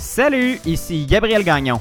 [0.00, 1.78] Salut, ici Gabriel Gagnon.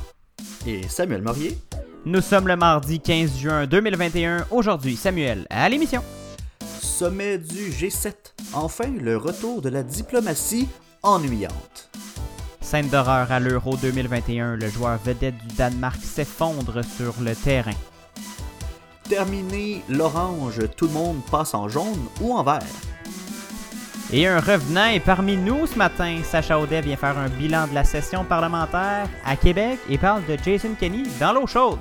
[0.67, 1.57] Et Samuel Morier.
[2.05, 4.45] Nous sommes le mardi 15 juin 2021.
[4.51, 6.03] Aujourd'hui, Samuel, à l'émission.
[6.81, 8.13] Sommet du G7.
[8.51, 10.67] Enfin, le retour de la diplomatie
[11.01, 11.89] ennuyante.
[12.59, 14.57] Scène d'horreur à l'Euro 2021.
[14.57, 17.71] Le joueur vedette du Danemark s'effondre sur le terrain.
[19.07, 22.88] Terminé l'orange, tout le monde passe en jaune ou en vert.
[24.11, 26.17] Et un revenant est parmi nous ce matin.
[26.23, 30.35] Sacha Audet vient faire un bilan de la session parlementaire à Québec et parle de
[30.43, 31.77] Jason Kenney dans l'eau chaude.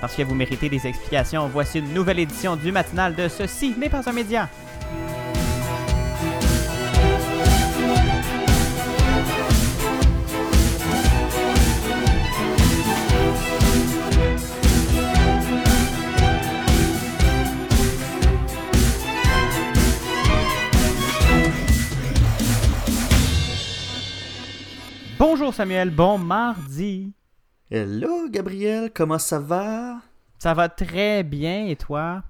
[0.00, 3.88] Parce que vous méritez des explications, voici une nouvelle édition du matinal de Ceci n'est
[3.88, 4.48] pas un média.
[25.18, 27.12] Bonjour Samuel, bon mardi.
[27.70, 30.00] Hello Gabriel, comment ça va?
[30.38, 32.22] Ça va très bien et toi?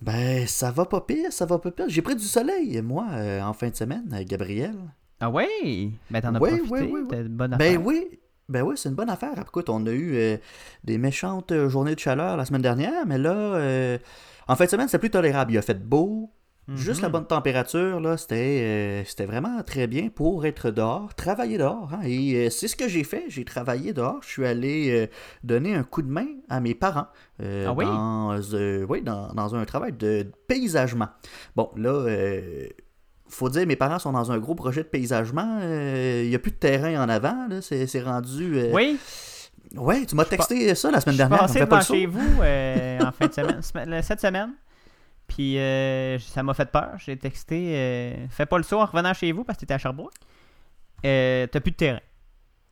[0.00, 1.84] Ben, ça va pas pire, ça va pas pire.
[1.88, 4.74] J'ai pris du soleil, moi, euh, en fin de semaine, euh, Gabriel.
[5.20, 5.92] Ah oui?
[6.10, 7.22] Ben t'en as Oui, profité, oui, oui, t'as oui.
[7.26, 7.86] une bonne Ben affaire.
[7.86, 9.38] oui, ben oui, c'est une bonne affaire.
[9.38, 10.36] Écoute, on a eu euh,
[10.84, 13.98] des méchantes journées de chaleur la semaine dernière, mais là, euh,
[14.48, 15.52] en fin de semaine, c'est plus tolérable.
[15.52, 16.30] Il a fait beau,
[16.70, 16.76] Mhm.
[16.76, 21.58] juste la bonne température, là, c'était euh, c'était vraiment très bien pour être dehors, travailler
[21.58, 21.90] dehors.
[21.92, 22.00] hein.
[22.04, 23.24] et euh, c'est ce que j'ai fait.
[23.28, 24.18] J'ai travaillé dehors.
[24.22, 25.06] Je suis allé euh,
[25.44, 27.06] donner un coup de main à mes parents.
[27.42, 27.84] Ah oui?
[27.84, 28.38] Dans,
[28.88, 31.08] oui, dans, dans un travail de paysagement.
[31.56, 32.06] Bon, là,
[33.28, 35.58] faut dire, mes parents sont dans un gros projet de paysagement.
[35.62, 37.46] euh, Il n'y a plus de terrain en avant.
[37.48, 38.58] là, C'est c'est rendu.
[38.58, 38.98] euh, Oui,
[39.76, 41.46] Ouais, tu m'as texté ça la semaine je suis dernière.
[41.46, 44.50] passé devant chez vous euh, en fin de semaine, semaine- cette semaine.
[45.30, 46.90] Puis euh, ça m'a fait peur.
[46.98, 49.78] J'ai texté euh, Fais pas le saut en revenant chez vous parce que t'étais à
[49.78, 50.12] Sherbrooke.
[51.06, 52.00] Euh, T'as plus de terrain.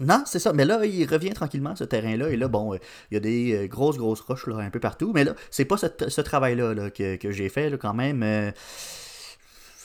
[0.01, 0.53] Non, c'est ça.
[0.53, 2.31] Mais là, il revient tranquillement, ce terrain-là.
[2.31, 5.13] Et là, bon, il y a des grosses, grosses roches là, un peu partout.
[5.15, 8.53] Mais là, c'est pas ce, ce travail-là là, que, que j'ai fait là, quand même.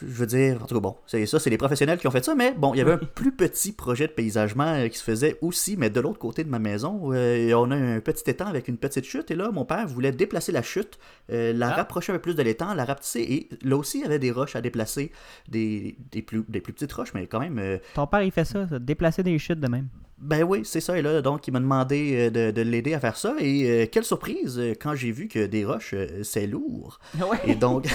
[0.06, 2.24] Je veux dire, en tout cas, bon, c'est ça, c'est les professionnels qui ont fait
[2.24, 2.36] ça.
[2.36, 5.38] Mais bon, il y avait un plus petit projet de paysagement euh, qui se faisait
[5.41, 7.12] aussi, mais de l'autre côté de ma maison.
[7.14, 9.31] euh, et on a un petit étang avec une petite chute.
[9.31, 11.00] Et là, mon père voulait déplacer la chute,
[11.31, 11.75] euh, la Ah.
[11.75, 13.22] rapprocher un peu plus de l'étang, la rapetisser.
[13.22, 15.12] Et là aussi, il y avait des roches à déplacer,
[15.47, 17.59] des, des, plus, des plus petites roches, mais quand même.
[17.59, 19.88] euh, Ton père, il fait ça, ça, déplacer des chutes de même?
[20.19, 20.97] ben oui, c'est ça.
[20.97, 23.36] Et là, donc, il m'a demandé de, de l'aider à faire ça.
[23.42, 27.00] Et euh, quelle surprise quand j'ai vu que des roches, c'est lourd.
[27.46, 27.88] Et donc,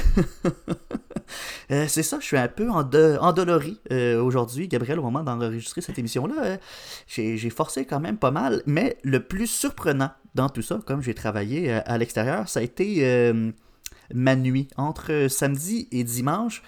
[1.70, 5.80] euh, c'est ça, je suis un peu endo- endolori euh, aujourd'hui, Gabriel, au moment d'enregistrer
[5.80, 6.34] cette émission-là.
[6.44, 6.56] euh,
[7.08, 8.62] j'ai forcé quand même pas mal.
[8.66, 13.32] Mais le plus surprenant dans tout ça, comme j'ai travaillé à l'extérieur, ça a été
[14.14, 14.68] ma nuit.
[14.76, 16.62] Entre samedi et dimanche,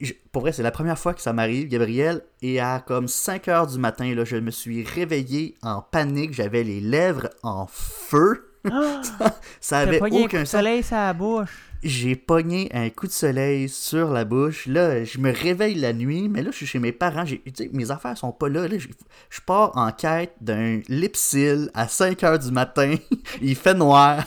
[0.00, 2.22] je- pour vrai, c'est la première fois que ça m'arrive, Gabriel.
[2.42, 6.32] Et à comme 5 heures du matin, là, je me suis réveillé en panique.
[6.34, 8.50] J'avais les lèvres en feu.
[8.70, 9.02] Ah,
[9.60, 10.50] Ça avait aucun sens.
[10.52, 11.70] soleil la bouche.
[11.84, 14.66] J'ai pogné un coup de soleil sur la bouche.
[14.66, 17.26] Là, je me réveille la nuit, mais là, je suis chez mes parents.
[17.26, 17.42] J'ai-
[17.74, 18.66] mes affaires sont pas là.
[18.66, 22.94] là je pars en quête d'un lipsil à 5 heures du matin.
[23.42, 24.24] Il fait noir.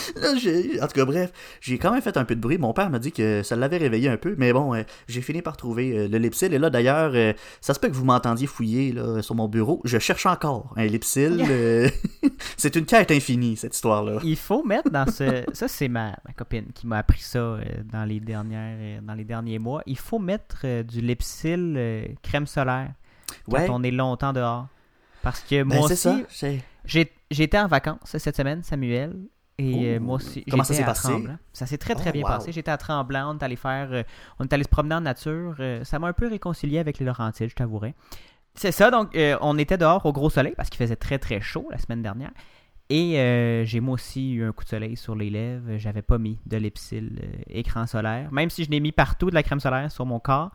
[0.16, 2.58] Là, en tout cas, bref, j'ai quand même fait un peu de bruit.
[2.58, 5.42] Mon père m'a dit que ça l'avait réveillé un peu, mais bon, euh, j'ai fini
[5.42, 6.52] par trouver euh, le lipsil.
[6.52, 9.80] Et là, d'ailleurs, euh, ça se peut que vous m'entendiez fouiller là, sur mon bureau.
[9.84, 11.44] Je cherche encore un lipsil.
[12.56, 14.20] C'est une quête infinie, cette histoire-là.
[14.24, 15.44] Il faut mettre dans ce.
[15.52, 19.58] Ça, c'est ma, ma copine qui m'a appris ça dans, les dernières, dans les derniers
[19.58, 19.82] mois.
[19.86, 22.92] Il faut mettre du Lipsil crème solaire
[23.50, 24.68] quand Ouais, on est longtemps dehors.
[25.22, 26.62] Parce que ben, moi aussi,
[27.30, 29.14] j'étais en vacances cette semaine, Samuel.
[29.60, 30.02] Et euh, Oh.
[30.04, 31.08] moi aussi, Comment ça s'est à passé?
[31.08, 31.36] Tremblant.
[31.52, 32.28] Ça s'est très très Oh, bien wow.
[32.28, 32.52] passé.
[32.52, 34.02] J'étais à Tremblant, on est allé faire, euh,
[34.38, 35.54] on est allé se promener en nature.
[35.60, 37.94] euh, ça m'a un peu réconcilié avec les Laurentides, je t'avouerai.
[38.54, 41.40] C'est ça, donc euh, on était dehors au gros soleil parce qu'il faisait très très
[41.40, 42.30] chaud la semaine dernière.
[42.92, 45.76] Et j'ai moi aussi eu un coup de soleil sur les lèvres.
[45.76, 47.00] J'avais pas mis de euh,
[47.48, 48.32] écran solaire.
[48.32, 50.50] Même si je l'ai mis partout de la crème solaire sur mon corps,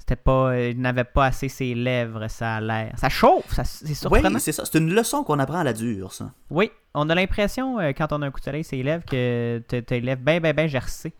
[0.00, 2.92] c'était pas, euh, je n'avais pas assez ses lèvres, ça a l'air.
[2.96, 4.34] Ça chauffe, ça, c'est surprenant.
[4.34, 4.64] Oui, c'est ça.
[4.64, 6.32] C'est une leçon qu'on apprend à la dure, ça.
[6.48, 9.04] Oui, on a l'impression, euh, quand on a un coup de soleil sur les lèvres,
[9.04, 11.12] que les lèvres bien, bien, bien gercées.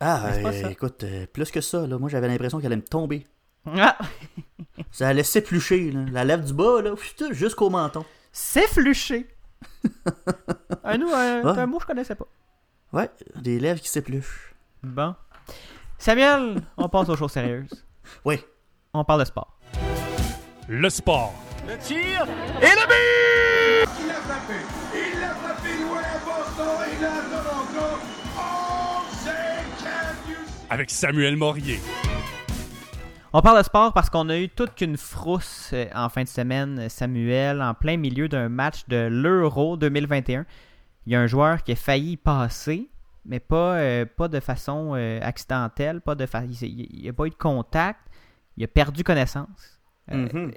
[0.00, 3.26] Ah, euh, écoute, euh, plus que ça, là, moi j'avais l'impression qu'elle allait me tomber.
[3.66, 3.98] Ah!
[4.92, 6.04] Ça allait s'éplucher, là.
[6.12, 6.94] la lèvre du bas, là,
[7.32, 8.04] jusqu'au menton.
[8.32, 9.26] C'est fluché!
[10.84, 11.58] un, nous, un, Ouais.
[11.60, 12.26] un mot que je connaissais pas.
[12.92, 13.10] Ouais,
[13.42, 14.54] des lèvres qui s'épluchent.
[14.82, 15.14] Bon.
[15.98, 17.84] Samuel, on passe aux choses sérieuses.
[18.24, 18.44] Oui.
[18.94, 19.58] On parle de sport.
[20.68, 21.34] Le sport.
[21.66, 21.74] Il
[24.06, 24.54] l'a frappé!
[24.94, 27.86] Il l'a frappé loin à Boston et là à Toronto.
[28.38, 30.68] Oh, c'est?
[30.70, 31.80] Avec Samuel Morier.
[33.32, 36.22] On On parle de sport parce qu'on a eu toute qu'une frousse euh, en fin
[36.22, 40.46] de semaine, Samuel, en plein milieu d'un match de l'Euro 2021.
[41.06, 42.88] Il y a un joueur qui a failli passer,
[43.28, 46.26] mais pas, euh, pas de façon euh, accidentelle, pas de
[46.62, 48.00] il n'y a pas eu de contact,
[48.56, 49.78] il a perdu connaissance.
[50.10, 50.52] Mhm.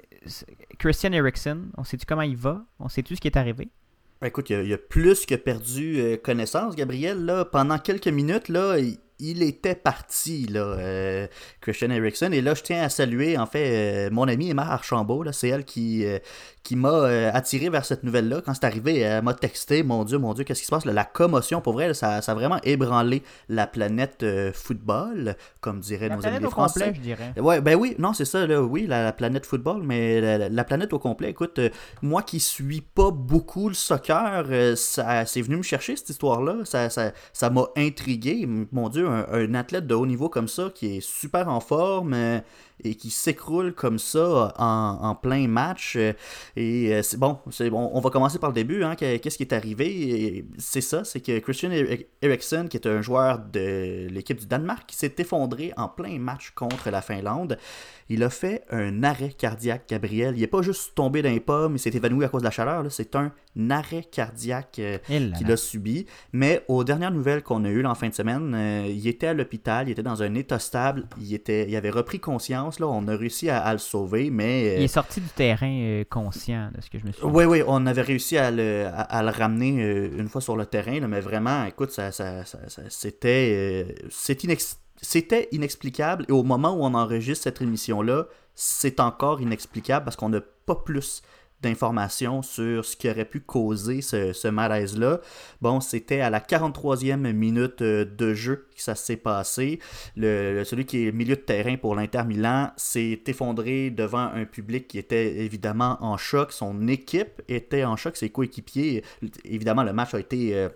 [0.78, 2.64] Christian Erickson, on sait-tu comment il va?
[2.78, 3.68] On sait-tu ce qui est arrivé?
[4.20, 7.24] Ben, écoute, il a, a plus que perdu connaissance, Gabriel.
[7.24, 11.26] Là, pendant quelques minutes, là, il, il était parti, là, euh,
[11.60, 12.30] Christian Erickson.
[12.32, 15.24] Et là, je tiens à saluer, en fait, euh, mon amie Emma Archambault.
[15.32, 16.18] C'est elle qui, euh,
[16.62, 18.40] qui m'a attiré vers cette nouvelle-là.
[18.44, 20.84] Quand c'est arrivé, elle m'a texté Mon Dieu, mon Dieu, qu'est-ce qui se passe?
[20.84, 24.24] La commotion, pour vrai, ça, ça, a vraiment ébranlé la planète
[24.54, 26.80] football, comme diraient nos amis français.
[26.80, 27.32] Complet, je dirais.
[27.36, 30.98] Ouais, ben oui, non, c'est ça, là, oui, la, planète football, mais la, planète au
[30.98, 31.30] complet.
[31.30, 31.60] Écoute,
[32.00, 36.64] moi qui suis pas beaucoup le soccer, ça c'est venu me chercher cette histoire-là.
[36.64, 38.46] Ça m'a ça, ça intrigué.
[38.72, 42.38] Mon Dieu, un, athlète de haut niveau comme ça, qui est super en forme euh,
[42.84, 45.94] et qui s'écroule comme ça en, plein match.
[45.96, 46.12] Euh,
[46.56, 48.82] et euh, c'est bon, bon, on va commencer par le début.
[48.84, 50.44] Hein, qu'est-ce qui est arrivé?
[50.58, 51.70] C'est ça, c'est que Christian
[52.22, 56.50] Eriksen, qui est un joueur de l'équipe du Danemark, qui s'est effondré en plein match
[56.54, 57.58] contre la Finlande.
[58.08, 60.34] Il a fait un arrêt cardiaque, Gabriel.
[60.36, 62.50] Il n'est pas juste tombé dans les pommes, il s'est évanoui à cause de la
[62.50, 62.84] chaleur.
[62.90, 63.32] C'est un
[63.70, 66.06] arrêt cardiaque qu'il a subi.
[66.32, 69.88] Mais aux dernières nouvelles qu'on a eues en fin de semaine, il était à l'hôpital,
[69.88, 73.16] il était dans un état stable, il, était, il avait repris conscience, là, on a
[73.16, 74.76] réussi à, le sauver, mais...
[74.76, 77.62] Il est sorti du terrain euh, conscient, de ce que je me suis Oui, oui,
[77.66, 81.20] on avait réussi à le, à, le ramener euh, une fois sur le terrain, mais
[81.20, 82.44] vraiment, écoute, ça, ça,
[82.88, 83.86] c'était...
[83.88, 84.08] Euh,
[85.04, 90.28] c'était inexplicable, et au moment où on enregistre cette émission-là, c'est encore inexplicable parce qu'on
[90.28, 91.22] n'a pas plus
[91.62, 95.20] d'informations sur ce qui aurait pu causer ce, malaise-là.
[95.60, 99.78] Bon, c'était à la 43e minute euh, de jeu que ça s'est passé.
[100.16, 104.88] Le, celui qui est milieu de terrain pour l'Inter Milan s'est effondré devant un public
[104.88, 106.52] qui était évidemment en choc.
[106.52, 109.04] Son équipe était en choc, ses coéquipiers.
[109.44, 110.54] Évidemment, le match a été...
[110.54, 110.68] Euh,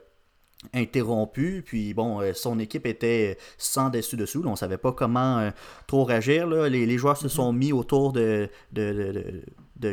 [0.73, 1.63] interrompu.
[1.65, 4.43] Puis bon, euh, son équipe était sans dessus-dessous.
[4.47, 5.51] On ne savait pas comment
[5.87, 6.47] trop réagir.
[6.47, 7.31] Les, joueurs se mm-hmm.
[7.31, 9.43] sont mis autour de, de, de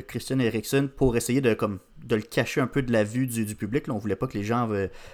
[0.01, 3.55] Christian Eriksen pour essayer de comme de le cacher un peu de la vue du,
[3.55, 3.87] public.
[3.87, 4.69] Là, on voulait pas que les gens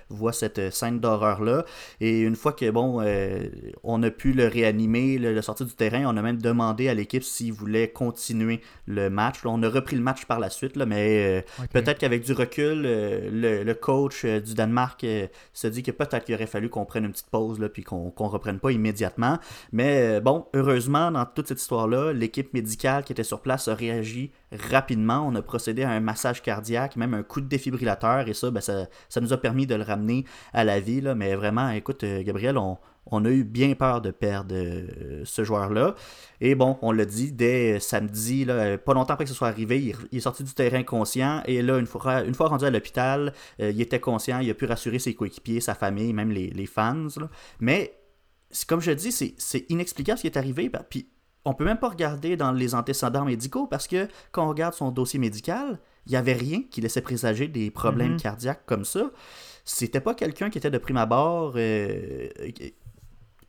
[0.10, 1.66] voient cette euh, scène d'horreur-là.
[2.02, 3.48] Et une fois que bon, euh,
[3.84, 7.24] on a pu le réanimer, le, sortir du terrain, on a même demandé à l'équipe
[7.24, 9.46] s'il voulait continuer le match.
[9.46, 12.82] on a repris le match par la suite, là, mais euh, peut-être qu'avec du recul,
[12.84, 15.06] le, coach du Danemark
[15.54, 18.14] se dit que peut-être qu'il aurait fallu qu'on prenne une petite pause, là, puis qu'on
[18.20, 19.38] ne reprenne pas immédiatement.
[19.72, 24.32] Mais bon, heureusement, dans toute cette histoire-là, l'équipe médicale qui était sur place a réagi
[24.52, 25.26] rapidement.
[25.28, 28.62] On a procédé à un massage cardiaque, même un coup de défibrillateur, et ça, ben,
[28.62, 31.02] ça, nous a permis de le ramener à la vie.
[31.16, 35.96] Mais vraiment, écoute, euh, Gabriel, on, a eu bien peur de perdre euh, ce joueur-là.
[36.42, 40.18] Et bon, on l'a dit, dès samedi, pas longtemps après que ce soit arrivé, il,
[40.18, 41.42] est sorti du terrain conscient.
[41.46, 45.00] Et là, une fois, rendu à l'hôpital, euh, il était conscient, il a pu rassurer
[45.00, 47.08] ses coéquipiers, sa famille, même les, fans.
[47.60, 47.94] Mais,
[48.68, 50.70] comme je dis, c'est inexplicable ce qui est arrivé.
[50.70, 51.08] Ben, puis
[51.46, 54.92] on peut même pas regarder dans les antécédents médicaux parce que quand on regarde son
[54.92, 55.80] dossier médical,
[56.10, 58.20] il n'y avait rien qui laissait présager des problèmes mhm.
[58.20, 59.12] cardiaques comme ça.
[59.64, 62.28] C'était pas quelqu'un qui était de prime abord euh,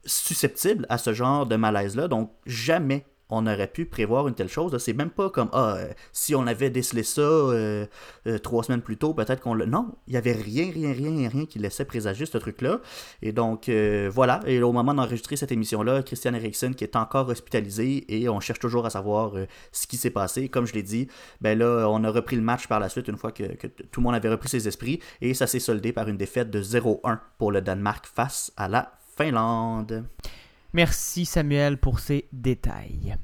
[0.05, 2.07] susceptible à ce genre de malaise-là.
[2.07, 4.77] Donc, jamais on aurait pu prévoir une telle chose.
[4.79, 7.87] C'est même pas comme ah, euh, si on avait décelé ça euh,
[8.27, 9.67] euh, trois semaines plus tôt, peut-être qu'on le.
[9.67, 12.81] Non, il y avait rien, rien, rien, rien qui laissait présager ce truc-là.
[13.23, 13.71] Et donc
[14.11, 14.41] voilà.
[14.47, 18.59] Et au moment d'enregistrer cette émission-là, Christian Eriksen qui est encore hospitalisé et on cherche
[18.59, 19.33] toujours à savoir
[19.73, 20.49] ce qui s'est passé.
[20.49, 21.09] Comme je l'ai dit,
[21.41, 24.01] ben là, on a repris le match par la suite une fois que, que tout
[24.01, 27.19] le monde avait repris ses esprits et ça s'est soldé par une défaite de 0-1
[27.39, 30.05] pour le Danemark face à la Finlande.
[30.73, 33.17] Merci Samuel pour ces détails.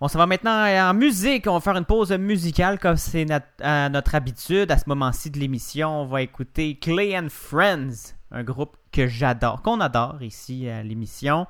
[0.00, 1.46] On s'en va maintenant en musique.
[1.48, 4.70] On va faire une pause musicale comme c'est notre, habitude.
[4.70, 9.60] À ce moment-ci de l'émission, on va écouter Clay and Friends, un groupe que j'adore,
[9.62, 11.46] qu'on adore ici à l'émission.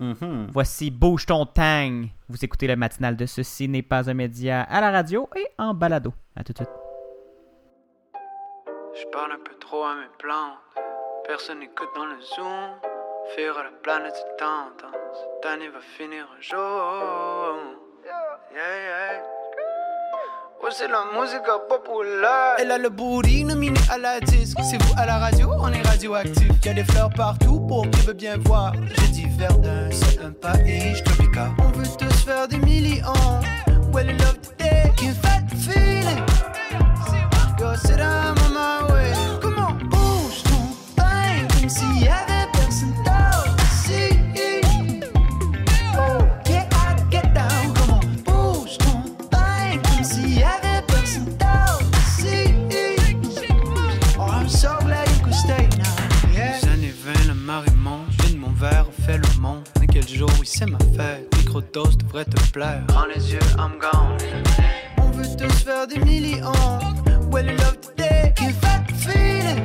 [0.00, 0.48] Mm-hmm.
[0.52, 2.06] Voici Bouge ton tang.
[2.28, 5.72] Vous écoutez le matinal de Ceci n'est pas un média à la radio et en
[5.72, 6.12] balado.
[6.34, 6.70] À tout de suite.
[8.94, 10.58] Je parle un peu trop à mes plantes.
[11.24, 12.91] Personne n'écoute dans le zoom.
[13.30, 14.94] Faire la planète tendance.
[15.14, 17.56] Cette année va finir un jour.
[18.04, 19.22] Yeah, yeah.
[20.70, 22.56] C'est la musique populaire?
[22.58, 24.58] Elle a le bourrine mini à la disque.
[24.68, 26.48] C'est vous à la radio, on est radioactif.
[26.64, 28.72] Y'a des fleurs partout pour qui veut bien voir.
[28.74, 31.50] Je dis d'un seul pays tropical.
[31.58, 33.40] On veut tous faire des millions.
[33.92, 36.24] Well, love today, can fat feeling?
[37.58, 38.56] Go sit down on
[62.12, 62.82] pourrait te plaire.
[62.88, 64.16] Prends les yeux, I'm gone.
[64.98, 66.52] On veut tous faire des millions.
[67.30, 69.64] Well, you love today, fight the feeling.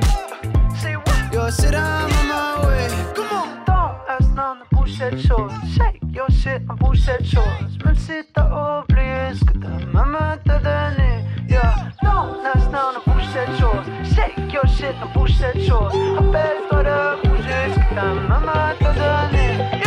[0.81, 1.33] Say what?
[1.33, 2.87] Yo, sit down on my way.
[3.15, 3.65] Come on.
[3.65, 5.51] Don't ask none bouge cette chose.
[5.75, 7.77] Shake your shit, on cette chose.
[7.85, 8.49] Même si t'as
[8.79, 11.25] oublié ce que ta maman t'a donné.
[11.49, 13.85] Yeah, don't ask none bouge cette chose.
[14.15, 15.93] Shake your shit, on cette chose.
[16.15, 19.47] Rappelle-toi de bouger ce que ta maman t'a donné.
[19.83, 19.86] Yo!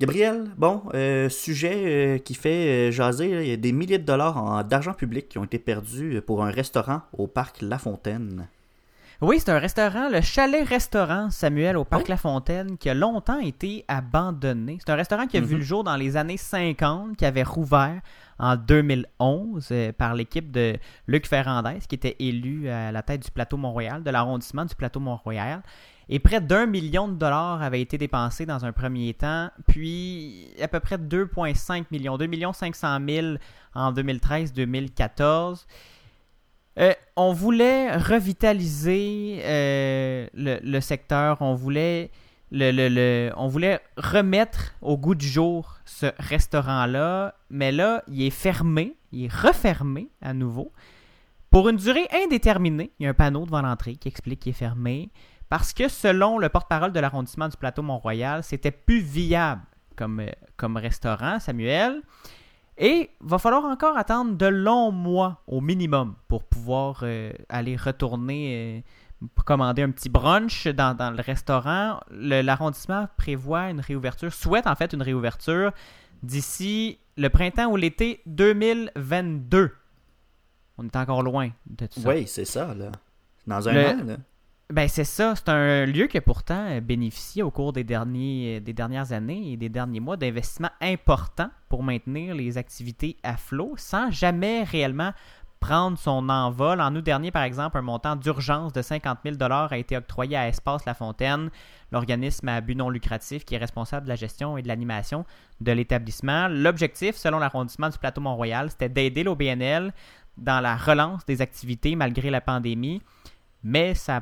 [0.00, 3.98] Gabriel, bon, euh, sujet euh, qui fait euh, jaser, là, il y a des milliers
[3.98, 7.78] de dollars en- d'argent public qui ont été perdus pour un restaurant au parc La
[7.78, 8.46] Fontaine.
[9.20, 13.84] Oui, c'est un restaurant, le Chalet-Restaurant Samuel au Parc La Fontaine, qui a longtemps été
[13.86, 14.78] abandonné.
[14.80, 15.58] C'est un restaurant qui a vu Mhm.
[15.58, 18.00] le jour dans les années 50, qui avait rouvert
[18.38, 20.76] en 2011 euh, par l'équipe de
[21.06, 25.00] Luc Ferrandez, qui était élu à la tête du plateau Mont-Royal, de l'arrondissement du plateau
[25.00, 25.60] Mont-Royal.
[26.12, 30.66] Et près d'un million de dollars avaient été dépensés dans un premier temps, puis à
[30.66, 33.26] peu près 2,5 millions, 2 millions 500 000
[33.74, 35.66] en 2013-2014.
[36.78, 42.10] Euh, on voulait revitaliser euh, le, le secteur, on voulait,
[42.50, 48.30] le- le- on voulait remettre au goût du jour ce restaurant-là, mais là, il est
[48.30, 50.72] fermé, il est refermé à nouveau
[51.50, 52.90] pour une durée indéterminée.
[52.98, 55.10] Il y a un panneau devant l'entrée qui explique qu'il est fermé
[55.50, 59.60] parce que selon le porte-parole de l'arrondissement du plateau Mont-Royal, c'était plus viable
[59.96, 62.00] comme, euh, comme restaurant, Samuel.
[62.78, 68.82] Et va falloir encore attendre de longs mois au minimum pour pouvoir euh, aller retourner
[69.22, 72.00] euh, commander un petit brunch dans, dans le restaurant.
[72.10, 75.72] L'arrondissement prévoit une réouverture, souhaite en fait une réouverture
[76.22, 79.72] d'ici le printemps ou l'été 2022.
[80.78, 82.08] On est encore loin de tout ça.
[82.08, 82.92] Oui, c'est ça, là.
[83.46, 84.16] Dans un Le- an, là.
[84.70, 88.58] Ben c'est ça, c'est un lieu qui a pourtant euh, bénéficié au cours des, derniers,
[88.58, 93.36] euh, des dernières années et des derniers mois d'investissements importants pour maintenir les activités à
[93.36, 95.12] flot sans jamais réellement
[95.58, 96.80] prendre son envol.
[96.80, 100.46] En août dernier, par exemple, un montant d'urgence de 50 000 a été octroyé à
[100.46, 101.50] Espace La Fontaine,
[101.90, 105.24] l'organisme à but non lucratif qui est responsable de la gestion et de l'animation
[105.60, 106.46] de l'établissement.
[106.46, 109.92] L'objectif, selon l'arrondissement du plateau Mont-Royal, c'était d'aider l'OBNL
[110.38, 113.02] dans la relance des activités malgré la pandémie.
[113.62, 114.20] Mais ça n'a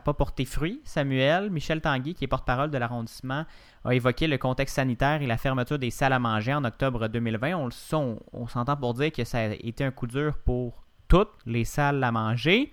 [0.00, 0.80] pas, porté fruit.
[0.84, 3.44] Samuel, Michel Tanguy, qui est porte-parole de l'arrondissement,
[3.84, 7.54] a évoqué le contexte sanitaire et la fermeture des salles à manger en octobre 2020.
[7.54, 10.36] On, le sait, on, on s'entend pour dire que ça a été un coup dur
[10.44, 12.72] pour toutes les salles à manger.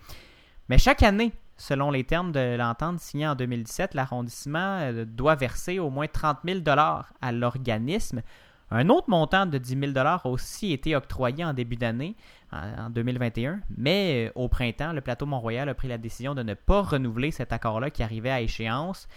[0.68, 5.78] Mais chaque année, selon les termes de l'entente signée en 2017, l'arrondissement euh, doit verser
[5.78, 8.22] au moins 30 000 à l'organisme.
[8.70, 12.16] Un autre montant de 10 000 a aussi été octroyé en début d'année,
[12.52, 16.42] en en 2021, mais euh, au printemps, le plateau Mont-Royal a pris la décision de
[16.42, 19.08] ne pas renouveler cet accord-là qui arrivait à échéance.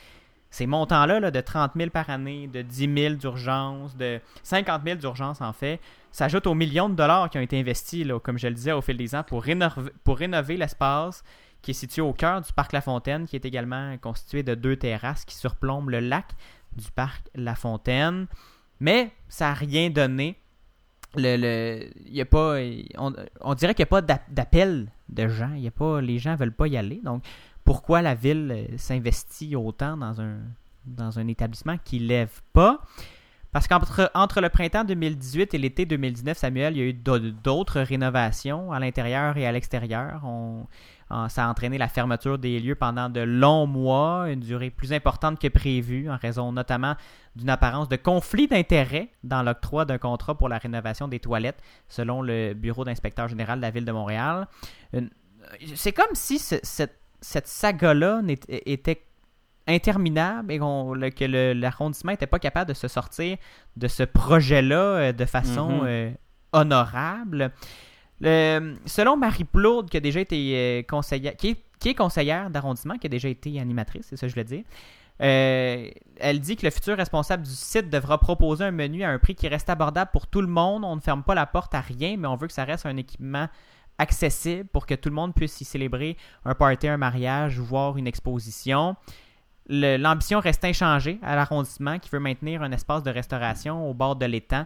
[0.50, 4.96] Ces montants-là, là, de 30 000 par année, de 10 000 d'urgence, de 50 000
[4.98, 8.54] d'urgence en fait, s'ajoutent aux millions de dollars qui ont été investis, comme je le
[8.54, 11.24] disais, au fil des ans pour rénover, pour rénover l'espace
[11.62, 14.76] qui est situé au cœur du parc La Fontaine, qui est également constitué de deux
[14.76, 16.28] terrasses qui surplombent le lac
[16.76, 18.28] du parc La Fontaine.
[18.80, 20.40] Mais ça n'a rien donné.
[22.98, 25.54] On, on dirait qu'il n'y a pas d'a- d'appel de gens.
[25.56, 27.02] Y pas, les gens ne veulent pas y aller.
[27.04, 27.24] Donc,
[27.64, 30.38] pourquoi la ville euh, s'investit autant dans un,
[30.86, 32.82] dans un établissement qui lève pas?
[33.52, 37.80] Parce qu'entre entre le printemps 2018 et l'été 2019, Samuel, il y a eu d'autres
[37.80, 40.22] rénovations à l'intérieur et à l'extérieur.
[41.10, 45.40] Ça a entraîné la fermeture des lieux pendant de longs mois, une durée plus importante
[45.40, 46.96] que prévu, en raison notamment
[47.36, 52.22] d'une apparence de conflit d'intérêts dans l'octroi d'un contrat pour la rénovation des toilettes, selon
[52.22, 54.48] le bureau d'inspecteur général de la ville de Montréal.
[55.76, 59.02] C'est comme si cette, cette saga-là était
[59.68, 60.60] interminable et
[61.12, 63.38] que l'arrondissement n'était pas capable de se sortir
[63.76, 65.88] de ce projet-là euh, de façon mhm.
[65.88, 66.12] euh,
[66.52, 67.52] honorable.
[68.22, 73.30] Selon Marie Plourde, qui a déjà été euh, conseillère, est, conseillère d'arrondissement, qui a déjà
[73.30, 74.64] été animatrice, c'est ça que je veux dire,
[75.20, 79.36] elle dit que le futur responsable du site devra proposer un menu à un prix
[79.36, 80.84] qui reste abordable pour tout le monde.
[80.84, 82.98] On ne ferme pas la porte à rien, mais on veut que ça reste un
[82.98, 83.48] équipement
[83.98, 87.98] accessible pour que tout le monde puisse y célébrer un party, un mariage ou voir
[87.98, 88.98] une exposition
[89.68, 94.26] l'ambition reste inchangée à l'arrondissement qui veut maintenir un espace de restauration au bord de
[94.26, 94.66] l'étang.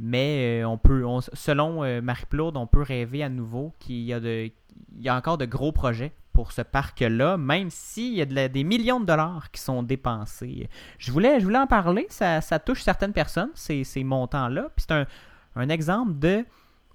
[0.00, 4.12] Mais euh, on peut, selon euh, Marie Plourde, on peut rêver à nouveau qu'il y,
[4.12, 4.50] a de,
[4.96, 8.64] il y a encore de gros projets pour ce parc-là, même s'il y a des
[8.64, 10.68] millions de dollars qui sont dépensés.
[10.98, 14.70] Je voulais, je voulais en parler, ça, touche certaines personnes, ces, ces montants-là.
[14.74, 15.06] Puis c'est un,
[15.54, 16.44] un exemple de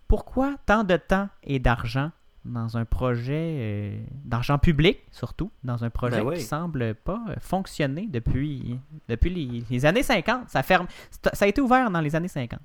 [0.10, 2.12] pourquoi tant de temps et d'argent
[2.46, 7.36] dans un projet euh, d'argent public, surtout, dans un projet ben qui semble pas euh,
[7.40, 10.50] fonctionner depuis, depuis les, années 50.
[10.50, 10.88] Ça, ferme,
[11.34, 12.60] ça a été ouvert dans les années 50.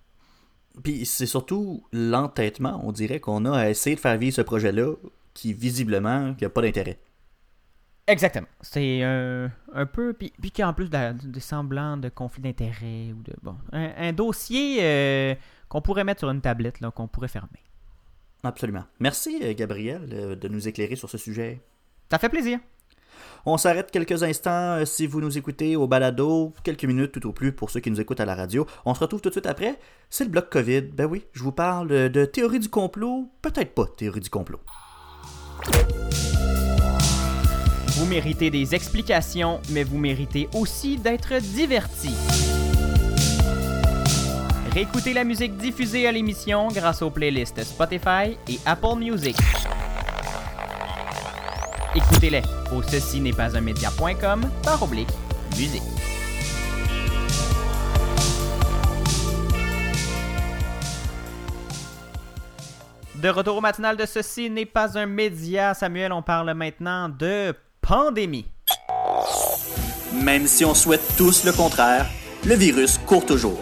[0.83, 4.95] Puis c'est surtout l'entêtement, on dirait, qu'on a à essayer de faire vivre ce projet-là
[5.33, 6.99] qui, visiblement, n'a pas d'intérêt.
[8.07, 8.47] Exactement.
[8.61, 10.13] C'est un, peu.
[10.13, 13.33] Puis, puis qui a en plus des semblants de conflit d'intérêt ou de.
[13.43, 13.57] Bon.
[13.73, 15.35] Un, dossier euh,
[15.69, 17.63] qu'on pourrait mettre sur une tablette, qu'on pourrait fermer.
[18.43, 18.85] Absolument.
[19.01, 21.61] Merci, euh, Gabriel, euh, de nous éclairer sur ce sujet.
[22.11, 22.59] Ça fait plaisir.
[23.47, 27.33] On s'arrête quelques instants euh, si vous nous écoutez au balado, quelques minutes tout au
[27.33, 28.67] plus pour ceux qui nous écoutent à la radio.
[28.87, 29.79] On se retrouve tout de suite après.
[30.09, 30.81] C'est le bloc COVID.
[30.95, 34.61] Ben oui, je vous parle de théorie du complot, peut-être pas théorie du complot.
[37.97, 42.17] Vous méritez des explications, mais vous méritez aussi d'être divertis.
[44.73, 49.37] Réécoutez la musique diffusée à l'émission grâce aux playlists Spotify et Apple Music.
[51.97, 52.43] Écoutez-les
[52.75, 55.09] au ceci n'est pas un média.com par oblique
[55.57, 55.83] musique.
[63.15, 67.55] De retour au matinal de Ceci n'est pas un média, Samuel, on parle maintenant de
[67.81, 68.47] pandémie.
[70.13, 72.07] Même si on souhaite tous le contraire,
[72.45, 73.61] le virus court toujours.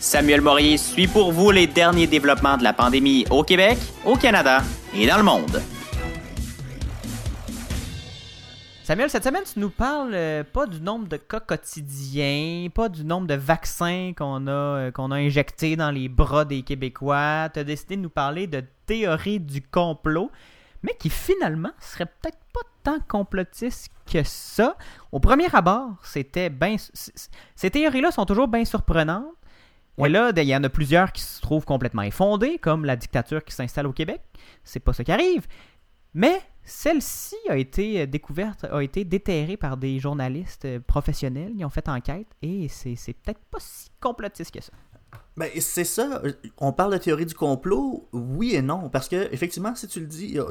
[0.00, 4.62] Samuel Morier suit pour vous les derniers développements de la pandémie au Québec, au Canada
[4.94, 5.62] et dans le monde.
[8.90, 13.04] Samuel, cette semaine, tu nous parles euh, pas du nombre de cas quotidiens, pas du
[13.04, 17.50] nombre de vaccins qu'on a, euh, qu'on a injectés dans les bras des Québécois.
[17.54, 20.32] Tu as décidé de nous parler de théorie du complot,
[20.82, 24.76] mais qui finalement serait peut-être pas tant complotiste que ça.
[25.12, 26.74] Au premier abord, c'était bien.
[27.54, 29.34] Ces théories-là sont toujours bien surprenantes.
[30.04, 33.44] Et là, il y en a plusieurs qui se trouvent complètement effondées, comme la dictature
[33.44, 34.20] qui s'installe au Québec.
[34.64, 35.46] C'est pas ce qui arrive.
[36.12, 41.52] Mais celle-ci a été découverte, a été déterrée par des journalistes euh, professionnels.
[41.56, 44.72] Ils ont fait enquête et c'est peut-être pas si complotiste que ça.
[45.36, 46.22] Ben, c'est ça.
[46.58, 48.88] On parle de théorie du complot, oui et non.
[48.88, 50.44] Parce que, effectivement, si tu le dis, euh,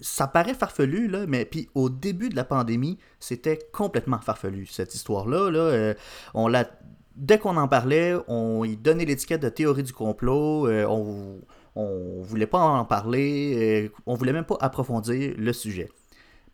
[0.00, 4.94] ça paraît farfelu, là, mais puis au début de la pandémie, c'était complètement farfelu, cette
[4.94, 5.50] histoire-là.
[5.50, 5.94] Là, euh,
[6.34, 6.68] on l'a
[7.16, 10.68] dès qu'on en parlait, on y donnait l'étiquette de théorie du complot.
[10.68, 11.40] Euh, on,
[11.76, 13.86] on voulait pas en parler.
[13.86, 15.90] Euh, on voulait même pas approfondir le sujet.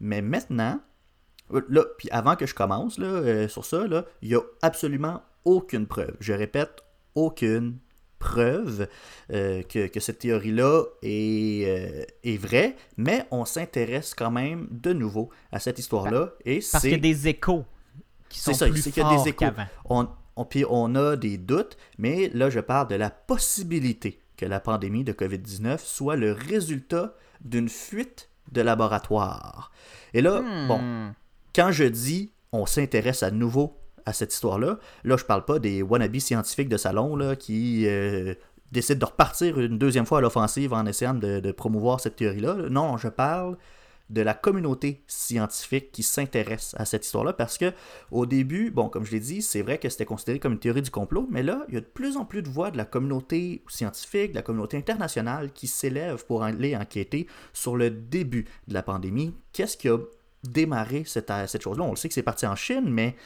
[0.00, 0.80] Mais maintenant,
[1.52, 3.84] euh, là, puis avant que je commence là, sur ça,
[4.20, 6.14] il n'y a absolument aucune preuve.
[6.20, 6.82] Je répète,
[7.14, 7.78] aucune
[8.18, 8.86] preuve
[9.28, 15.80] que, cette théorie-là est, est, vraie, mais on s'intéresse quand même de nouveau à cette
[15.80, 16.32] histoire-là.
[16.44, 17.64] Et Parce qu'il y a des échos
[18.28, 19.66] qui sont ça, plus forts qu'avant.
[19.90, 24.48] On, on, puis on a des doutes, mais là, je parle de la possibilité que
[24.48, 29.70] la pandémie de COVID-19 soit le résultat d'une fuite de laboratoire.
[30.14, 30.66] Et là, hmm.
[30.66, 30.80] bon,
[31.54, 35.80] quand je dis on s'intéresse à nouveau à cette histoire-là, là, je parle pas des
[35.80, 38.34] wannabes scientifiques de salon là, qui euh,
[38.72, 42.68] décident de repartir une deuxième fois à l'offensive en essayant de, de promouvoir cette théorie-là.
[42.68, 43.56] Non, je parle
[44.10, 47.72] de la communauté scientifique qui s'intéresse à cette histoire-là parce que
[48.10, 50.82] au début, bon, comme je l'ai dit, c'est vrai que c'était considéré comme une théorie
[50.82, 52.84] du complot, mais là, il y a de plus en plus de voix de la
[52.84, 58.74] communauté scientifique, de la communauté internationale qui s'élèvent pour aller enquêter sur le début de
[58.74, 59.34] la pandémie.
[59.52, 59.98] Qu'est-ce qui a
[60.44, 61.84] démarré cette, cette chose-là?
[61.84, 63.16] On le sait que c'est parti en Chine, mais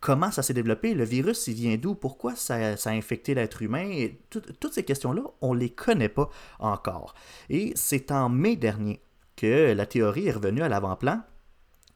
[0.00, 4.08] comment ça s'est développé, le virus, il vient d'où, pourquoi ça, a infecté l'être humain,
[4.30, 7.14] toutes ces questions-là, on ne les connaît pas encore.
[7.50, 9.00] Et c'est en mai dernier
[9.40, 11.22] que la théorie est revenue à l'avant-plan,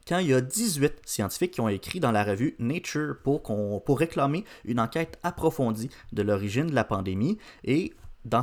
[0.07, 3.99] quand il y a 18 scientifiques qui ont écrit dans la revue Nature pour, pour
[3.99, 8.41] réclamer une enquête approfondie de l'origine de la pandémie, et dans,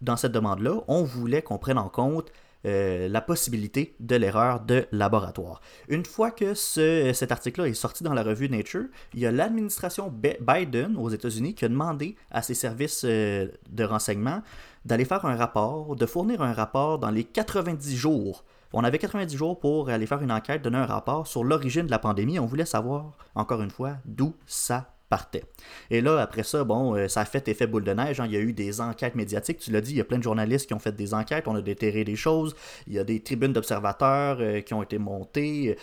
[0.00, 2.32] dans cette demande-là, on voulait qu'on prenne en compte
[2.64, 5.60] euh, la possibilité de l'erreur de laboratoire.
[5.88, 10.14] Une fois que cet article-là est sorti dans la revue Nature, il y a l'administration
[10.40, 14.42] Biden aux États-Unis qui a demandé à ses services euh, de renseignement
[14.84, 19.36] d'aller faire un rapport, de fournir un rapport dans les 90 jours on avait 90
[19.36, 22.38] jours pour aller faire une enquête, donner un rapport sur l'origine de la pandémie.
[22.38, 25.44] On voulait savoir, encore une fois, d'où ça partait.
[25.90, 28.18] Et là, après ça, bon, euh, ça a fait effet boule de neige.
[28.18, 28.26] Hein.
[28.26, 29.58] Il y a eu des enquêtes médiatiques.
[29.58, 31.46] Tu l'as dit, il y a plein de journalistes qui ont fait des enquêtes.
[31.48, 32.56] On a déterré des choses.
[32.86, 35.76] Il y a des tribunes d'observateurs euh, qui ont été montées.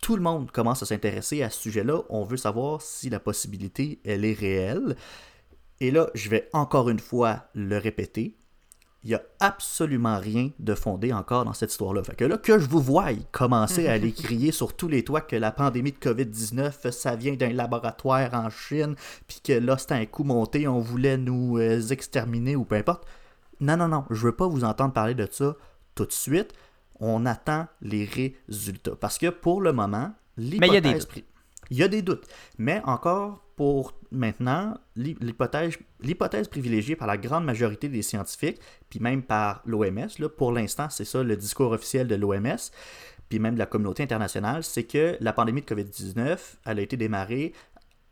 [0.00, 2.00] Tout le monde commence à s'intéresser à ce sujet-là.
[2.08, 4.96] On veut savoir si la possibilité, elle est réelle.
[5.80, 8.36] Et là, je vais encore une fois le répéter
[9.04, 12.04] il n'y a absolument rien de fondé encore dans cette histoire-là.
[12.04, 15.20] Fait que là, que je vous voie commencer à aller crier sur tous les toits
[15.20, 18.94] que la pandémie de COVID-19, ça vient d'un laboratoire en Chine,
[19.26, 23.04] puis que là, c'était un coup monté, on voulait nous euh, exterminer ou peu importe.
[23.60, 25.56] Non, non, non, je veux pas vous entendre parler de ça
[25.96, 26.52] tout de suite.
[27.00, 28.94] On attend les résultats.
[28.94, 31.08] Parce que pour le moment, l'hypothèse...
[31.70, 32.26] Il y a des doutes.
[32.58, 38.58] Mais encore pour maintenant, l'hypothèse privilégiée par la grande majorité des scientifiques,
[38.90, 42.58] puis même par l'OMS, pour l'instant, c'est ça le discours officiel de l'OMS,
[43.28, 46.96] puis même de la communauté internationale, c'est que la pandémie de COVID-19, elle a été
[46.96, 47.52] démarrée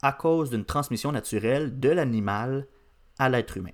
[0.03, 2.69] à cause d'une transmission naturelle de l'animal
[3.19, 3.73] à l'être humain.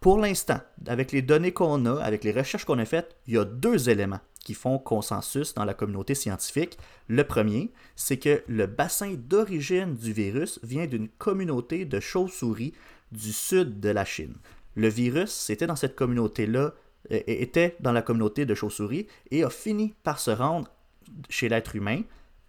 [0.00, 3.38] Pour l'instant, avec les données qu'on a, avec les recherches qu'on a faites, il y
[3.38, 6.78] a deux éléments qui font consensus dans la communauté scientifique.
[7.08, 12.72] Le premier, c'est que le bassin d'origine du virus vient d'une communauté de chauves-souris
[13.10, 14.36] du sud de la Chine.
[14.76, 16.72] Le virus, c'était dans cette communauté-là,
[17.10, 20.70] euh, était dans la communauté de chauves-souris et a fini par se rendre
[21.28, 22.02] chez l'être humain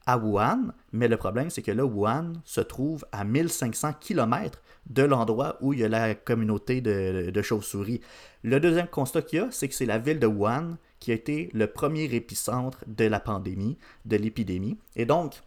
[0.09, 5.03] à Wuhan, mais le problème c'est que là, Wuhan se trouve à 1500 km de
[5.03, 8.01] l'endroit où il y a la communauté de, chauves-souris.
[8.41, 11.13] Le deuxième constat qu'il y a, c'est que c'est la ville de Wuhan qui a
[11.13, 14.79] été le premier épicentre de la pandémie, de l'épidémie.
[14.95, 15.41] Et donc,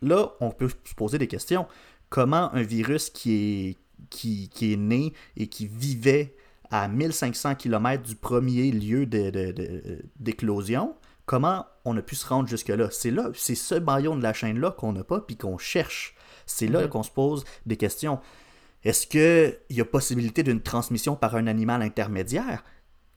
[0.00, 1.66] là, on peut se poser des questions.
[2.08, 3.76] Comment un virus qui est,
[4.10, 6.36] qui, est né et qui vivait
[6.70, 9.06] à 1500 km du premier lieu
[10.20, 10.94] d'éclosion,
[11.26, 12.88] comment on a pu se rendre jusque-là?
[12.90, 16.14] C'est là, c'est ce maillon de la chaîne-là qu'on n'a pas puis qu'on cherche.
[16.46, 18.20] C'est là qu'on se pose des questions.
[18.84, 22.64] Est-ce qu'il y a possibilité d'une transmission par un animal intermédiaire?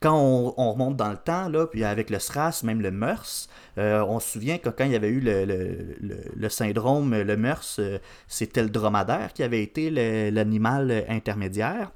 [0.06, 3.48] quand on, remonte dans le temps, là, puis avec le SRAS, même le MERS,
[3.80, 7.98] euh, on se souvient que quand il y avait eu le, syndrome, le MERS, euh,
[8.28, 9.90] c'était le dromadaire qui avait été
[10.30, 11.92] l'animal intermédiaire.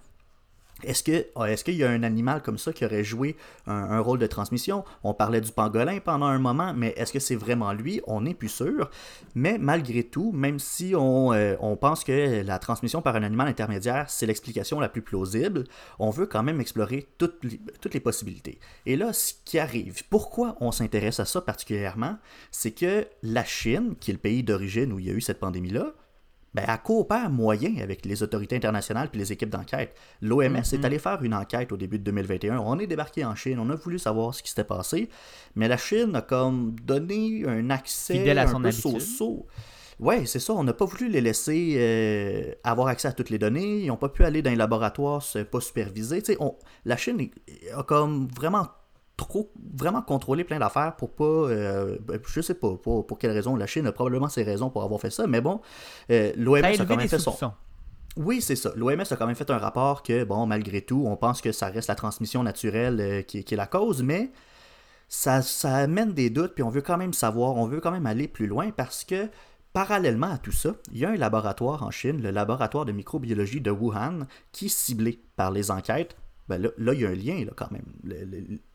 [0.85, 3.35] Ah, est-ce qu'il y a un animal comme ça qui aurait joué
[3.67, 4.83] un, rôle de transmission?
[5.03, 8.01] On parlait du pangolin pendant un moment, mais est-ce que c'est vraiment lui?
[8.07, 8.89] On n'est plus sûr.
[9.35, 13.47] Mais malgré tout, même si on, euh, on, pense que la transmission par un animal
[13.47, 15.65] intermédiaire c'est l'explication la plus plausible,
[15.99, 18.59] on veut quand même explorer toutes les, toutes les possibilités.
[18.85, 22.17] Et là, ce qui arrive, pourquoi on s'intéresse à ça particulièrement,
[22.51, 25.39] c'est que la Chine, qui est le pays d'origine où il y a eu cette
[25.39, 25.93] pandémie là,
[26.59, 29.95] ben, elle coopère moyen avec les autorités internationales et les équipes d'enquête.
[30.21, 30.85] L'OMS est mm-hmm.
[30.85, 32.59] allé faire une enquête au début de 2021.
[32.59, 35.09] On est débarqué en Chine, on a voulu savoir ce qui s'était passé,
[35.55, 38.71] mais la Chine a comme donné un accès à un peu
[39.99, 40.53] Ouais, c'est ça.
[40.53, 43.81] On n'a pas voulu les laisser euh, avoir accès à toutes les données.
[43.81, 46.23] Ils n'ont pas pu aller dans les laboratoires pas supervisés.
[46.39, 47.29] On, la Chine
[47.75, 48.69] a comme vraiment
[49.19, 53.31] trop vraiment contrôler plein d'affaires pour pas euh, ben, je sais pas pour, pour quelle
[53.31, 55.59] raison la Chine a probablement ses raisons pour avoir fait ça mais bon
[56.09, 57.35] euh, l'OMS a quand même fait son
[58.17, 58.71] oui, c'est ça.
[58.75, 61.67] L'OMS a quand même fait un rapport que, bon, malgré tout, on pense que ça
[61.67, 64.31] reste la transmission naturelle euh, qui, qui, est la cause, mais
[65.07, 68.07] ça, ça amène des doutes, puis on veut quand même savoir, on veut quand même
[68.07, 69.29] aller plus loin parce que,
[69.73, 73.61] parallèlement à tout ça, il y a un laboratoire en Chine, le laboratoire de microbiologie
[73.61, 76.17] de Wuhan, qui est ciblé par les enquêtes
[76.49, 77.85] ben là, il y a un lien quand même.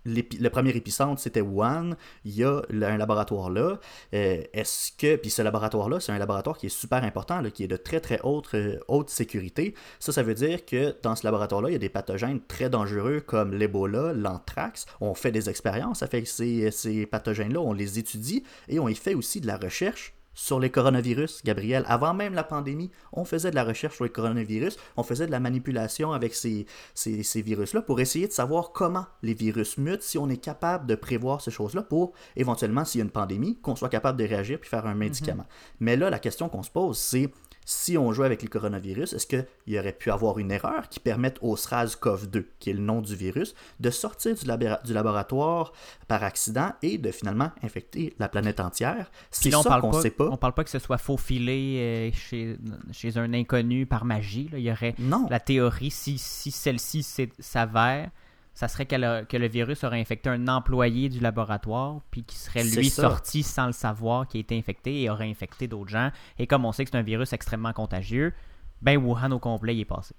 [0.04, 1.94] Le, premier épicentre, c'était Wuhan.
[2.24, 3.80] Il y a un laboratoire là.
[4.14, 5.16] Euh, est-ce que.
[5.16, 8.20] Puis ce laboratoire-là, c'est un laboratoire qui est super important, qui est de très très
[8.22, 9.74] haute, euh, haute sécurité.
[9.98, 13.20] Ça, ça veut dire que dans ce laboratoire-là, il y a des pathogènes très dangereux
[13.20, 14.86] comme l'Ebola, l'anthrax.
[15.00, 19.14] On fait des expériences avec ces, ces pathogènes-là, on les étudie et on y fait
[19.14, 21.84] aussi de la recherche sur les coronavirus, Gabriel.
[21.86, 25.30] Avant même la pandémie, on faisait de la recherche sur les coronavirus, on faisait de
[25.30, 30.02] la manipulation avec ces, ces, ces virus-là pour essayer de savoir comment les virus mutent,
[30.02, 33.58] si on est capable de prévoir ces choses-là pour, éventuellement, s'il y a une pandémie,
[33.60, 35.46] qu'on soit capable de réagir puis faire un médicament.
[35.80, 37.30] Mais là, la question qu'on se pose, c'est
[37.64, 41.00] si on joue avec le coronavirus, est-ce qu'il y aurait pu avoir une erreur qui
[41.00, 44.44] permette au SRAS-CoV-2, qui est le nom du virus, de sortir du,
[44.84, 45.72] du, laboratoire
[46.06, 49.10] par accident et de finalement infecter la planète entière?
[49.30, 50.28] C'est ça qu'on ne sait pas.
[50.30, 52.58] On parle pas que ce soit faufilé euh, chez,
[52.92, 54.50] chez un inconnu par magie.
[54.52, 55.26] Il y aurait non.
[55.30, 57.02] la théorie, si, si celle-ci
[57.38, 58.10] s'avère,
[58.54, 62.88] ça serait que le, virus aurait infecté un employé du laboratoire, puis qui serait lui
[62.88, 66.10] sorti sans le savoir, qui a été infecté et aurait infecté d'autres gens.
[66.38, 68.32] Et comme on sait que c'est un virus extrêmement contagieux,
[68.80, 70.14] ben Wuhan au complet y est passé.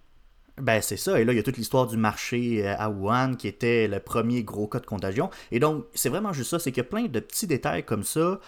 [0.58, 3.36] Ben c'est ça, et là il y a toute l'histoire du marché euh, à Wuhan
[3.36, 5.30] qui était le premier gros cas de contagion.
[5.52, 8.04] Et donc c'est vraiment juste ça, c'est qu'il y a plein de petits détails comme
[8.04, 8.39] ça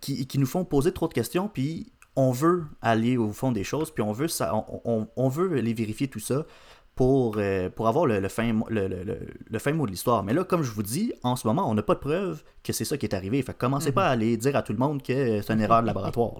[0.00, 3.92] qui, nous font poser trop de questions, puis on veut aller au fond des choses,
[3.92, 4.52] puis on veut, ça,
[4.84, 6.46] on veut les vérifier tout ça
[6.94, 8.88] pour, euh, pour avoir le, fin, le,
[9.50, 10.22] le, fin mot de l'histoire.
[10.22, 12.72] Mais là, comme je vous dis, en ce moment, on n'a pas de preuve que
[12.72, 13.42] c'est ça qui est arrivé.
[13.42, 13.94] Fait que commencez mhm.
[13.94, 16.34] pas à aller dire à tout le monde que c'est une erreur de laboratoire.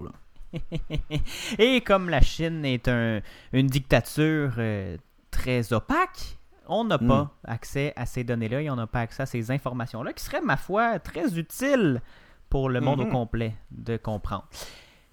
[1.59, 4.95] Et comme la Chine est un, une dictature euh,
[5.29, 6.37] très opaque,
[6.67, 7.29] on n'a pas mm.
[7.43, 10.57] accès à ces données-là et on n'a pas accès à ces informations-là qui seraient, ma
[10.57, 12.01] foi, très utiles
[12.49, 13.11] pour le monde au mhm.
[13.11, 14.47] complet de comprendre.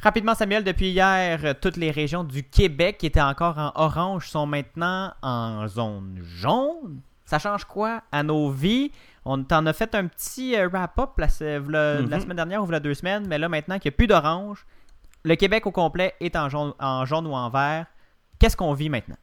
[0.03, 4.29] Rapidement, Samuel, depuis hier, euh, toutes les régions du Québec qui étaient encore en orange
[4.29, 7.01] sont maintenant en zone jaune.
[7.25, 8.91] Ça change quoi à nos vies?
[9.25, 11.29] On t'en a fait un petit euh, wrap-up la,
[11.69, 12.21] la, mhm.
[12.21, 14.67] semaine dernière ou la deux semaines, mais là, maintenant qu'il n'y a plus d'orange,
[15.23, 17.87] le Québec au complet est en jaune, en jaune ou en vert.
[18.41, 19.19] Qu'est-ce qu'on vit maintenant?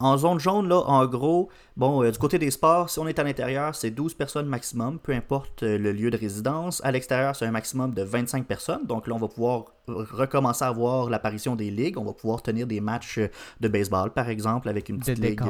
[0.00, 3.18] En zone jaune, là, en gros, bon, euh, du côté des sports, si on est
[3.18, 6.80] à l'intérieur, c'est 12 personnes maximum, peu importe euh, le lieu de résidence.
[6.84, 8.86] À l'extérieur, c'est un maximum de 25 personnes.
[8.86, 11.98] Donc là, on va pouvoir recommencer à voir l'apparition des ligues.
[11.98, 13.28] On va pouvoir tenir des matchs euh,
[13.60, 15.40] de baseball, par exemple, avec une petite ligue.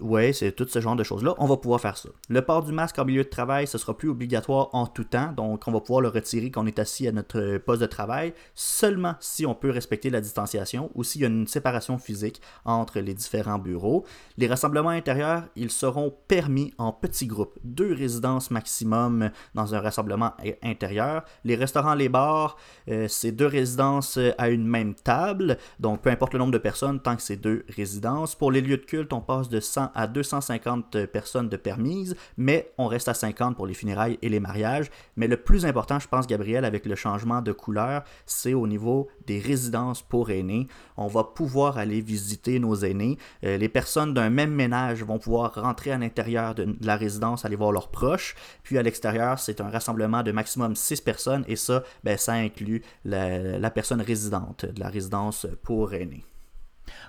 [0.00, 1.34] ouais, c'est tout ce genre de choses-là.
[1.36, 2.08] On va pouvoir faire ça.
[2.30, 5.32] Le port du masque en milieu de travail, ce sera plus obligatoire en tout temps.
[5.32, 8.32] Donc, on va pouvoir le retirer quand on est assis à notre poste de travail,
[8.54, 13.00] seulement si on peut respecter la distanciation ou s'il y a une séparation physique entre
[13.00, 14.04] les différents bureaux.
[14.36, 20.32] Les rassemblements intérieurs, ils seront permis en petits groupes, deux résidences maximum dans un rassemblement
[20.62, 21.24] intérieur.
[21.44, 22.56] Les restaurants, les bars,
[22.88, 26.58] euh, c'est deux résidences euh, à une même table, donc peu importe le nombre de
[26.58, 28.34] personnes, tant que c'est deux résidences.
[28.34, 32.72] Pour les lieux de culte, on passe de 100 à 250 personnes de permises, mais
[32.78, 34.90] on reste à 50 pour les funérailles et les mariages.
[35.16, 39.08] Mais le plus important, je pense, Gabriel, avec le changement de couleur, c'est au niveau
[39.26, 40.66] des résidences pour aînés.
[40.98, 43.16] On va pouvoir aller visiter nos aînés.
[43.44, 47.56] Euh, les personnes d'un même ménage vont pouvoir rentrer à l'intérieur de, la résidence, aller
[47.56, 48.34] voir leurs proches.
[48.62, 52.82] Puis à l'extérieur, c'est un rassemblement de maximum 6 personnes et ça, ben, ça inclut
[53.04, 56.24] la, la personne résidente de la résidence pour aînés.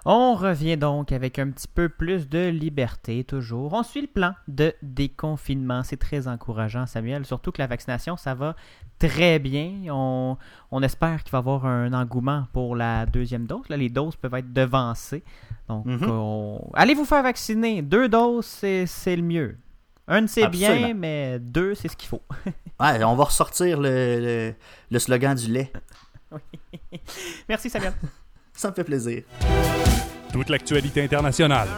[0.06, 3.74] On revient donc avec un petit peu plus de liberté toujours.
[3.74, 5.84] On suit le plan de déconfinement.
[5.84, 7.26] C'est très encourageant, Samuel.
[7.26, 8.56] Surtout que la vaccination, ça va
[9.00, 9.86] très bien.
[9.92, 10.38] On,
[10.84, 13.68] espère qu'il va y avoir un engouement pour la deuxième dose.
[13.70, 15.24] Là, les doses peuvent être devancées.
[15.68, 16.60] Donc, mhm.
[16.74, 17.82] allez vous faire vacciner.
[17.82, 19.58] Deux doses, c'est le mieux.
[20.08, 22.24] Un, c'est bien, mais deux, c'est ce qu'il faut.
[22.46, 24.54] ouais, on va ressortir le,
[24.90, 25.72] le slogan du lait.
[27.48, 27.94] Merci, Samuel.
[28.60, 29.24] Ça me fait plaisir.
[30.34, 31.70] Toute l'actualité internationale.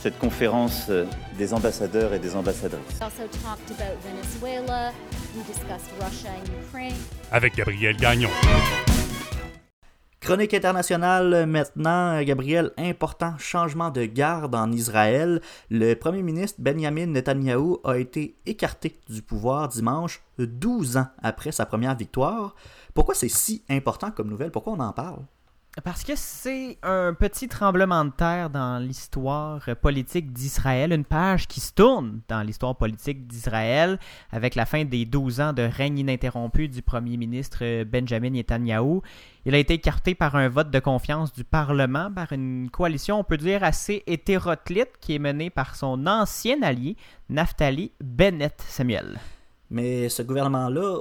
[0.00, 1.04] Cette conférence euh,
[1.36, 2.98] des ambassadeurs et des ambassadrices.
[7.30, 8.30] Avec Gabriel Gagnon.
[10.20, 15.42] Chronique internationale maintenant, Gabriel, important changement de garde en Israël.
[15.70, 21.66] Le premier ministre Benjamin Netanyahu a été écarté du pouvoir dimanche, 12 ans après sa
[21.66, 22.56] première victoire.
[22.96, 24.50] Pourquoi c'est si important comme nouvelle?
[24.50, 25.20] Pourquoi on en parle?
[25.84, 31.60] Parce que c'est un petit tremblement de terre dans l'histoire politique d'Israël, une page qui
[31.60, 33.98] se tourne dans l'histoire politique d'Israël
[34.30, 39.02] avec la fin des 12 ans de règne ininterrompu du premier ministre Benjamin Netanyahu.
[39.44, 43.24] Il a été écarté par un vote de confiance du Parlement par une coalition, on
[43.24, 46.96] peut dire, assez hétéroclite qui est menée par son ancien allié,
[47.28, 49.18] Naftali Bennett Samuel.
[49.70, 51.00] Mais ce gouvernement-là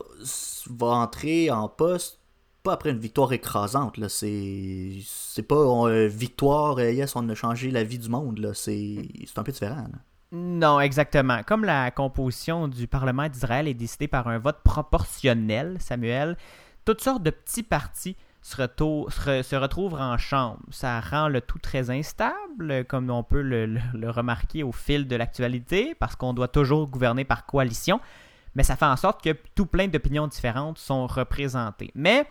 [0.70, 2.20] va entrer en poste
[2.66, 3.98] pas après une victoire écrasante.
[3.98, 4.10] Là.
[4.10, 8.40] C'est, c'est pas une euh, victoire, euh, yes, on a changé la vie du monde.
[8.40, 8.54] Là.
[8.54, 9.88] C'est, c'est un peu différent.
[10.34, 11.44] Non, exactement.
[11.44, 16.36] Comme la composition du Parlement d'Israël est décidée par un vote proportionnel, Samuel,
[16.84, 20.60] toutes sortes de petits partis se, se, retrouvent en chambre.
[20.72, 25.96] Ça rend le tout très instable, comme on peut le remarquer au fil de l'actualité,
[25.96, 28.02] parce qu'on doit toujours gouverner par coalition.
[28.56, 31.92] Mais ça fait en sorte que tout plein d'opinions différentes sont représentées.
[31.94, 32.26] Mais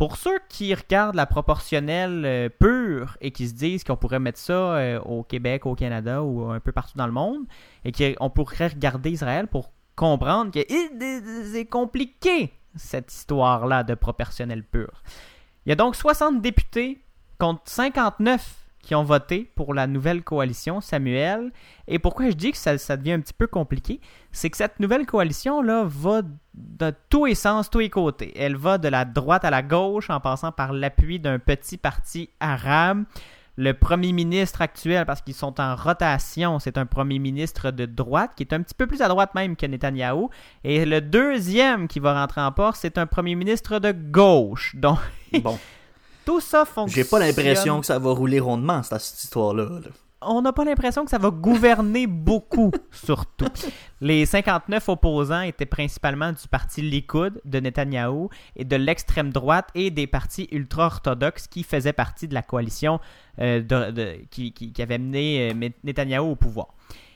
[0.00, 4.38] pour ceux qui regardent la proportionnelle euh, pure et qui se disent qu'on pourrait mettre
[4.38, 7.44] ça euh, au Québec, au Canada ou un peu partout dans le monde,
[7.84, 10.60] et qu'on pourrait regarder Israël pour comprendre que
[11.52, 15.02] c'est compliqué cette histoire-là de proportionnelle pure.
[15.66, 17.02] Il y a donc 60 députés
[17.38, 21.52] contre 59 qui ont voté pour la nouvelle coalition, Samuel.
[21.86, 24.00] Et pourquoi je dis que ça, devient un petit peu compliqué,
[24.32, 26.22] c'est que cette nouvelle coalition-là va
[26.54, 28.32] de tous les sens, tous les côtés.
[28.36, 32.30] Elle va de la droite à la gauche en passant par l'appui d'un petit parti
[32.40, 33.04] arabe.
[33.56, 38.32] Le premier ministre actuel, parce qu'ils sont en rotation, c'est un premier ministre de droite
[38.34, 40.30] qui est un petit peu plus à droite même que Netanyahou.
[40.64, 44.74] Et le deuxième qui va rentrer en port, c'est un premier ministre de gauche.
[44.76, 44.98] Donc,
[45.42, 45.58] bon.
[46.30, 46.94] Tout ça fonctionne.
[46.94, 49.68] J'ai pas l'impression que ça va rouler rondement, cette, histoire-là.
[50.22, 53.48] On n'a pas l'impression que ça va gouverner beaucoup, surtout.
[54.00, 59.90] Les 59 opposants étaient principalement du parti Likoud de Netanyahou et de l'extrême droite et
[59.90, 63.00] des partis ultra-orthodoxes qui faisaient partie de la coalition
[63.40, 63.60] euh,
[64.30, 66.68] qui, qui, avait mené euh, Netanyahou au pouvoir.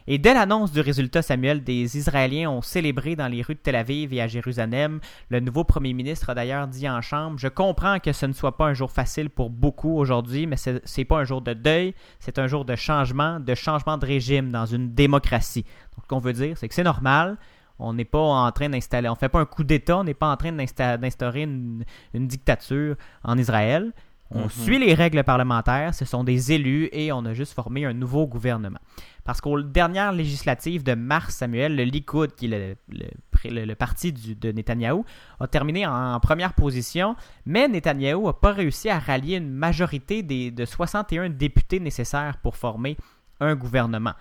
[0.07, 3.75] Et dès l'annonce du résultat, Samuel, des Israéliens ont célébré dans les rues de Tel
[3.75, 5.01] Aviv et à Jérusalem.
[5.31, 8.59] Le nouveau premier ministre a d'ailleurs dit en chambre Je comprends que ce ne soit
[8.59, 11.95] pas un jour facile pour beaucoup aujourd'hui, mais ce n'est pas un jour de deuil,
[12.21, 15.63] c'est un jour de changement, de changement de régime dans une démocratie.
[15.97, 17.39] Donc, ce qu'on veut dire, c'est que c'est normal.
[17.79, 20.31] On n'est pas en train d'installer, on fait pas un coup d'État, on n'est pas
[20.31, 23.93] en train d'instaurer une, dictature en Israël.
[24.31, 24.51] On mhm.
[24.51, 28.27] suit les règles parlementaires, ce sont des élus et on a juste formé un nouveau
[28.27, 28.79] gouvernement.
[29.25, 35.05] Parce qu'aux dernières législatives de mars, Samuel, le Likoud, qui est le, parti de Netanyahou,
[35.41, 40.51] a terminé en, première position, mais Netanyahou n'a pas réussi à rallier une majorité des,
[40.51, 42.97] de 61 députés nécessaires pour former
[43.41, 44.13] un gouvernement.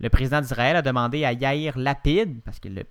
[0.00, 2.84] Le président d'Israël a demandé à Yair Lapid, parce que le,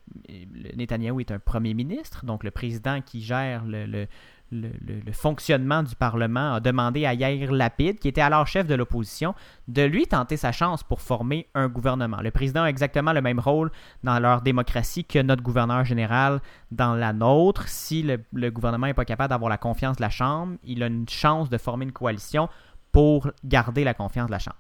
[0.76, 4.08] Netanyahou est un premier ministre, donc le président qui gère le,
[4.52, 9.36] le, fonctionnement du Parlement a demandé à Yair Lapid, qui était alors chef de l'opposition,
[9.68, 12.22] de lui tenter sa chance pour former un gouvernement.
[12.22, 13.72] Le président a exactement le même rôle
[14.04, 17.68] dans leur démocratie que notre gouverneur général dans la nôtre.
[17.68, 20.88] Si le, le gouvernement n'est pas capable d'avoir la confiance de la Chambre, il a
[20.88, 22.50] une chance de former une coalition
[22.92, 24.58] pour garder la confiance de la Chambre.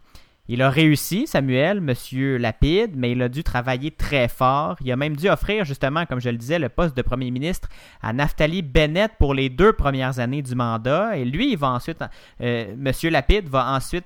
[0.50, 4.78] Il a réussi, Samuel, Monsieur Lapide, mais il a dû travailler très fort.
[4.82, 7.68] Il a même dû offrir, justement, comme je le disais, le poste de premier ministre
[8.02, 11.18] à Naftali Bennett pour les deux premières années du mandat.
[11.18, 12.02] Et lui, il va ensuite,
[12.42, 14.06] euh, Monsieur Lapide va ensuite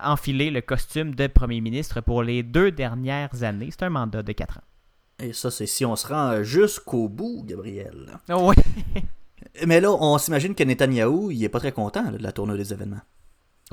[0.00, 3.68] enfiler le costume de premier ministre pour les deux dernières années.
[3.70, 4.64] C'est un mandat de quatre ans.
[5.18, 8.18] Et ça, c'est si on se rend jusqu'au bout, Gabriel.
[8.30, 8.56] Oui.
[9.66, 12.72] mais là, on s'imagine que Netanyahou, il est pas très content de la tournée des
[12.72, 13.02] événements.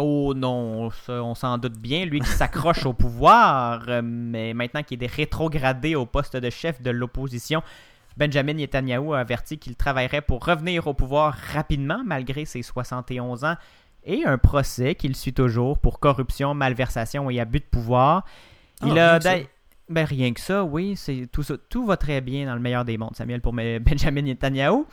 [0.02, 5.04] Oh non, on s'en doute bien, lui qui s'accroche au pouvoir, euh, mais maintenant qu'il
[5.04, 7.62] est rétrogradé au poste de chef de l'opposition,
[8.16, 13.56] Benjamin Netanyahu a averti qu'il travaillerait pour revenir au pouvoir rapidement malgré ses 71 ans
[14.06, 18.24] et un procès qu'il suit toujours pour corruption, malversation et abus de pouvoir.
[18.86, 19.20] Il ah, a
[19.90, 22.86] ben rien que ça, oui, c'est tout ça, tout va très bien dans le meilleur
[22.86, 24.86] des mondes, Samuel, pour Benjamin Netanyahu.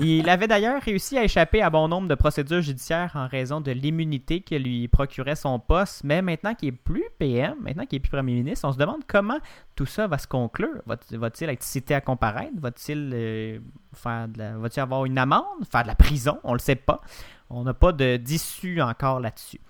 [0.00, 3.70] Il avait d'ailleurs réussi à échapper à bon nombre de procédures judiciaires en raison de
[3.70, 8.00] l'immunité que lui procurait son poste, mais maintenant qu'il est plus PM, maintenant qu'il est
[8.00, 9.38] plus premier ministre, on se demande comment
[9.76, 10.82] tout ça va se conclure.
[10.86, 12.52] Va-t-il être cité à comparaître?
[12.58, 13.58] Va-t-il euh,
[13.94, 16.38] faire va-t-il avoir une amende, faire de la prison?
[16.42, 17.00] On le sait pas.
[17.50, 19.60] On n'a pas d'issue encore là-dessus.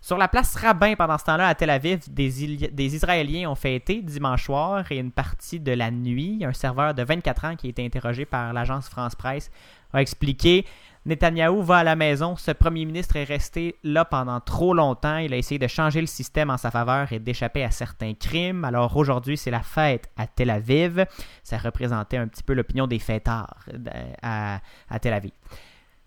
[0.00, 4.00] Sur la place Rabbin, pendant ce temps-là, à Tel Aviv, des, des, Israéliens ont fêté
[4.00, 6.44] dimanche soir et une partie de la nuit.
[6.44, 9.50] Un serveur de 24 ans qui a été interrogé par l'agence France-Presse
[9.92, 10.64] a expliqué
[11.04, 12.36] Netanyahou va à la maison.
[12.36, 15.16] Ce premier ministre est resté là pendant trop longtemps.
[15.16, 18.64] Il a essayé de changer le système en sa faveur et d'échapper à certains crimes.
[18.64, 21.06] Alors aujourd'hui, c'est la fête à Tel Aviv.
[21.42, 24.56] Ça représentait un petit peu l'opinion des fêtards euh,
[24.90, 25.32] à Tel Aviv.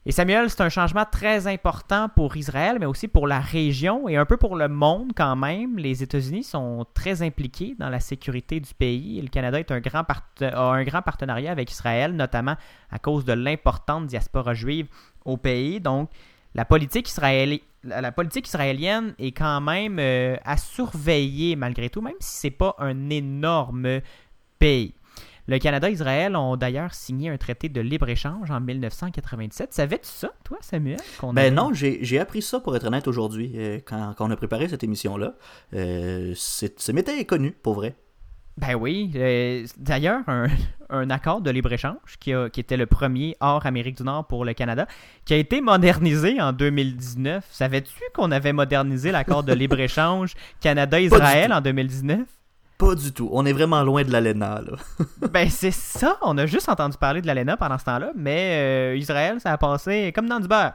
[0.04, 4.18] Et Samuel, c'est un changement très important pour Israël, mais aussi pour la région et
[4.18, 5.78] un peu pour le monde quand même.
[5.78, 10.04] Les États-Unis sont très impliqués dans la sécurité du pays le Canada est un grand
[10.42, 12.56] a un grand partenariat avec Israël, notamment
[12.90, 14.88] à cause de l'importante diaspora juive
[15.24, 15.80] au pays.
[15.80, 16.10] Donc,
[16.56, 17.08] la politique,
[17.84, 22.52] la politique israélienne est quand même euh, à surveiller malgré tout, même si ce n'est
[22.52, 24.02] pas un énorme
[24.58, 24.96] pays.
[25.52, 29.74] Le Canada et Israël ont d'ailleurs signé un traité de libre-échange en 1997.
[29.74, 31.02] Savais-tu ça, toi, Samuel?
[31.34, 34.86] Ben non, j'ai appris ça, pour être honnête, aujourd'hui, euh, quand, on a préparé cette
[34.86, 35.34] émission-là.
[35.74, 37.96] Euh, c'est m'était connu, pour vrai.
[38.56, 39.12] Ben oui.
[39.16, 40.22] Euh, d'ailleurs,
[40.90, 44.54] un, accord de libre-échange qui, qui, était le premier hors Amérique du Nord pour le
[44.54, 44.88] Canada,
[45.26, 47.46] qui a été modernisé en 2019.
[47.52, 52.22] Savais-tu qu'on avait modernisé l'accord de libre-échange Canada-Israël en 2019?
[52.82, 53.30] Pas du tout.
[53.32, 54.78] On est vraiment loin de l'ALENA, là.
[55.32, 56.18] ben, c'est ça.
[56.24, 59.58] On a juste entendu parler de l'ALENA pendant ce temps-là, mais euh, Israël, ça a
[59.60, 60.74] passé comme dans du beurre.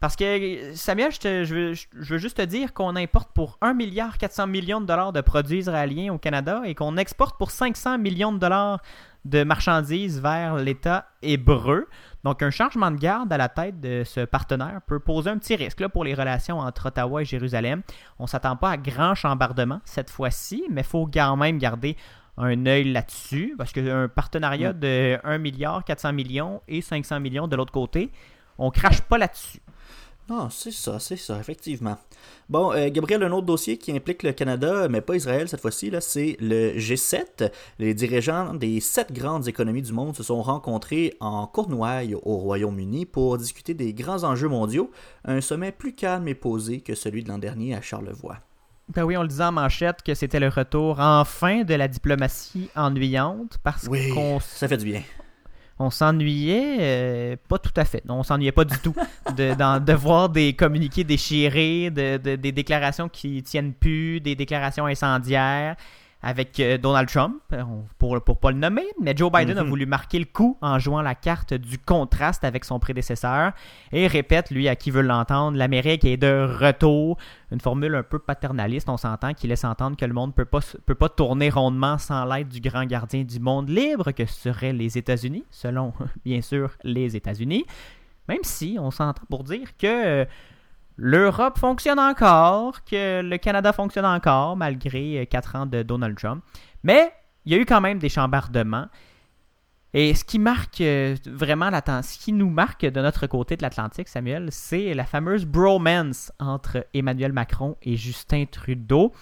[0.00, 4.80] Parce que, Samuel, je, veux, juste te dire qu'on importe pour 1 milliard 400 millions
[4.80, 8.80] de dollars de produits israéliens au Canada et qu'on exporte pour 500 millions de dollars
[9.24, 11.86] de marchandises vers l'État hébreu.
[12.24, 15.54] Donc, un changement de garde à la tête de ce partenaire peut poser un petit
[15.54, 17.82] risque là, pour les relations entre Ottawa et Jérusalem.
[18.18, 21.96] On ne s'attend pas à grand chambardement cette fois-ci, mais il faut quand même garder
[22.36, 24.78] un œil là-dessus, parce qu'un partenariat mm.
[24.78, 28.10] de 1 milliard 400 millions et 500 millions de l'autre côté,
[28.58, 29.60] on crache pas là-dessus.
[30.30, 31.96] Ah, c'est ça, c'est ça, effectivement.
[32.50, 35.90] Bon, euh, Gabriel, un autre dossier qui implique le Canada, mais pas Israël cette fois-ci,
[35.90, 37.50] là, c'est le G7.
[37.78, 43.06] Les dirigeants des sept grandes économies du monde se sont rencontrés en Cornouailles au Royaume-Uni
[43.06, 44.90] pour discuter des grands enjeux mondiaux,
[45.24, 48.36] un sommet plus calme et posé que celui de l'an dernier à Charlevoix.
[48.94, 52.70] Ben oui, on le disait en manchette que c'était le retour enfin de la diplomatie
[52.74, 55.02] ennuyante parce oui, qu'on ça fait du bien
[55.78, 58.04] on s'ennuyait euh, pas tout à fait.
[58.04, 58.94] Non, on s'ennuyait pas du tout
[59.36, 65.76] de, de, voir des communiqués déchirés, de, des déclarations qui tiennent plus, des déclarations incendiaires
[66.22, 67.62] avec euh, Donald Trump, euh,
[67.98, 69.68] pour ne pas le nommer, mais Joe Biden a mhm.
[69.68, 73.52] voulu marquer le coup en jouant la carte du contraste avec son prédécesseur
[73.92, 77.18] et répète, lui, à qui veut l'entendre, l'Amérique est de retour.
[77.52, 80.44] Une formule un peu paternaliste, on s'entend, qui laisse entendre que le monde ne peut
[80.44, 84.72] pas, peut pas tourner rondement sans l'aide du grand gardien du monde libre que seraient
[84.72, 85.92] les États-Unis, selon,
[86.24, 87.64] bien sûr, les États-Unis.
[88.28, 90.26] Même si on s'entend pour dire que...
[91.00, 96.42] L'Europe fonctionne encore, que le Canada fonctionne encore, malgré euh, quatre ans de Donald Trump.
[96.82, 97.12] Mais
[97.46, 98.86] il y a eu quand même des chambardements.
[99.94, 101.70] Et ce qui marque euh, vraiment
[102.02, 106.84] ce qui nous marque de notre côté de l'Atlantique, Samuel, c'est la fameuse bromance entre
[106.92, 109.12] Emmanuel Macron et Justin Trudeau.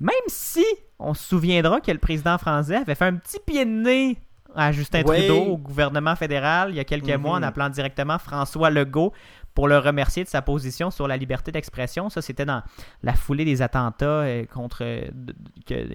[0.00, 0.64] Même si
[0.98, 4.16] on se souviendra que le président français avait fait un petit pied de nez
[4.54, 7.44] à Justin Trudeau au gouvernement fédéral il y a quelques mois en mhm.
[7.44, 9.12] appelant directement François Legault
[9.58, 12.10] pour le remercier de sa position sur la liberté d'expression.
[12.10, 12.62] Ça, c'était dans
[13.02, 14.84] la foulée des attentats euh, contre.
[14.84, 15.08] Euh,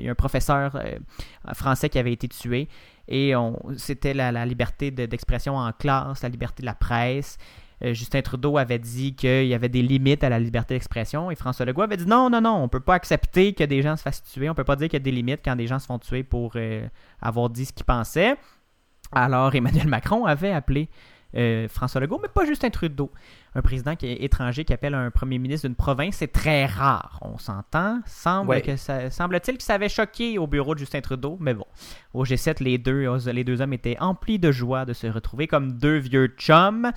[0.05, 0.97] un professeur euh,
[1.53, 2.67] français qui avait été tué.
[3.07, 3.33] Et
[3.77, 7.37] c'était la, liberté d'expression en classe, la liberté de la presse.
[7.81, 11.65] Justin Trudeau avait dit qu'il y avait des limites à la liberté d'expression et François
[11.65, 14.03] Legault avait dit non, non, non, on ne peut pas accepter que des gens se
[14.03, 15.79] fassent tuer, on ne peut pas dire qu'il y a des limites quand des gens
[15.79, 16.55] se font tuer pour
[17.21, 18.35] avoir dit ce qu'ils pensaient.
[19.11, 20.89] Alors Emmanuel Macron avait appelé
[21.35, 23.11] euh, François Legault, mais pas Justin Trudeau.
[23.55, 27.19] Un président qui est étranger qui appelle un premier ministre d'une province, c'est très rare.
[27.21, 27.99] On s'entend.
[28.05, 31.65] Semble que ça, semble-t-il que ça avait choqué au bureau de Justin Trudeau, mais bon.
[32.13, 35.73] Au G7, les deux, les deux hommes étaient emplis de joie de se retrouver comme
[35.73, 36.91] deux vieux chums.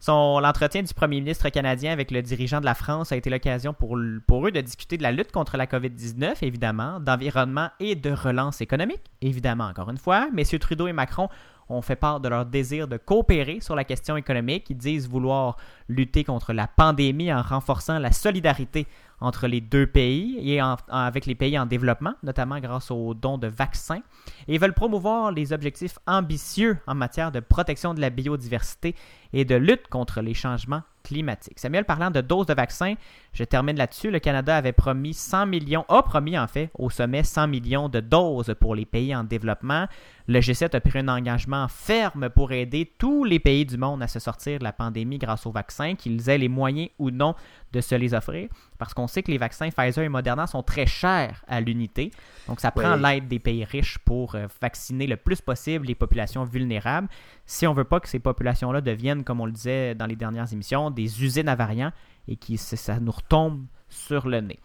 [0.00, 3.74] Son, l'entretien du premier ministre canadien avec le dirigeant de la France a été l'occasion
[3.74, 3.98] pour,
[4.28, 8.60] pour eux de discuter de la lutte contre la COVID-19, évidemment, d'environnement et de relance
[8.60, 10.28] économique, évidemment, encore une fois.
[10.32, 11.28] Messieurs Trudeau et Macron
[11.68, 14.70] ont fait part de leur désir de coopérer sur la question économique.
[14.70, 15.56] Ils disent vouloir
[15.88, 18.86] lutter contre la pandémie en renforçant la solidarité
[19.20, 23.48] entre les deux pays et avec les pays en développement, notamment grâce aux dons de
[23.48, 24.02] vaccins.
[24.46, 28.94] Et ils veulent promouvoir les objectifs ambitieux en matière de protection de la biodiversité
[29.32, 31.58] et de lutte contre les changements climatiques.
[31.58, 32.94] Samuel, parlant de doses de vaccins,
[33.38, 34.10] je termine là-dessus.
[34.10, 38.00] Le Canada avait promis 100 millions, a promis en fait au sommet 100 millions de
[38.00, 39.86] doses pour les pays en développement.
[40.26, 44.08] Le G7 a pris un engagement ferme pour aider tous les pays du monde à
[44.08, 47.36] se sortir de la pandémie grâce aux vaccins, qu'ils aient les moyens ou non
[47.72, 50.86] de se les offrir, parce qu'on sait que les vaccins Pfizer et Moderna sont très
[50.86, 52.10] chers à l'unité.
[52.48, 56.44] Donc, ça prend l'aide des pays riches pour euh, vacciner le plus possible les populations
[56.44, 57.08] vulnérables.
[57.46, 60.52] Si on veut pas que ces populations-là deviennent, comme on le disait dans les dernières
[60.52, 61.92] émissions, des usines à variants
[62.28, 64.58] et que ça nous retombe sur le nez.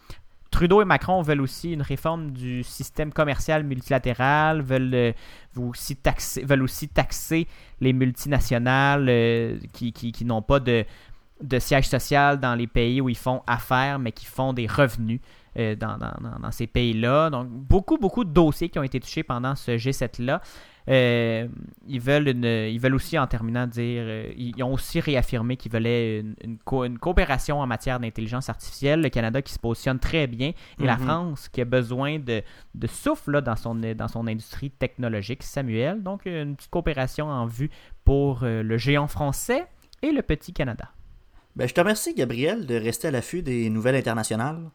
[0.50, 5.12] Trudeau et Macron veulent aussi une réforme du système commercial multilatéral, veulent, euh,
[5.56, 7.48] aussi, taxer, veulent aussi taxer
[7.80, 10.84] les multinationales euh, qui, qui n'ont pas de,
[11.42, 15.20] de siège social dans les pays où ils font affaires, mais qui font des revenus
[15.58, 15.98] euh, dans,
[16.50, 17.30] ces pays-là.
[17.30, 20.40] Donc, beaucoup, beaucoup de dossiers qui ont été touchés pendant ce G7-là.
[20.88, 21.48] Euh,
[21.86, 26.20] ils, veulent ils veulent aussi, en terminant, dire euh, ils ont aussi réaffirmé qu'ils voulaient
[26.20, 26.58] une,
[26.98, 29.00] coopération en matière d'intelligence artificielle.
[29.00, 31.04] Le Canada qui se positionne très bien et la mhm.
[31.04, 32.42] France qui a besoin de,
[32.74, 35.42] de souffle dans, son, dans son industrie technologique.
[35.42, 37.70] Samuel, donc une petite coopération en vue
[38.04, 39.66] pour le géant français
[40.02, 40.90] et le petit Canada.
[41.56, 44.70] Ben, je te remercie, Gabriel, de rester à l'affût des nouvelles internationales.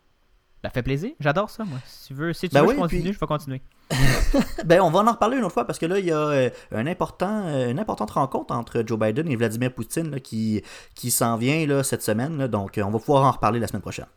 [0.64, 1.12] Ça fait plaisir.
[1.20, 1.80] J'adore ça, moi.
[1.86, 3.62] Si tu veux, si tu ben veux je continue, je vais continuer.
[4.66, 6.50] ben, on va en reparler une autre fois parce que là, il y a euh,
[6.74, 10.62] un important, euh, une importante rencontre entre Joe Biden et Vladimir Poutine qui,
[10.96, 12.48] qui s'en vient là, cette semaine.
[12.48, 14.08] donc, on va pouvoir en reparler la semaine prochaine.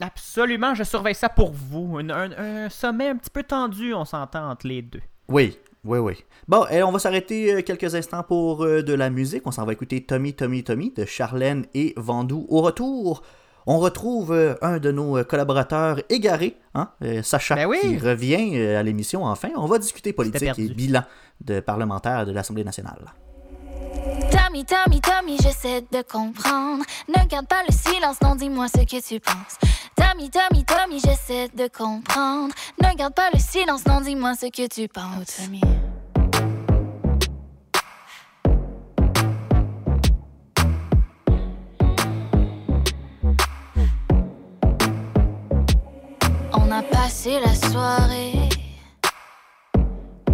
[0.00, 1.98] Absolument, je surveille ça pour vous.
[1.98, 5.02] Un, un- un sommet un petit peu tendu, on s'entend entre les deux.
[5.28, 6.24] Oui, oui, oui.
[6.48, 9.42] Bon, eh, on va s'arrêter euh, quelques instants pour euh, de la musique.
[9.46, 12.46] On s'en va écouter Tommy, Tommy, Tommy de Charlène et Vandou.
[12.48, 13.22] Au retour,
[13.70, 17.78] on retrouve euh, un de nos euh, collaborateurs égarés, hein, euh, Sacha, Ben oui.
[17.80, 19.50] qui revient à l'émission enfin.
[19.56, 21.04] On va discuter politique et bilan
[21.40, 22.98] de parlementaire de l'Assemblée nationale.
[24.32, 26.82] Tommy, Tommy, Tommy, j'essaie de comprendre.
[27.08, 29.56] Ne garde pas le silence, non, dis-moi ce que tu penses.
[29.94, 32.52] Tommy, Tommy, Tommy, j'essaie de comprendre.
[32.82, 35.36] Ne garde pas le silence, non, dis-moi ce que tu penses.
[35.44, 35.60] Tommy.
[46.70, 48.48] On a passé la soirée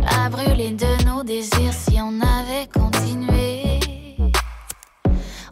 [0.07, 3.81] à brûler de nos désirs si on avait continué.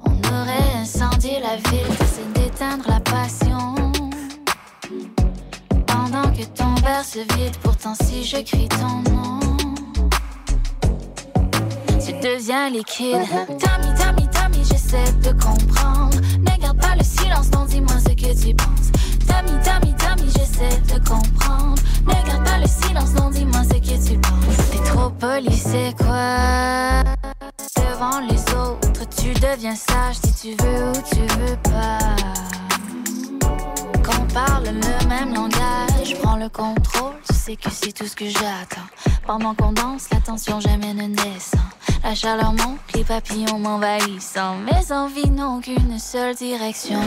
[0.05, 3.75] On aurait incendié la ville, c'est d'éteindre la passion.
[5.87, 9.41] Pendant que ton verre se vide, pourtant si je crie ton nom,
[12.05, 13.23] tu deviens liquide.
[13.47, 16.21] Tommy, Tommy, Tommy, j'essaie de comprendre.
[16.41, 18.91] Ne garde pas le silence, non, dis-moi ce que tu penses.
[19.35, 21.83] Tommy, Tommy, Tommy, j'essaie de comprendre.
[22.07, 24.71] Ne garde pas le silence, non, dis-moi ce que tu penses.
[24.71, 27.03] T'es trop poli, c'est quoi?
[27.77, 31.99] Devant les autres, tu deviens sage si tu veux ou tu veux pas.
[34.03, 38.29] Qu'on parle le même langage, prends le contrôle, tu sais que c'est tout ce que
[38.29, 38.89] j'attends.
[39.27, 41.61] Pendant qu'on danse, la tension jamais ne descend.
[42.03, 44.57] La chaleur monte, les papillons m'envahissant.
[44.59, 47.01] Mes envies n'ont qu'une seule direction.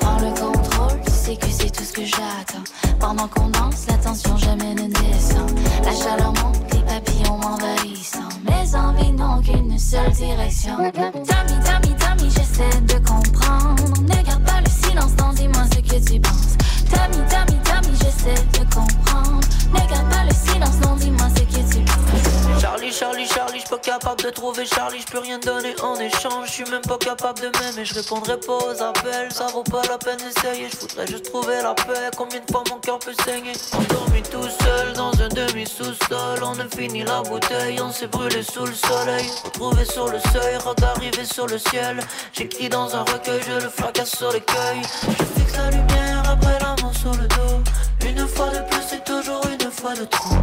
[0.00, 2.64] Prends le contrôle, sais que c'est tout ce que j'attends.
[2.98, 5.50] Pendant qu'on danse, la tension jamais ne descend.
[5.84, 8.28] La chaleur monte, les papillons m'envahissant.
[8.44, 10.76] Mes envies n'ont qu'une seule direction.
[10.76, 11.22] Tommy,
[11.64, 13.84] Tommy, Tommy, j'essaie de comprendre.
[14.02, 15.91] Ne garde pas le silence, non, dis-moi ce que
[24.16, 27.94] de trouver Charlie, j'peux rien donner en échange, j'suis même pas capable de m'aimer, je
[27.94, 32.10] répondrai pas aux appels, ça vaut pas la peine d'essayer, j'voudrais juste trouver la paix,
[32.16, 33.52] combien de fois mon cœur peut saigner?
[33.72, 38.66] Endormi tout seul dans un demi-sous-sol, on a fini la bouteille, on s'est brûlé sous
[38.66, 42.00] le soleil, retrouvé sur le seuil, regard sur le ciel,
[42.32, 46.76] j'écris dans un recueil, je le fracasse sur l'écueil, je fixe la lumière après la
[46.82, 47.62] main sur le dos,
[48.06, 50.36] une fois de plus c'est toujours une de trop,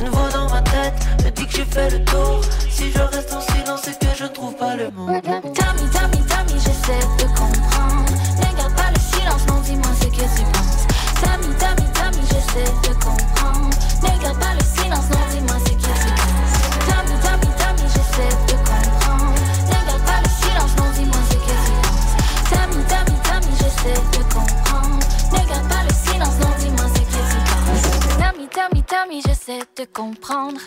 [0.00, 2.40] une voix dans ma tête me dit que j'ai fait le tour,
[2.70, 5.08] si je reste en silence c'est que je ne trouve pas le mot.
[5.08, 8.04] Tommy, Tommy, Tommy, j'essaie de comprendre.
[8.38, 10.86] Ne garde pas le silence, non, dis-moi ce que tu penses.
[11.20, 13.70] Tommy, Tommy, Tommy, j'essaie de comprendre.
[28.54, 28.68] Penses.
[28.70, 30.60] Tommy, Tommy, Tommy, j'essaie de comprendre.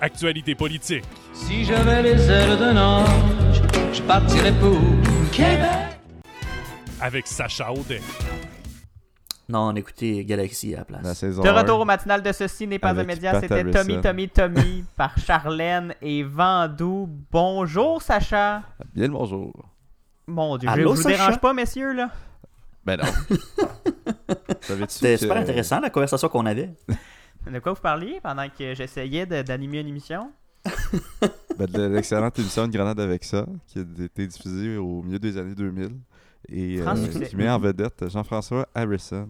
[0.00, 1.04] Actualité politique.
[1.32, 3.62] Si j'avais les ailes d'un ange,
[3.92, 4.78] je partirais pour
[5.32, 5.98] Québec.
[7.00, 8.00] Avec Sacha Audet.
[9.46, 11.22] Non, on écoutait Galaxy à la place.
[11.22, 11.52] La De 1.
[11.52, 13.70] retour au matinal de Ceci n'est pas un média, c'était.
[13.70, 17.08] Tommy, Tommy, Tommy par Charlène et Vandou.
[17.30, 18.62] Bonjour Sacha.
[18.94, 19.52] Bien le bonjour.
[20.26, 21.16] Mon Dieu, Allô, je vous Sacha?
[21.16, 22.10] dérange pas, messieurs, là?
[22.84, 23.04] Ben non.
[24.88, 26.70] C'était que- super intéressant la conversation qu'on avait.
[27.50, 30.30] De quoi vous parliez pendant que j'essayais de- d'animer une émission?
[31.58, 35.36] Ben, de l'excellente émission Une grenade avec ça, qui a été diffusée au milieu des
[35.38, 35.90] années 2000.
[36.48, 39.28] Et Grand euh, qui met en vedette Jean-François Harrison.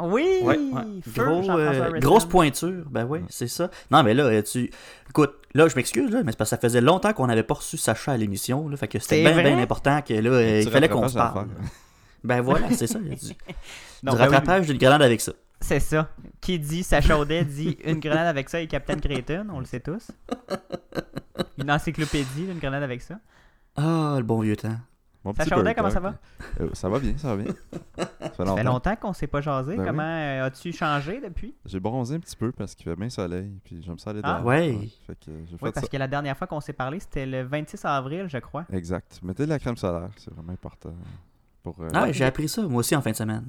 [0.00, 0.26] Oui!
[0.42, 0.82] Ouais, ouais.
[1.14, 3.70] Gros, euh, grosse pointure, ben oui, c'est ça.
[3.90, 4.70] Non, mais là, euh, tu.
[5.10, 7.54] Écoute, là, je m'excuse, là, mais c'est parce que ça faisait longtemps qu'on n'avait pas
[7.54, 11.06] reçu Sacha à l'émission, fait que c'était bien, bien important que là, il fallait qu'on
[11.08, 11.48] se parle.
[12.24, 12.98] Ben voilà, c'est ça.
[13.02, 13.26] Il y a du,
[14.02, 15.32] Non, du ben oui, rattrapage d'une grenade avec ça.
[15.60, 16.08] C'est ça.
[16.40, 19.80] Qui dit Sacha Audet dit une grenade avec ça et Captain Creighton, on le sait
[19.80, 20.10] tous.
[21.58, 23.16] Une encyclopédie d'une grenade avec ça.
[23.76, 24.76] Ah, le bon vieux temps.
[25.24, 26.14] Mon Sacha petit Audet, comment ça va?
[26.60, 27.52] Euh, ça va bien, ça va bien.
[27.96, 28.62] Ça fait longtemps.
[28.62, 29.76] longtemps qu'on s'est pas jasé.
[29.76, 31.54] Ben Comment euh, as-tu changé depuis?
[31.66, 34.34] J'ai bronzé un petit peu parce qu'il fait bien soleil, puis j'aime ça aller Ah.
[34.34, 34.46] dehors.
[34.46, 34.88] Ouais.
[35.08, 35.88] Fait que j'ai Oui, fait parce ça.
[35.90, 38.64] que la dernière fois qu'on s'est parlé, c'était le 26 avril, je crois.
[38.72, 39.18] Exact.
[39.24, 40.94] Mettez de la crème solaire, c'est vraiment important.
[41.72, 43.46] Pour, euh, Ah, j'ai appris ça, moi aussi, en fin de semaine.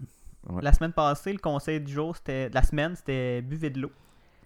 [0.49, 0.61] Ouais.
[0.61, 2.49] La semaine passée, le conseil du jour, c'était.
[2.49, 3.91] de La semaine, c'était buvez de l'eau.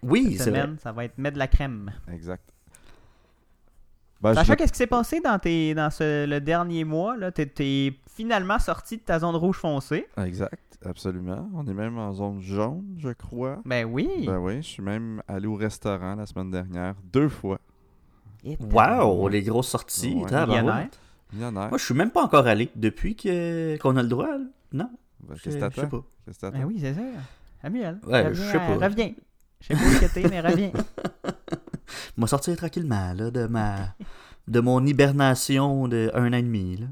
[0.01, 0.61] Oui, Cette c'est vrai.
[0.61, 1.91] semaine, ça va être mettre de la crème.
[2.11, 2.43] Exact.
[4.21, 7.17] Ben, Sacha, je- qu'est-ce qui s'est passé dans, tes, dans ce, le dernier mois?
[7.17, 10.07] là T'es t'es finalement sorti de ta zone rouge foncée.
[10.17, 11.49] Exact, absolument.
[11.53, 13.59] On est même en zone jaune, je crois.
[13.65, 14.09] Ben oui.
[14.25, 17.59] Ben oui, je suis même allé au restaurant la semaine dernière, deux fois.
[18.59, 20.15] Wow, les grosses sorties.
[20.15, 20.89] Ouais.
[21.33, 21.69] Millionnaire.
[21.69, 24.27] Moi, je suis même pas encore allé depuis que qu'on a le droit.
[24.27, 24.39] là.
[24.71, 24.89] Non.
[25.21, 26.03] Ben, Je- Qu'est-ce que je sais pas.
[26.25, 27.01] Qu'est-ce que Ben oui, c'est ça.
[27.61, 27.99] Samuel.
[28.05, 28.87] Ouais, reviens, je sais pas.
[28.87, 29.13] Reviens.
[29.61, 30.71] Je sais pas où que t'es, mais reviens.
[32.17, 33.95] M'a sorti tranquillement là, de ma
[34.47, 36.77] de mon hibernation de un an et demi.
[36.77, 36.87] Là.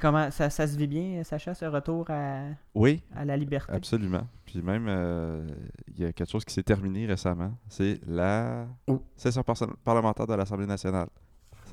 [0.00, 2.42] Comment ça, ça se vit bien, Sacha, ce retour à,
[2.74, 3.72] Oui, à la liberté?
[3.72, 4.26] absolument.
[4.44, 5.44] Puis même, euh,
[5.88, 7.52] il y a quelque chose qui s'est terminé récemment.
[7.68, 9.02] C'est la Oh.
[9.16, 11.08] session par- parlementaire de l'Assemblée nationale.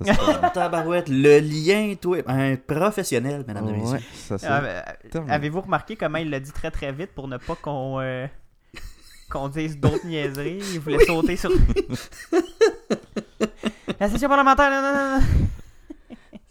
[0.03, 3.99] Ça, c'est- Tabarouette, le lien, toi, un professionnel, mesdames et Ouais, messieurs.
[4.13, 5.33] ça, c'est Ah, terminé.
[5.33, 8.27] Avez-vous remarqué comment il l'a dit très très vite pour ne pas qu'on euh,
[9.29, 10.59] qu'on dise d'autres niaiseries?
[10.73, 11.51] Il voulait sauter sur.
[13.99, 15.25] La session parlementaire, non, non, non, non.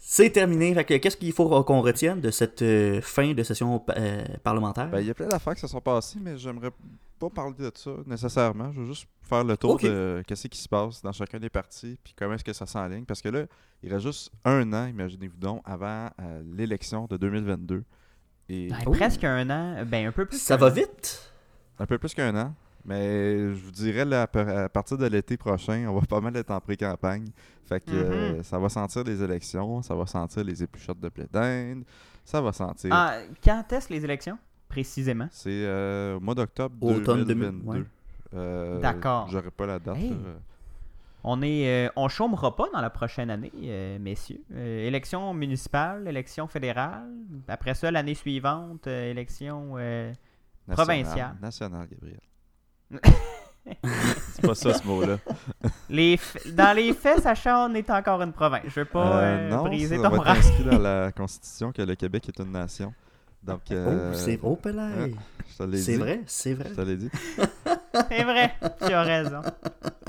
[0.07, 0.71] C'est terminé.
[0.75, 4.87] Fait que qu'est-ce qu'il faut qu'on retienne de cette euh, fin de session euh, parlementaire?
[4.87, 6.69] Ben, il y a plein d'affaires qui se sont passées, mais j'aimerais
[7.17, 8.71] pas parler de ça nécessairement.
[8.71, 11.97] Je veux juste faire le tour de qu'est-ce qui se passe dans chacun des partis,
[12.03, 13.03] puis comment est-ce que ça s'enligne.
[13.03, 13.45] Parce que là,
[13.81, 17.83] il reste juste un an, imaginez-vous donc, avant euh, l'élection de 2022.
[18.49, 20.37] Et Ben, Presque un an, ben un peu plus.
[20.39, 20.69] Ça va an.
[20.69, 21.31] vite?
[21.79, 22.53] un peu plus qu'un an.
[22.85, 26.21] Mais je vous dirais, là, à par- à partir de l'été prochain, on va pas
[26.21, 27.27] mal être en pré-campagne.
[27.65, 31.25] Fait que euh, ça va sentir les élections, ça va sentir les épluchettes de blé
[31.31, 31.83] d'Inde,
[32.23, 32.91] ça va sentir...
[32.93, 34.37] Ah, quand est-ce les élections,
[34.69, 35.27] précisément?
[35.31, 37.51] C'est euh, au mois d'octobre Automne 2022.
[37.63, 37.85] 2000, ouais.
[38.35, 39.27] Euh, D'accord.
[39.29, 39.97] J'aurais pas la date.
[39.97, 40.15] Hey.
[41.23, 44.41] On est, euh, on chômera pas dans la prochaine année, euh, messieurs.
[44.53, 47.09] Euh, élection municipale, élection fédérale.
[47.47, 50.13] Après ça, l'année suivante, euh, élection euh,
[50.67, 51.35] National- provinciale.
[51.41, 52.19] National, Gabriel.
[54.33, 55.17] C'est pas ça ce mot-là.
[55.89, 58.61] Les f- dans les faits, Sacha, on est encore une province.
[58.67, 61.71] Je veux pas Euh, euh, non, briser ça ton va être inscrit dans la Constitution
[61.71, 62.93] que le Québec est une nation.
[63.41, 64.81] Donc, euh, oh, c'est oh, Pelay.
[64.81, 65.13] ouais,
[65.51, 66.69] je te l'ai C'est vrai, c'est vrai.
[66.69, 67.09] Je te l'ai dit.
[68.09, 68.53] C'est vrai,
[68.85, 69.41] tu as raison.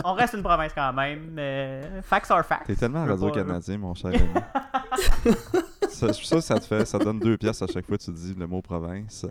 [0.02, 1.36] On reste une province quand même.
[1.38, 2.66] euh, facts are facts.
[2.66, 5.30] T'es tellement radio-canadien, mon cher ami.
[5.88, 7.96] ça, je suis sûr que ça te fait, ça donne deux pièces à chaque fois
[7.96, 9.24] que tu dis le mot province.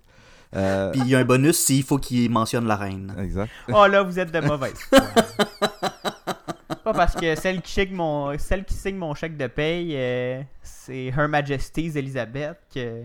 [0.56, 3.14] Euh, Puis il y a un bonus s'il faut qu'il mentionne la reine.
[3.20, 3.52] exact.
[3.74, 4.78] Oh là, vous êtes de mauvaise.
[4.90, 5.00] foi.
[6.84, 10.42] Pas parce que celle qui, signe mon, celle qui signe mon chèque de paye, euh,
[10.62, 13.04] c'est Her Majesty's Elizabeth, que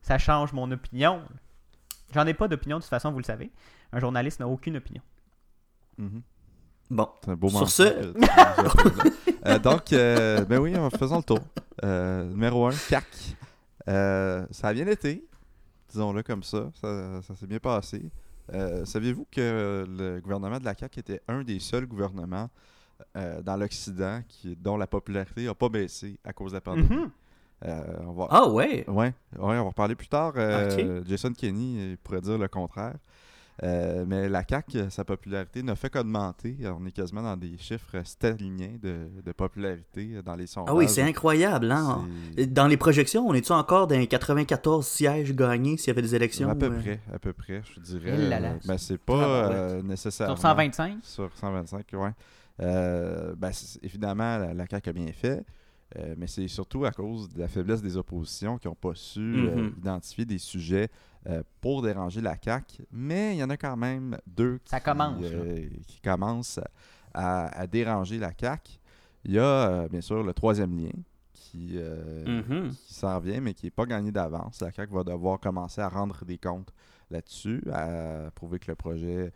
[0.00, 1.20] ça change mon opinion.
[2.14, 3.50] J'en ai pas d'opinion, de toute façon, vous le savez.
[3.92, 5.02] Un journaliste n'a aucune opinion.
[5.98, 6.22] Mhm.
[6.90, 8.14] Bon, C'est un beau Sur ce-.
[9.46, 11.40] Euh, donc, euh, ben oui, on- faisons le tour.
[11.84, 13.04] Euh, numéro 1, CAC.
[13.88, 15.24] Euh, ça a bien été,
[15.88, 16.70] disons-le comme ça.
[16.80, 18.10] Ça, ça s'est bien passé.
[18.52, 22.48] Euh, Saviez-vous que le gouvernement de la CAQ était un des seuls gouvernements
[23.16, 26.88] euh, dans l'Occident qui, dont la popularité n'a pas baissé à cause de la pandémie?
[26.88, 27.10] Mhm.
[27.64, 28.26] Euh, on va...
[28.30, 28.88] Ah ouais?
[28.88, 30.32] Ouais, ouais, on va reparler plus tard.
[30.36, 31.02] Euh.
[31.06, 32.94] Jason Kenney pourrait dire le contraire.
[33.64, 36.56] Euh, mais la CAQ, sa popularité n'a fait qu'augmenter.
[36.78, 40.72] On est quasiment dans des chiffres staliniens de, de popularité dans les sondages.
[40.72, 41.72] Ah oui, c'est incroyable.
[41.72, 42.06] Hein?
[42.36, 46.02] C'est- Dans les projections, on est-tu encore dans les 94 sièges gagnés s'il y avait
[46.02, 46.48] des élections?
[46.48, 46.78] À peu euh?
[46.80, 48.14] près, à peu près, je dirais.
[48.16, 48.50] Il là là.
[48.52, 50.36] Euh, ben, c'est pas euh, nécessairement.
[50.36, 50.98] Sur 125?
[51.02, 52.10] Sur 125, ouais.
[52.60, 53.50] Euh, ben,
[53.82, 55.44] évidemment, la, la CAQ a bien fait,
[55.98, 59.20] euh, mais c'est surtout à cause de la faiblesse des oppositions qui n'ont pas su
[59.20, 59.74] euh, Mhm.
[59.78, 60.88] identifier des sujets
[61.26, 62.84] euh, pour déranger la CAQ.
[62.92, 66.60] Mais il y en a quand même deux Ça qui, commence, euh, qui commencent
[67.12, 68.78] à, à déranger la CAQ.
[69.24, 70.90] Il y a euh, bien sûr le troisième lien
[71.32, 71.76] qui,
[72.26, 72.70] Mhm.
[72.86, 74.60] qui s'en vient, mais qui n'est pas gagné d'avance.
[74.60, 76.72] La CAQ va devoir commencer à rendre des comptes
[77.10, 79.32] là-dessus, à prouver que le projet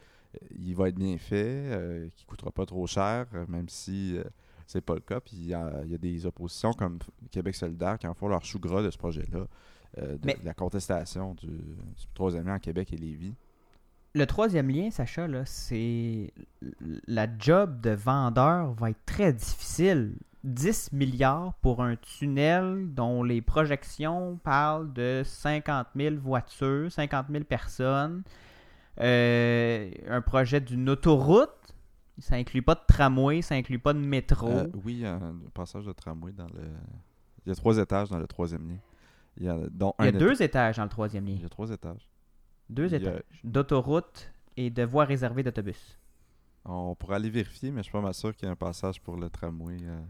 [0.58, 4.18] il va être bien fait, qu'il ne coûtera pas trop cher, même si
[4.66, 5.20] c'est pas le cas.
[5.20, 6.98] Puis il y, y a des oppositions comme
[7.30, 9.46] Québec solidaire qui en font leur chou gras de ce projet-là,
[9.98, 13.34] euh, de, Mais- de la contestation du, du troisième lien en Québec et Lévis.
[14.14, 16.32] Le troisième lien, Sacha, c'est
[17.06, 20.14] la job de vendeur va être très difficile.
[20.44, 27.44] 10 milliards pour un tunnel dont les projections parlent de 50 000 voitures, 50 000
[27.44, 28.22] personnes.
[29.00, 31.48] Euh, un projet d'une autoroute.
[32.18, 34.48] Ça inclut pas de tramway, ça inclut pas de métro.
[34.48, 36.60] Euh, oui, il y a un passage de tramway dans le.
[37.46, 38.76] Il y a trois étages dans le troisième lien.
[39.38, 41.32] Il y a, dont Il y a un deux étage- étages dans le troisième lien.
[41.36, 42.06] Il y a trois étages.
[42.68, 43.22] Deux il y a- étages.
[43.44, 45.98] D'autoroute et de voies réservées d'autobus.
[46.64, 49.00] On pourrait aller vérifier, mais je suis pas mal sûr qu'il y a un passage
[49.00, 49.76] pour le tramway.
[49.82, 50.00] euh.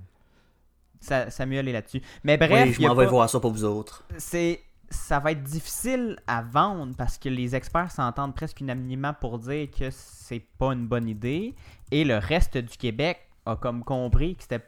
[1.00, 2.00] Ça- Samuel est là-dessus.
[2.24, 4.04] Mais bref, oui, je m'en vais pas- voir ça pour vous autres.
[4.18, 4.60] c'est
[4.90, 9.70] ça va être difficile à vendre parce que les experts s'entendent presque unanimement pour dire
[9.70, 11.54] que c'est pas une bonne idée
[11.90, 14.62] et le reste du Québec a comme compris que c'était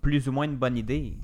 [0.00, 1.18] plus ou moins une bonne idée.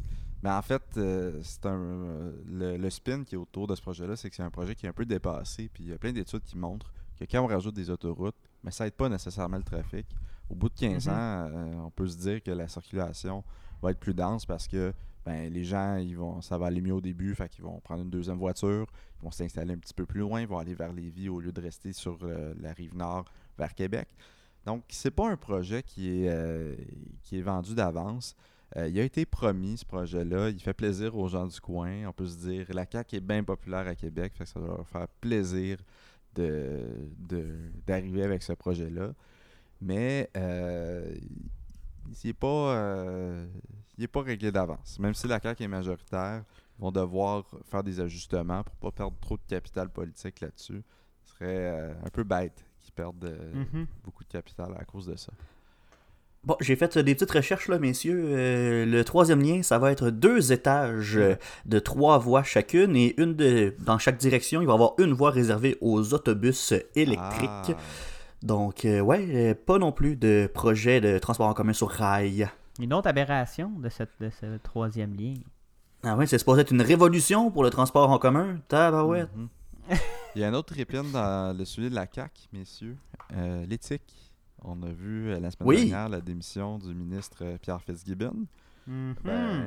[0.44, 3.80] Mais en fait, euh, c'est un euh, le, le spin qui est autour de ce
[3.80, 5.70] projet-là, c'est que c'est un projet qui est un peu dépassé.
[5.72, 8.70] Puis il y a plein d'études qui montrent que quand on rajoute des autoroutes, mais
[8.70, 10.06] ça aide pas nécessairement le trafic.
[10.50, 11.12] Au bout de 15 Mhm.
[11.14, 13.42] ans, euh, on peut se dire que la circulation
[13.80, 14.92] va être plus dense parce que
[15.24, 18.02] ben, les gens, ils vont, ça va aller mieux au début, fait qu'ils vont prendre
[18.02, 18.86] une deuxième voiture,
[19.18, 21.50] ils vont s'installer un petit peu plus loin, ils vont aller vers Lévis au lieu
[21.52, 23.24] de rester sur euh, la rive nord
[23.56, 24.08] vers Québec.
[24.66, 26.74] Donc, c'est pas un projet qui est, euh,
[27.22, 28.36] qui est vendu d'avance.
[28.76, 30.50] Euh, il a été promis, ce projet-là.
[30.50, 32.06] Il fait plaisir aux gens du coin.
[32.06, 34.68] On peut se dire, la CAQ est bien populaire à Québec, fait que ça va
[34.68, 35.78] leur faire plaisir
[36.34, 39.12] d'arriver de, avec ce projet-là.
[39.80, 41.14] Mais euh,
[42.08, 42.74] il n'est pas,
[44.12, 44.98] pas réglé d'avance.
[44.98, 46.44] Même si la CAQ est majoritaire,
[46.78, 50.82] ils vont devoir faire des ajustements pour ne pas perdre trop de capital politique là-dessus.
[51.24, 53.86] Ce serait un peu bête perdent mm-hmm.
[54.02, 55.32] beaucoup de capital à cause de ça.
[56.46, 58.22] Bon, j'ai fait des petites recherches là, messieurs.
[58.26, 63.18] Euh, le troisième lien, ça va être deux étages euh, de trois voies chacune et
[63.18, 67.48] une de dans chaque direction, il va y avoir une voie réservée aux autobus électriques.
[67.70, 67.76] Ah.
[68.42, 72.46] Donc, euh, ouais, pas non plus de projet de transport en commun sur rail.
[72.78, 75.34] Une autre aberration de, cette, de ce troisième lien.
[76.02, 78.58] Ah ouais, c'est supposé être une révolution pour le transport en commun.
[78.68, 79.30] Tabarouette.
[79.34, 79.98] Mm-hmm.
[80.34, 82.96] Il y a un autre épine dans le sujet de la CAQ, messieurs.
[83.34, 84.23] Euh, l'éthique.
[84.64, 88.46] On a vu euh, la semaine dernière la démission du ministre euh, Pierre Fitzgibbon.
[88.88, 89.14] Mm-hmm.
[89.24, 89.64] ben,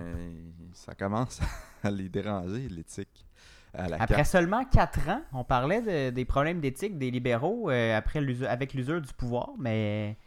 [0.73, 1.39] ça commence
[1.83, 3.25] à les déranger, l'éthique.
[3.73, 9.13] Après seulement quatre ans, on parlait des problèmes d'éthique des libéraux après avec l'usure du
[9.13, 10.17] pouvoir, mais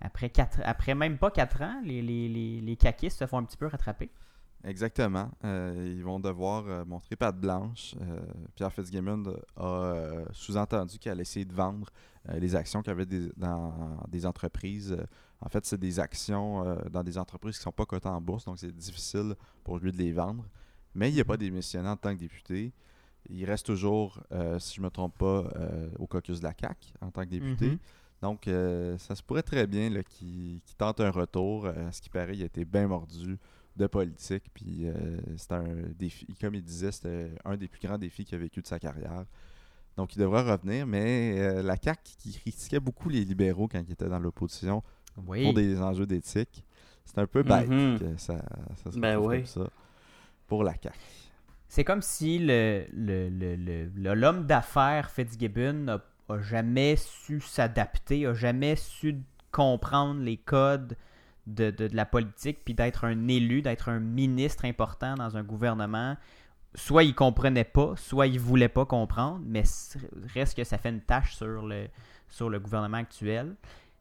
[0.00, 3.44] après, quatre, après même pas quatre ans, les, les, les, les caquistes se font un
[3.44, 4.10] petit peu rattraper.
[4.64, 5.30] Exactement.
[5.44, 7.94] Euh, ils vont devoir euh, montrer patte blanche.
[8.00, 8.18] Euh,
[8.56, 9.22] Pierre Fitzgibbon
[9.56, 11.88] a sous-entendu qu'il allait essayer de vendre
[12.34, 13.06] les actions qu'il avait
[13.36, 14.96] dans des entreprises.
[15.40, 18.44] en fait, c'est des actions dans des entreprises qui ne sont pas cotées en bourse,
[18.44, 20.44] donc c'est difficile pour lui de les vendre.
[20.94, 22.72] Mais il n'est pas démissionné en tant que député.
[23.28, 24.20] Il reste toujours,
[24.58, 25.44] si je ne me trompe pas,
[25.98, 27.70] au caucus de la CAC en tant que député.
[27.70, 27.78] Mhm.
[28.22, 28.48] Donc,
[28.98, 31.66] ça se pourrait très bien qu'il tente un retour.
[31.66, 33.38] à ce qui paraît, il a été bien mordu
[33.76, 34.44] de politique.
[34.52, 38.36] Puis euh, c'était un défi, comme il disait, c'était un des plus grands défis qu'il
[38.36, 39.24] a vécu de sa carrière.
[39.96, 43.92] Donc il devrait revenir, mais euh, la CAQ qui critiquait beaucoup les libéraux quand ils
[43.92, 44.82] étaient dans l'opposition
[45.14, 46.64] pour des enjeux d'éthique,
[47.04, 47.98] c'est un peu bête mm-hmm.
[47.98, 48.36] que ça,
[48.82, 49.70] ça se ben comme ça
[50.46, 50.98] pour la CAQ.
[51.68, 52.86] C'est comme si le,
[54.14, 56.00] l'homme d'affaires Fitzgibbon n'a
[56.42, 59.16] jamais su s'adapter, a jamais su
[59.50, 60.96] comprendre les codes
[61.46, 66.16] de, de, la politique, puis d'être un élu, d'être un ministre important dans un gouvernement.
[66.76, 69.64] Soit il comprenait pas, soit il voulait pas comprendre, mais
[70.34, 71.88] reste que ça fait une tâche sur le,
[72.28, 73.56] sur le gouvernement actuel.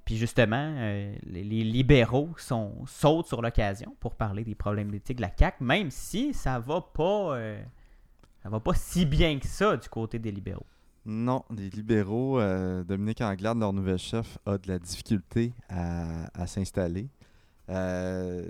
[0.06, 5.32] Puis justement, euh, les, libéraux sont, sautent sur l'occasion pour parler des problèmes de la
[5.36, 7.60] CAQ, même si ça va pas euh,
[8.44, 10.68] ça va pas si bien que ça du côté des libéraux.
[11.08, 17.08] Non, les libéraux, euh, Dominique Anglade, leur nouvel chef, a de la difficulté à s'installer.
[17.70, 18.44] Euh,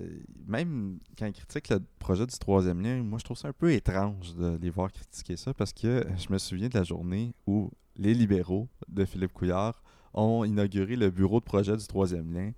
[0.47, 3.71] même quand ils critiquent le projet du troisième lien, moi je trouve ça un peu
[3.71, 7.71] étrange de les voir critiquer ça parce que je me souviens de la journée où
[7.95, 9.81] les libéraux de Philippe Couillard
[10.13, 12.51] ont inauguré le bureau de projet du troisième lien.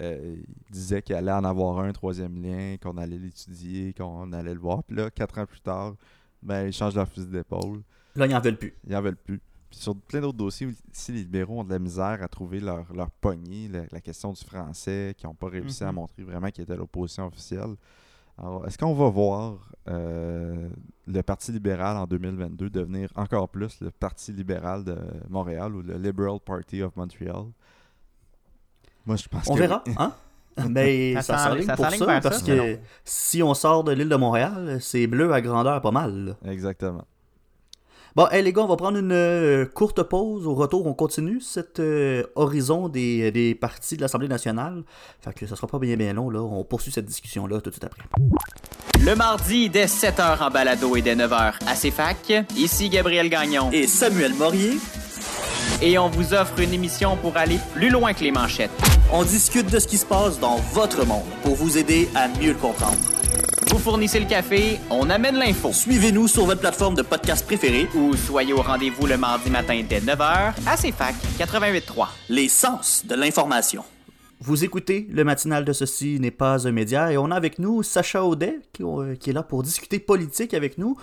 [0.00, 0.36] Euh,
[0.68, 4.60] ils disaient qu'il allait en avoir un troisième lien, qu'on allait l'étudier, qu'on allait le
[4.60, 4.82] voir.
[4.82, 5.94] Puis là, quatre ans plus tard,
[6.42, 7.82] ben, ils changent leur fusil d'épaule.
[8.16, 8.74] Là, ils n'en veulent plus.
[8.84, 9.40] Ils n'en veulent plus
[9.74, 13.10] sur plein d'autres dossiers, si les libéraux ont de la misère à trouver leur, leur
[13.10, 15.94] poignée, la, question du français, qui n'ont pas réussi à mhm.
[15.94, 17.74] montrer vraiment qu'ils étaient l'opposition officielle.
[18.36, 20.68] Alors, est-ce qu'on va voir euh,
[21.06, 24.96] le Parti libéral en 2022 devenir encore plus le Parti libéral de
[25.28, 27.44] Montréal ou le Liberal Party of Montreal?
[29.06, 30.12] Moi, je pense On verra, hein?
[30.68, 35.06] Mais ça, s'enligne pour ça, parce que si on sort de l'île de Montréal, c'est
[35.06, 36.36] bleu à grandeur pas mal.
[36.44, 37.04] Exactement.
[38.16, 40.46] Bon, hey, les gars, on va prendre une euh, courte pause.
[40.46, 44.84] Au retour, on continue cet euh, horizon des, des partis de l'Assemblée nationale.
[45.20, 46.40] Fait que ça sera pas bien bien long, là.
[46.40, 48.04] On poursuit cette discussion-là tout de suite après.
[49.00, 53.88] Le mardi, dès 7h en balado et dès 9h à CFAC, ici Gabriel Gagnon et
[53.88, 54.78] Samuel Morier.
[55.82, 58.70] Et on vous offre une émission pour aller plus loin que les manchettes.
[59.12, 62.52] On discute de ce qui se passe dans votre monde pour vous aider à mieux
[62.52, 62.96] le comprendre.
[63.68, 65.72] Vous fournissez le café, on amène l'info.
[65.72, 70.00] Suivez-nous sur votre plateforme de podcast préférée ou soyez au rendez-vous le mardi matin dès
[70.00, 72.08] 9h à CFAC 88.3.
[72.28, 73.82] Les sens de l'information.
[74.40, 77.82] Vous écoutez le matinal de Ceci n'est pas un média et on a avec nous
[77.82, 80.96] Sacha Audet qui, euh, qui est là pour discuter politique avec nous.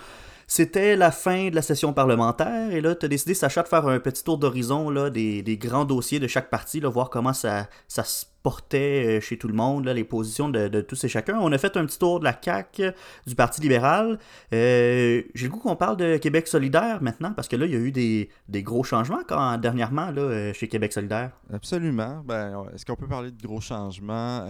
[0.54, 3.86] C'était la fin de la session parlementaire et là, tu as décidé, Sacha, de faire
[3.86, 8.04] un petit tour d'horizon des, grands dossiers de chaque parti, là, voir comment ça, ça
[8.04, 11.38] se portait euh, chez tout le monde, là, les positions de, de, tous et chacun.
[11.40, 12.90] On a fait un petit tour de la CAQ,
[13.26, 14.18] du Parti libéral.
[14.52, 17.76] Euh, J'ai le goût qu'on parle de Québec solidaire maintenant, parce que là, il y
[17.76, 19.22] a eu des, des gros changements
[19.56, 21.30] dernièrement là, euh, chez Québec solidaire.
[21.50, 22.22] Absolument.
[22.26, 24.46] Ben, Est-ce qu'on peut parler de gros changements?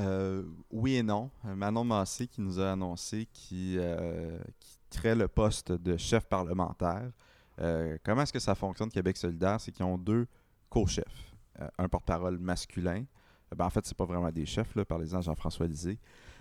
[0.73, 1.31] Oui et non.
[1.45, 7.11] Manon Massé qui nous a annoncé qui, euh, qui crée le poste de chef parlementaire.
[7.61, 9.61] Euh, comment est-ce que ça fonctionne Québec solidaire?
[9.61, 10.27] C'est qu'ils ont deux
[10.69, 11.33] co-chefs.
[11.61, 13.05] Euh, un porte-parole masculin.
[13.55, 15.99] Ben, en fait, c'est pas vraiment des chefs, là, parlez-en Jean-François Lisée.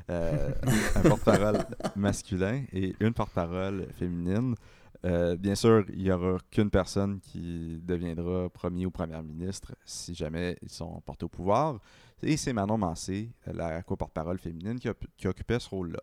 [0.09, 0.51] Euh,
[0.95, 4.55] un porte-parole masculin et une porte-parole féminine.
[5.03, 10.13] Euh, bien sûr, il n'y aura qu'une personne qui deviendra premier ou première ministre si
[10.13, 11.79] jamais ils sont portés au pouvoir.
[12.23, 16.01] Et c'est Manon Mancé, la co-porte-parole féminine, qui, a, qui, occupait ce rôle-là.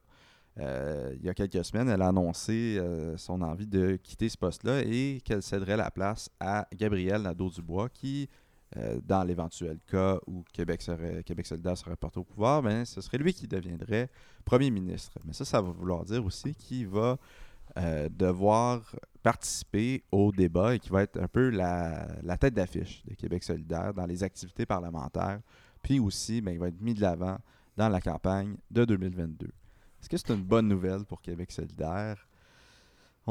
[0.61, 4.37] Euh, il y a quelques semaines, elle a annoncé euh, son envie de quitter ce
[4.37, 8.29] poste-là et qu'elle céderait la place à Gabriel Nadeau-Dubois, qui,
[8.77, 13.33] euh, dans l'éventuel cas où Québec, solidaire serait porté au pouvoir, ben, ce serait lui
[13.33, 14.11] qui deviendrait
[14.45, 15.19] premier ministre.
[15.25, 17.19] Mais ça, ça va vouloir dire aussi qu'il va
[18.11, 23.15] devoir participer au débat et qui va être un peu la, la tête d'affiche de
[23.15, 25.41] Québec solidaire dans les activités parlementaires.
[25.83, 27.37] Puis aussi, ben, il va être mis de l'avant
[27.77, 29.49] dans la campagne de 2022.
[30.01, 32.29] Est-ce que c'est une bonne nouvelle pour Québec solidaire?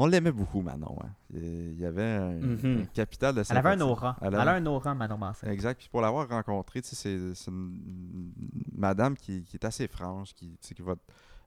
[0.00, 0.96] On l'aimait beaucoup, Manon.
[1.02, 1.10] Hein.
[1.34, 2.82] Il y avait un, mm -hmm.
[2.82, 4.16] un capital de Elle avait un aura.
[4.20, 5.48] Elle, Elle a un aura, Manon Massé.
[5.48, 5.78] Exact.
[5.80, 7.16] Puis pour l'avoir rencontrée, c'est
[7.48, 8.32] une
[8.76, 11.00] madame qui, qui, est assez franche, qui, qui va te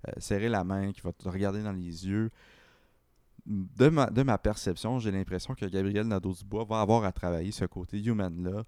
[0.08, 2.30] euh, serrer la main, qui va te regarder dans les yeux.
[3.46, 7.66] De ma, de ma perception, j'ai l'impression que Gabriel Nadeau-Dubois va avoir à travailler ce
[7.66, 8.66] côté human-là.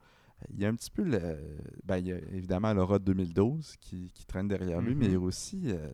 [0.52, 1.38] Il y a un petit peu, le,
[1.84, 5.00] ben, il y a évidemment l'aura de 2012 qui, qui, traîne derrière lui, mm -hmm.
[5.00, 5.92] mais il y a aussi euh,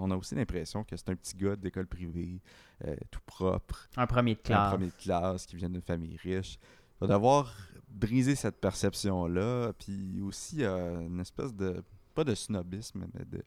[0.00, 2.40] on a aussi l'impression que c'est un petit gars d'école privée,
[2.84, 3.88] euh, tout propre.
[3.96, 4.68] Un premier de classe.
[4.68, 6.58] Un premier de classe qui vient d'une famille riche.
[7.00, 7.54] Il va devoir
[7.88, 9.72] briser cette perception-là.
[9.78, 11.82] Puis aussi, euh, une espèce de.
[12.14, 13.44] Pas de snobisme, mais de.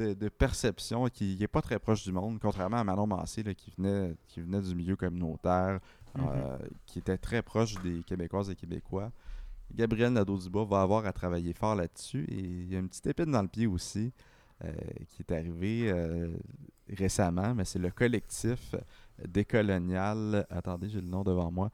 [0.00, 3.42] Euh, de, de, perception qui n'est pas très proche du monde, contrairement à Manon Massé
[3.42, 5.80] là, qui, venait, qui venait du milieu communautaire,
[6.14, 6.58] mm -hmm.
[6.86, 9.10] qui était très proche des Québécoises et Québécois.
[9.74, 12.24] Gabriel Nadeau-Dubois va avoir à travailler fort là-dessus.
[12.28, 14.12] Et il y a une petite épine dans le pied aussi
[14.64, 14.72] euh,
[15.08, 16.28] qui est arrivée euh,
[16.88, 18.74] récemment, mais c'est le collectif
[19.26, 20.46] décolonial.
[20.50, 21.70] Attendez, j'ai le nom devant moi.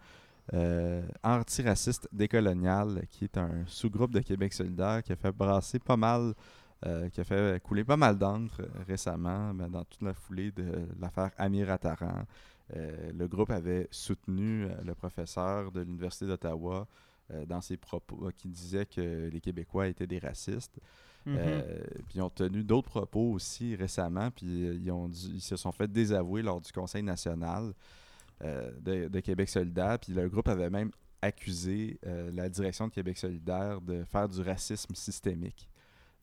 [0.52, 5.96] Euh, antiraciste décolonial, qui est un sous-groupe de Québec solidaire qui a fait brasser pas
[5.96, 6.34] mal,
[6.84, 10.86] euh, qui a fait couler pas mal d'encre récemment ben, dans toute la foulée de
[11.00, 12.24] l'affaire Amir Attaran.
[12.76, 16.86] Euh, le groupe avait soutenu le professeur de l'Université d'Ottawa
[17.30, 20.78] euh, dans ses propos, qui disait que les Québécois étaient des racistes.
[21.26, 21.38] Mm -hmm.
[21.38, 25.56] euh, puis ils ont tenu d'autres propos aussi récemment, puis ils, ont dû, ils se
[25.56, 27.72] sont fait désavouer lors du Conseil national
[28.42, 29.98] euh, de, de, Québec solidaire.
[29.98, 30.90] Puis le groupe avait même
[31.22, 35.68] accusé euh, la direction de Québec solidaire de faire du racisme systémique.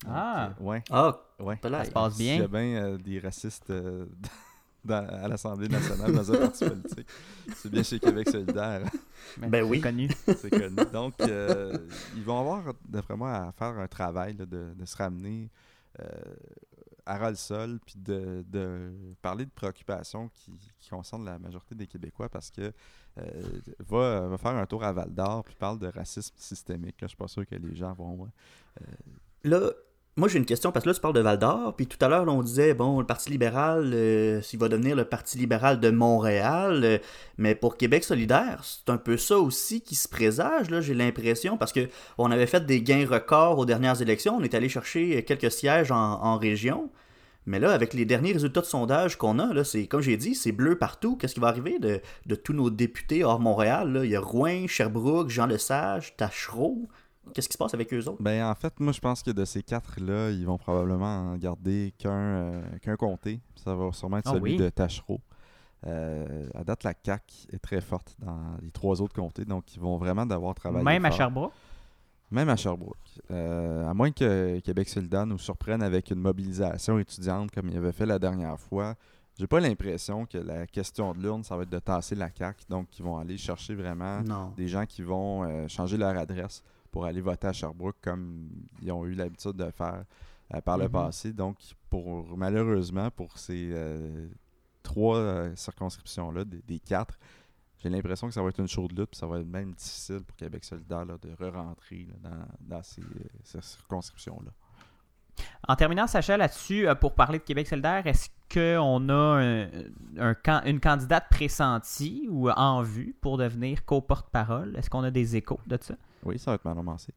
[0.08, 0.54] Ah!
[0.60, 0.84] ouais.
[0.90, 1.20] Ah!
[1.40, 1.60] Ouais.
[1.62, 2.36] Ça se passe bien.
[2.36, 3.72] Il y a bien des racistes
[4.84, 7.08] dans, à l'Assemblée nationale dans un parti politique.
[7.56, 8.90] C'est bien chez Québec solidaire.
[9.38, 9.78] Ben, oui.
[9.78, 10.10] C'est connu.
[10.26, 10.92] C'est connu.
[10.92, 11.78] Donc, euh,
[12.16, 15.50] ils vont avoir, d'après moi, à faire un travail là, de, de, se ramener
[16.00, 16.06] euh,
[17.06, 18.92] à ras le sol, puis de, de,
[19.22, 22.72] parler de préoccupations qui, qui, concernent la majorité des Québécois, parce que
[23.18, 23.24] euh,
[23.88, 27.02] va, va, faire un tour à Val d'Or, puis parle de racisme systémique.
[27.02, 28.28] Là, je suis pas sûr que les gens vont...
[29.44, 29.70] là,
[30.18, 32.10] moi, j'ai une question parce que là, tu parles de Val d'Or, puis tout à
[32.10, 35.90] l'heure, on disait, bon, le Parti libéral, euh, s'il va devenir le Parti libéral de
[35.90, 36.98] Montréal, euh,
[37.38, 41.58] mais pour Québec solidaire, c'est un peu ça aussi qui se présage, là, j'ai l'impression,
[41.58, 41.88] parce que
[42.18, 45.92] on avait fait des gains records aux dernières élections, on est allé chercher quelques sièges
[45.92, 46.90] en, en région,
[47.46, 50.36] mais là, avec les derniers résultats de sondage qu'on a, là, c'est comme j'ai dit,
[50.36, 51.16] c'est bleu partout.
[51.16, 53.92] Qu'est-ce qui va arriver de, de tous nos députés hors Montréal?
[53.92, 54.06] Là?
[54.06, 56.88] Il y a Rouen, Sherbrooke, Jean Lesage, Tachereau.
[57.34, 58.22] Qu'est-ce qui se passe avec eux autres?
[58.22, 61.94] Ben, en fait, moi, je pense que de ces quatre-là, ils vont probablement en garder
[61.98, 63.40] qu'un euh, qu'un comté.
[63.56, 64.58] Ça va sûrement être ah, celui oui?
[64.58, 65.20] de Tachereau.
[65.88, 69.80] Euh, à date, la CAQ est très forte dans les trois autres comtés, donc ils
[69.80, 70.86] vont vraiment devoir travailler.
[70.86, 71.12] Même fort.
[71.12, 71.54] à Sherbrooke?
[72.30, 73.20] Même à Sherbrooke.
[73.32, 77.92] Euh, à moins que Québec solidaire nous surprenne avec une mobilisation étudiante comme il avait
[77.92, 78.96] fait la dernière fois,
[79.38, 82.66] j'ai pas l'impression que la question de l'urne, ça va être de tasser la CAQ.
[82.70, 84.54] Donc, ils vont aller chercher vraiment non.
[84.56, 88.50] des gens qui vont euh, changer leur adresse pour aller voter à Sherbrooke comme
[88.82, 90.04] ils ont eu l'habitude de faire
[90.54, 90.92] euh, par le mm -hmm.
[90.92, 91.34] passé.
[91.34, 91.58] Donc,
[91.90, 94.28] pour malheureusement, pour ces euh,
[94.84, 97.18] trois euh, circonscriptions-là, des, des, quatre,
[97.80, 100.22] j'ai l'impression que ça va être une chaude lutte, puis ça va être même difficile
[100.24, 103.04] pour Québec solidaire là, de re-rentrer dans, dans, ces,
[103.44, 104.52] ces circonscriptions-là.
[105.68, 110.36] En terminant, Sacha, là-dessus, pour parler de Québec solidaire, est-ce qu'on a un,
[110.66, 114.76] une candidate pressentie ou en vue pour devenir co-porte-parole?
[114.76, 115.96] Est-ce qu'on a des échos de ça?
[116.24, 117.14] Oui, ça va être Manon Mancé.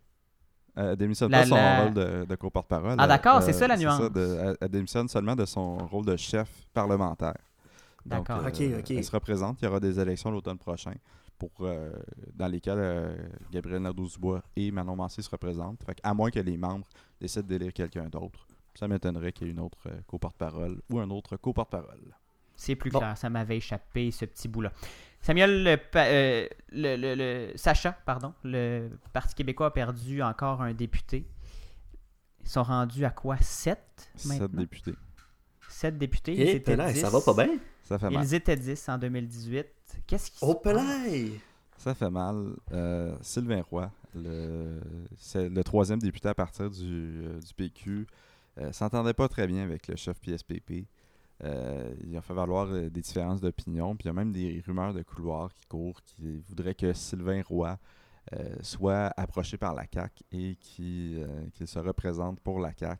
[0.77, 2.97] Elle démissionne pas son rôle de, de co-porte-parole.
[2.99, 4.01] Ah d'accord, c'est ça la nuance.
[4.61, 7.37] elle, démissionne seulement de son rôle de chef parlementaire.
[8.05, 8.43] D'accord.
[8.45, 8.91] ok, ok.
[8.91, 9.63] Elle se représente.
[9.63, 10.93] Il y aura des élections l'automne prochain
[11.39, 11.51] pour,
[12.35, 13.17] dans lesquelles
[13.53, 15.83] Gabriel Nadeau-Dubois et Manon Mancé se représentent.
[15.85, 16.89] Fait à moins que les membres
[17.21, 18.47] décident d'élire quelqu'un d'autre.
[18.75, 22.17] Ça m'étonnerait qu'il y ait une autre euh, co-porte-parole ou un autre co-porte-parole.
[22.57, 24.73] C'est plus clair, ça m'avait échappé ce petit bout-là.
[25.25, 31.27] Samuel, euh, le, le, Sacha, pardon, le Parti québécois a perdu encore un député.
[32.43, 33.39] Ils sont rendus à quoi?
[33.39, 33.79] 7
[34.27, 34.49] maintenant?
[34.49, 34.95] 7 députés.
[35.71, 36.35] 7 députés.
[36.35, 37.01] ils eh, étaient 10.
[37.01, 37.57] ça va pas bien?
[37.85, 38.23] Ça fait mal.
[38.23, 39.67] Ils étaient 10 en 2018.
[40.07, 41.31] Qu'est-ce qui oh, se
[41.79, 42.57] Ça fait mal.
[42.73, 43.91] Euh, Sylvain Roy,
[45.17, 48.07] c'est le troisième député à partir du, du PQ,
[48.59, 50.85] euh, s'entendait pas très bien avec le chef PSPP.
[51.43, 53.97] Euh, il a fait valoir euh, des différences d'opinion.
[53.97, 57.43] Puis il y a même des rumeurs de couloir qui courent qui voudraient que Sylvain
[57.49, 57.79] Roy
[58.63, 61.29] soit approché par la CAC et qu'il
[61.67, 62.99] se représente pour la CAC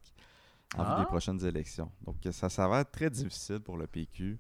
[0.77, 1.07] en vue des ah.
[1.07, 1.91] prochaines élections.
[2.05, 4.39] Donc ça, ça va être très difficile pour le PQ.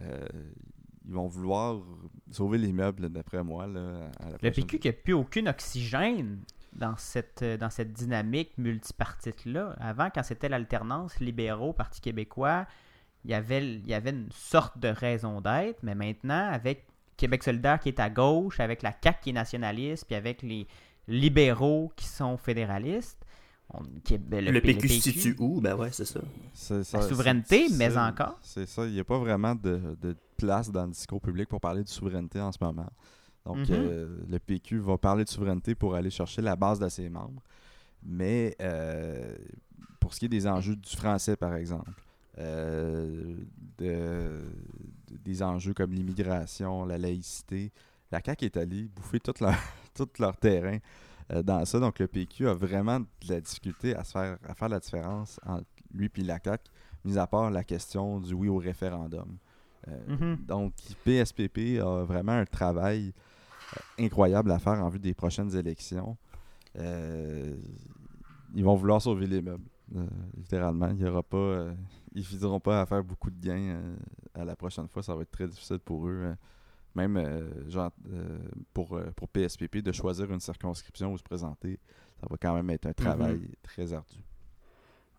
[0.00, 1.82] ils vont vouloir
[2.30, 3.66] sauver les meubles, d'après moi.
[3.66, 6.38] Là, le PQ qui n'a plus aucun oxygène
[6.72, 9.76] dans cette, euh, dans cette dynamique multipartite-là.
[9.78, 12.66] Avant, quand c'était l'alternance libéraux, Parti québécois,
[13.24, 17.42] il y, avait, il y avait une sorte de raison d'être, mais maintenant, avec Québec
[17.42, 20.66] solidaire qui est à gauche, avec la CAQ qui est nationaliste, puis avec les
[21.06, 23.24] libéraux qui sont fédéralistes,
[24.28, 25.60] ben, le, PQ, se situe où?
[25.60, 26.20] Ben ouais, c'est ça.
[26.92, 28.38] La souveraineté, mais encore.
[28.42, 28.84] C'est ça.
[28.86, 31.88] Il n'y a pas vraiment de, de, place dans le discours public pour parler de
[31.88, 32.90] souveraineté en ce moment.
[33.46, 33.66] Donc, mhm.
[33.70, 37.42] euh, le PQ va parler de souveraineté pour aller chercher la base de ses membres.
[38.02, 39.36] Mais euh,
[40.00, 41.92] pour ce qui est des enjeux du français, par exemple,
[42.38, 43.36] euh,
[43.78, 47.72] des enjeux comme l'immigration, la laïcité,
[48.10, 49.54] la CAQ est allée bouffer tout leur,
[49.94, 50.78] tout leur terrain
[51.44, 51.80] dans ça.
[51.80, 55.40] Donc, le PQ a vraiment de la difficulté à, se faire, à faire la différence
[55.46, 56.64] entre lui et la CAQ,
[57.04, 59.36] mis à part la question du oui au référendum.
[60.08, 60.38] Mhm.
[60.46, 60.74] Donc,
[61.04, 63.12] PSPP a vraiment un travail
[63.98, 66.16] incroyable à faire en vue des prochaines élections.
[66.78, 67.56] Euh,
[68.54, 69.64] ils vont vouloir sauver les meubles,
[69.96, 70.06] euh,
[70.36, 70.90] littéralement.
[70.90, 71.74] Il y aura pas, euh,
[72.14, 73.80] ils ne pas à faire beaucoup de gains
[74.34, 75.02] à la prochaine fois.
[75.02, 76.34] Ça va être très difficile pour eux.
[76.94, 77.20] même
[77.68, 77.90] genre,
[78.74, 81.78] pour, pour PSPP, de choisir une circonscription où se présenter,
[82.20, 83.48] ça va quand même être un travail mhm.
[83.62, 84.24] très ardu.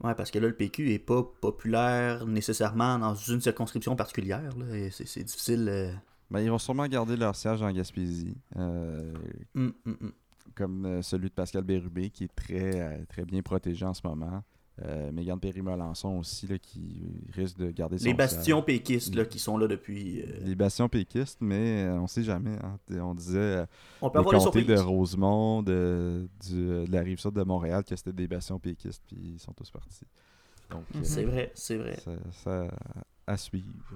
[0.03, 4.53] Oui, parce que là, le PQ n'est pas populaire nécessairement dans une circonscription particulière.
[4.91, 5.93] C'est difficile.
[6.33, 8.35] Ben, ils vont sûrement garder leur siège en Gaspésie.
[8.55, 9.13] Euh,
[9.53, 10.11] hum, hum, hum.
[10.55, 14.01] Comme euh, celui de Pascal Bérubé, qui est très, euh, très bien protégé en ce
[14.03, 14.43] moment.
[15.11, 17.03] Mégane Perry-Melançon aussi, là, qui
[17.33, 20.23] risque de garder son Les bastions péquistes là, qui sont là depuis...
[20.41, 22.57] Les bastions péquistes, mais on sait jamais.
[22.63, 22.79] Hein.
[23.01, 23.65] On disait
[24.01, 28.13] on peut les comtés de Rosemont, de, de la rive sud de Montréal, que c'était
[28.13, 30.07] des bastions péquistes, puis ils sont tous partis.
[31.03, 31.97] c'est vrai, c'est vrai.
[32.03, 32.67] Ça, ça,
[33.27, 33.95] à suivre.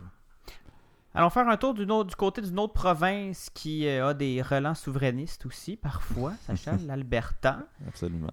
[1.18, 4.76] Allons faire un tour du, du côté d'une autre province qui euh, a des relents
[4.76, 7.66] souverainistes aussi, parfois, Sacha, l'Alberta.
[7.88, 8.30] Absolument.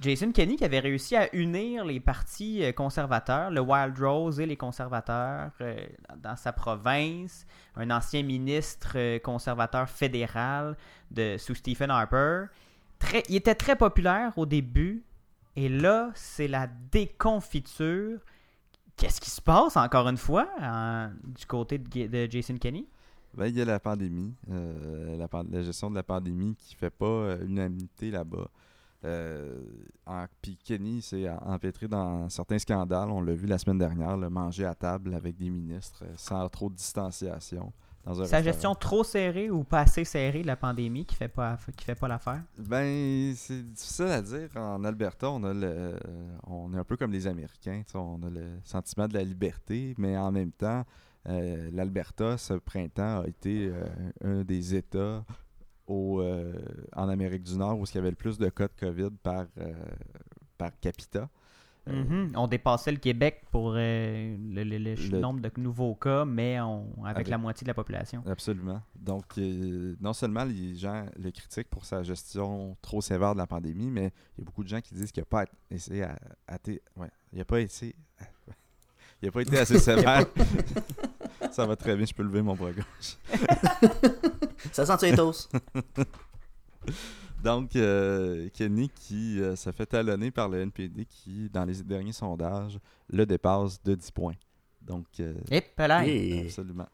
[0.00, 4.46] Jason Kenney qui avait réussi à unir les partis euh, conservateurs, le Wild Rose et
[4.46, 5.76] les conservateurs euh,
[6.16, 7.46] dans sa province.
[7.76, 10.76] Un ancien ministre conservateur fédéral
[11.38, 12.46] sous Stephen Harper.
[13.28, 15.04] Il était très populaire au début.
[15.56, 18.20] Et là, c'est la déconfiture
[19.00, 20.46] Qu'est-ce qui se passe encore une fois
[21.24, 22.84] du côté de, Jason Kenney?
[23.32, 27.06] Ben, il y a la pandémie, euh, la, gestion de la pandémie qui fait pas
[27.06, 28.50] euh, unanimité là-bas.
[29.04, 29.62] Euh,
[30.42, 33.10] puis Kenny s'est empêtré dans certains scandales.
[33.10, 36.68] On l'a vu la semaine dernière, le manger à table avec des ministres sans trop
[36.68, 37.72] de distanciation.
[38.24, 41.84] Sa gestion trop serrée ou pas assez serrée de la pandémie qui fait pas qui
[41.84, 42.42] fait pas l'affaire?
[42.58, 44.48] Ben c'est difficile à dire.
[44.56, 45.98] En Alberta, on a le
[46.46, 47.82] on est un peu comme les Américains.
[47.94, 50.84] On a le sentiment de la liberté, mais en même temps,
[51.28, 53.84] euh, l'Alberta, ce printemps, a été euh,
[54.24, 55.24] un des États
[55.90, 56.54] au, euh,
[56.94, 59.46] en Amérique du Nord où il y avait le plus de cas de COVID par,
[60.56, 61.28] par capita.
[61.88, 62.32] Euh, mhm.
[62.36, 67.38] On dépassait le Québec pour euh, le, nombre de nouveaux cas, mais on, avec, la
[67.38, 68.22] moitié de la population.
[68.26, 68.82] Absolument.
[68.94, 73.46] Donc, euh, non seulement les gens le critiquent pour sa gestion trop sévère de la
[73.46, 76.16] pandémie, mais il y a beaucoup de gens qui disent qu'il n'a pas essayé à,
[76.96, 77.94] ouais, il a pas essayé,
[79.22, 80.26] il a pas été assez sévère.
[81.50, 83.16] Ça va très bien, je peux lever mon bras gauche.
[84.72, 85.48] Ça sent tous.
[87.42, 92.12] Donc, euh, Kenny qui euh, se fait talonner par le NPD qui, dans les derniers
[92.12, 94.34] sondages, le dépasse de 10 points.
[94.82, 95.34] Donc, euh,
[96.06, 96.88] Et absolument.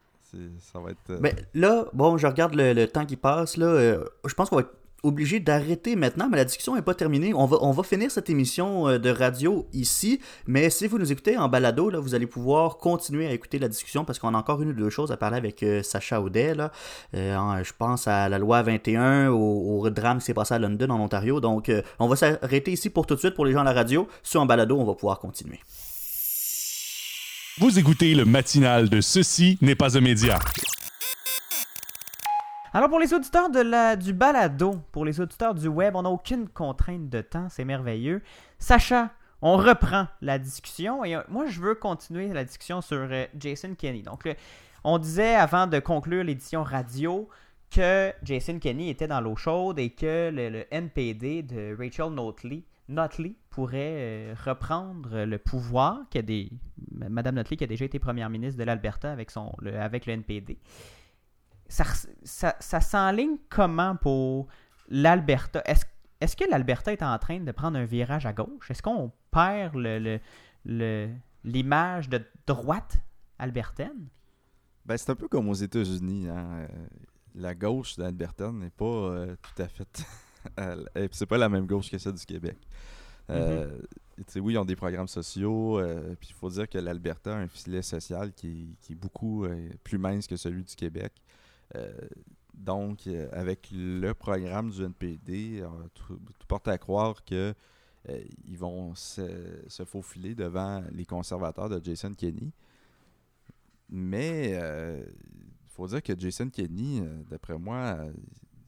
[0.59, 1.19] Ça va être.
[1.21, 3.57] Mais là, bon, je regarde le, temps qui passe.
[3.57, 4.63] Là, je pense qu'on va
[5.03, 7.33] obligé d'arrêter maintenant, mais la discussion n'est pas terminée.
[7.33, 11.11] On va, on va finir cette émission euh, de radio ici, mais si vous nous
[11.11, 14.37] écoutez en balado, là, vous allez pouvoir continuer à écouter la discussion parce qu'on a
[14.37, 16.55] encore une ou deux choses à parler avec euh, Sacha Audet.
[16.55, 16.71] Là.
[17.15, 20.89] Euh, je pense à la loi 21, au, au drame qui s'est passé à London,
[20.89, 21.39] en Ontario.
[21.39, 24.07] Donc, on va s'arrêter ici pour tout de suite pour les gens à la radio.
[24.23, 25.59] Sur en balado, on va pouvoir continuer.
[27.59, 30.39] Vous écoutez le matinal de Ceci n'est pas un média.
[32.77, 36.11] Alors pour les auditeurs de la, du balado, pour les auditeurs du web, on n'a
[36.11, 38.21] aucune contrainte de temps, c'est merveilleux.
[38.59, 39.09] Sacha,
[39.41, 43.73] on reprend la discussion et euh, moi je veux continuer la discussion sur euh, Jason
[43.73, 44.03] Kenney.
[44.03, 44.29] Donc
[44.83, 47.27] on disait avant de conclure l'édition radio
[47.71, 52.13] que Jason Kenney était dans l'eau chaude et que le, NPD de Rachel
[52.89, 56.51] Notley, pourrait euh, reprendre le pouvoir, qui
[56.91, 60.59] Madame Notley qui a déjà été première ministre de l'Alberta avec, son, avec le NPD
[61.69, 61.83] ça,
[62.23, 64.47] ça, ça s'enligne comment pour
[64.89, 65.61] l'Alberta?
[65.65, 65.85] Est-ce
[66.19, 68.71] est que l'Alberta est en train de prendre un virage à gauche?
[68.71, 70.19] Est-ce qu'on perd le,
[71.43, 72.97] l'image de droite
[73.37, 74.07] albertaine?
[74.85, 76.27] Ben, c'est un peu comme aux États-Unis.
[76.29, 76.47] Hein.
[76.61, 76.67] Euh,
[77.35, 80.05] la gauche d'Albertaine n'est pas euh, tout à fait.
[81.11, 82.57] c'est pas la même gauche que celle du Québec.
[83.29, 83.69] Euh,
[84.19, 84.39] mm-hmm.
[84.39, 85.79] Oui, ils ont des programmes sociaux.
[86.19, 89.45] puis il faut dire que l'Alberta a un filet social qui, qui est beaucoup
[89.83, 91.13] plus mince que celui du Québec.
[91.75, 91.91] Euh,
[92.53, 97.53] donc, euh, avec le programme du NPD, euh, tout, porte à croire que
[98.45, 102.53] ils vont se, faufiler devant les conservateurs de Jason Kenney.
[103.89, 107.97] Mais il faut dire que Jason Kenney, d'après moi,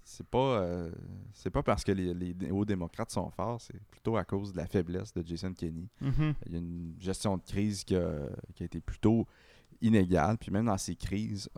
[0.04, 0.89] c'est pas
[1.34, 4.58] c'est pas parce que les, les hauts démocrates sont forts, c'est plutôt à cause de
[4.58, 5.88] la faiblesse de Jason Kenney.
[6.04, 6.34] Mm-hmm.
[6.47, 9.26] Il y a une gestion de crise qui a, qui a été plutôt
[9.80, 11.50] inégale, puis même dans ces crises,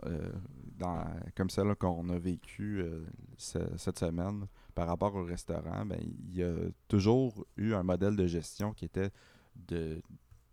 [1.36, 3.04] comme celle qu'on a vécue euh,
[3.36, 6.54] cette semaine par rapport au restaurant, ben, il y a
[6.88, 9.10] toujours eu un modèle de gestion qui était
[9.54, 10.02] de,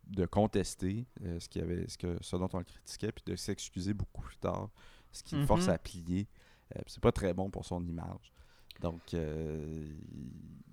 [0.08, 3.94] de contester euh, ce, avait, ce, que, ce dont on le critiquait, puis de s'excuser
[3.94, 4.70] beaucoup plus tard,
[5.12, 6.28] ce qui le force à plier.
[6.76, 8.34] Euh, c'est pas très bon pour son image.
[8.82, 9.86] Donc, euh,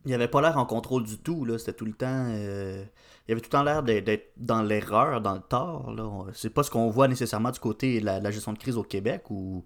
[0.05, 1.45] il avait pas l'air en contrôle du tout.
[1.45, 1.59] Là.
[1.59, 2.27] C'était tout le temps.
[2.29, 2.85] Euh,
[3.29, 5.93] il avait tout le temps l'air d'être dans l'erreur, dans le tort.
[5.93, 6.27] Là.
[6.33, 9.25] C'est pas ce qu'on voit nécessairement du côté de la, gestion de crise au Québec
[9.31, 9.65] où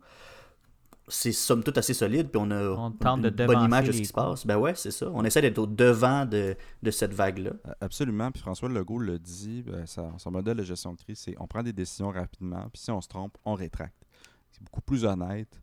[1.08, 2.30] c'est somme toute assez solide.
[2.30, 4.46] Puis on a une bonne image de ce qui se passe.
[4.46, 5.10] Ben ouais, c'est ça.
[5.12, 7.50] On essaie d'être au devant de, de cette vague-là.
[7.82, 8.30] Absolument.
[8.30, 11.62] Puis François Legault le dit ben, son modèle de gestion de crise, c'est on prend
[11.62, 12.66] des décisions rapidement.
[12.72, 14.06] Puis si on se trompe, on rétracte.
[14.52, 15.60] C'est beaucoup plus honnête.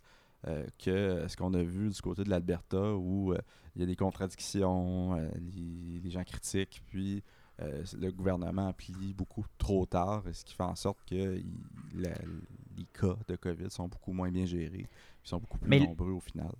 [0.47, 3.37] Euh, que ce qu'on a vu du côté de l'Alberta où euh,
[3.75, 5.29] il y a des contradictions, euh,
[6.03, 7.21] les, gens critiquent, puis
[7.59, 11.41] le gouvernement appuie beaucoup trop tard, ce qui fait en sorte que
[11.95, 14.87] les cas de COVID sont beaucoup moins bien gérés,
[15.25, 16.51] ils sont beaucoup plus nombreux au final.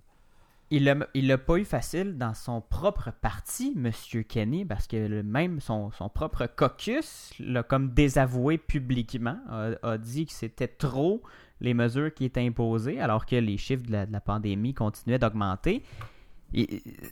[0.70, 3.90] Il l'a pas eu facile dans son propre parti, M.
[4.24, 9.38] Kenny, parce que même son, propre caucus l'a comme désavoué publiquement,
[9.82, 11.22] a dit que c'était trop
[11.60, 15.82] les mesures qui étaient imposées, alors que les chiffres de la, pandémie continuaient d'augmenter.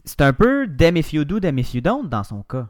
[0.05, 2.69] C'est un peu damn if you do, damn you don't dans son cas.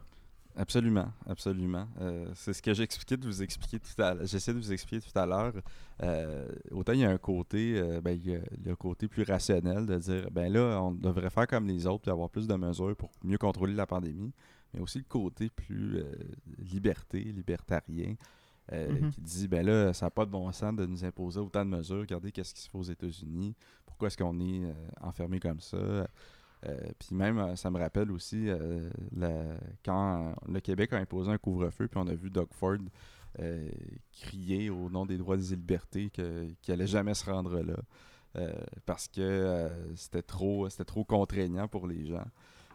[0.59, 1.87] Absolument, absolument.
[2.01, 5.17] Euh, c'est ce que j'expliquais de vous expliquer tout à J'essaie de vous expliquer tout
[5.17, 5.53] à l'heure.
[6.01, 9.21] Euh, autant il y a un côté, euh, ben, il y a le côté plus
[9.21, 12.55] rationnel de dire, ben là, on devrait faire comme les autres et avoir plus de
[12.55, 14.33] mesures pour mieux contrôler la pandémie,
[14.73, 16.03] mais aussi le côté plus
[16.57, 18.15] liberté, libertarien,
[18.73, 19.11] euh, mhm.
[19.11, 21.69] qui dit ben là, ça n'a pas de bon sens de nous imposer autant de
[21.69, 21.99] mesures.
[21.99, 23.55] Regardez qu'est-ce qui se fait aux États-Unis.
[23.85, 25.77] Pourquoi est-ce qu'on est, euh, enfermé comme ça?
[25.77, 26.07] Euh,
[26.99, 28.47] puis même, ça me rappelle aussi
[29.85, 32.77] quand le Québec a imposé un couvre-feu, puis on a vu Doug Ford
[34.11, 37.75] crier au nom des droits et des libertés qu'il n'allait jamais se rendre là.
[38.87, 42.25] parce que c'était trop c'était trop contraignant pour les gens.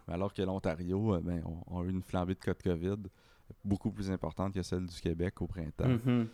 [0.06, 3.08] alors que l'Ontario, ben, on, a eu une flambée de cas de COVID
[3.64, 5.98] beaucoup plus importante que celle du Québec au printemps.
[6.06, 6.24] Euh,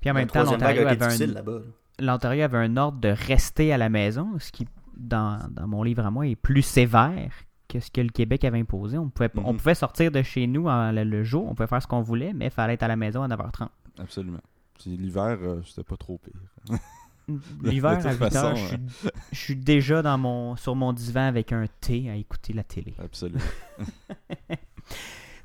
[0.00, 2.44] Puis en même temps, l'Ontario avait, un...
[2.44, 4.66] avait un ordre de rester à la maison, ce qui,
[4.96, 7.32] dans, mon livre à moi, est plus sévère
[7.68, 8.98] que ce que le Québec avait imposé.
[8.98, 9.56] On pouvait, on mm-hmm.
[9.56, 12.50] pouvait sortir de chez nous le, jour, on pouvait faire ce qu'on voulait, mais il
[12.50, 13.68] fallait être à la maison à 9h30.
[13.98, 14.40] Absolument.
[14.84, 16.78] L'hiver, euh, c'était pas trop pire.
[17.62, 18.76] L'hiver, à 8 h je,
[19.32, 22.94] je, suis déjà dans mon, sur mon divan avec un thé à écouter la télé.
[23.02, 23.40] Absolument.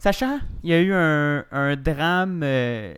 [0.02, 2.96] Sacha, il y a eu un, drame, euh,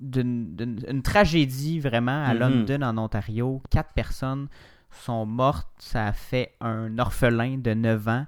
[0.00, 2.38] d'une tragédie vraiment à mm-hmm.
[2.38, 3.62] London, en Ontario.
[3.68, 4.48] Quatre personnes
[4.90, 5.68] sont mortes.
[5.76, 8.26] Ça a fait un orphelin de 9 ans.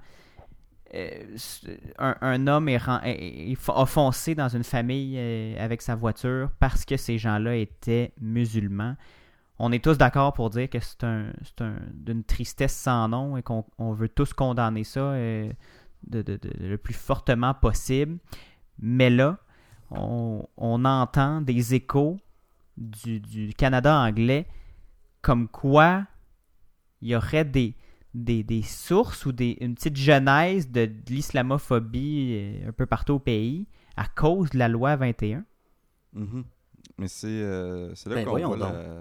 [1.97, 5.19] un, homme est, a foncé dans une famille
[5.59, 8.95] avec sa voiture parce que ces gens-là étaient musulmans.
[9.59, 11.33] On est tous d'accord pour dire que c'est un,
[11.95, 13.65] d'une tristesse sans nom et qu'on
[13.95, 15.15] veut tous condamner ça
[16.11, 18.19] le plus fortement possible.
[18.79, 19.39] Mais là,
[19.91, 22.19] on, entend des échos
[22.77, 24.47] du, Canada anglais
[25.21, 26.07] comme quoi
[27.01, 27.75] il y aurait des,
[28.15, 33.67] des, sources ou des, une petite genèse de, l'islamophobie euh, un peu partout au pays
[33.97, 35.45] à cause de la loi 21.
[36.17, 36.45] Mm-hmm.
[36.99, 38.93] Mais c'est euh, là ben, qu'on voit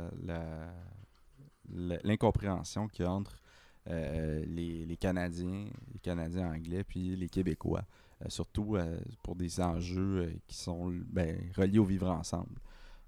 [2.03, 3.40] l'incompréhension qu'il y a entre
[3.89, 7.83] euh, les, les, Canadiens, les Canadiens anglais, puis les Québécois.
[8.21, 12.59] Euh, surtout euh, pour des enjeux qui sont ben, reliés au vivre ensemble.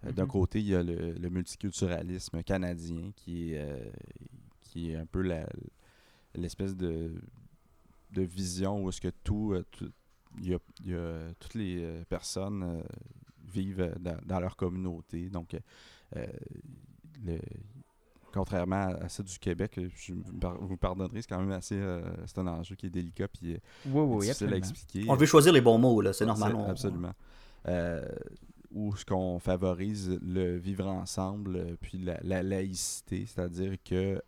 [0.01, 0.29] D'un mhm.
[0.29, 3.93] côté, il y a le, multiculturalisme canadien qui est,
[4.61, 5.21] qui est un peu
[6.35, 7.13] l'espèce de,
[8.11, 9.55] de vision où est-ce que tout,
[10.41, 10.49] il
[10.83, 12.83] y, a, toutes les personnes
[13.47, 13.95] vivent
[14.25, 15.29] dans, leur communauté.
[15.29, 15.55] Donc,
[16.13, 17.39] le,
[18.33, 21.75] contrairement à, celle du Québec, je, vous pardonnerez, c'est quand même assez.
[21.77, 25.05] Euh, c'est un enjeu qui est délicat et difficile à expliquer.
[25.07, 26.55] On veut choisir les bons mots, là, c'est normal.
[26.67, 27.13] Absolument.
[27.67, 28.05] Euh,
[28.71, 34.21] où ce qu'on favorise le vivre ensemble, euh, puis la, laïcité, c'est-à-dire que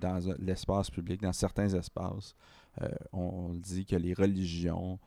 [0.00, 2.34] dans l'espace public, dans certains espaces,
[3.12, 4.98] on dit que les religions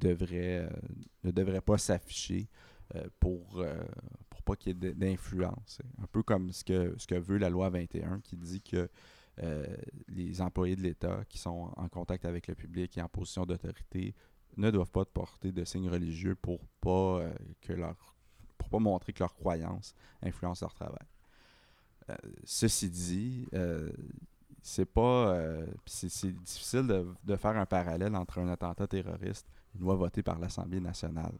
[0.00, 0.66] devraient,
[1.24, 2.48] ne devraient pas s'afficher
[3.20, 3.62] pour,
[4.40, 5.80] pas qu'il y ait d'influence.
[6.02, 8.88] Un peu comme ce que, ce que veut la loi 21 qui dit que
[9.42, 9.64] euh,
[10.08, 14.14] les employés de l'État qui sont en contact avec le public et en position d'autorité
[14.56, 18.16] ne doivent pas porter de signes religieux pour pas euh, que leur
[18.58, 21.06] pour pas montrer que leur croyance influence leur travail.
[22.10, 23.48] Euh, ceci dit,
[24.62, 25.34] c'est pas
[25.86, 30.22] c'est difficile de, de, faire un parallèle entre un attentat terroriste et une loi votée
[30.22, 31.38] par l'Assemblée nationale.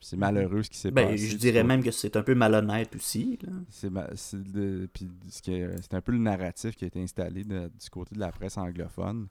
[0.00, 1.28] C'est malheureux ce qui s'est ben, passé.
[1.28, 3.38] Je dirais même que c'est un peu malhonnête aussi.
[3.70, 9.28] C'est un peu le narratif qui a été installé du côté de la presse anglophone.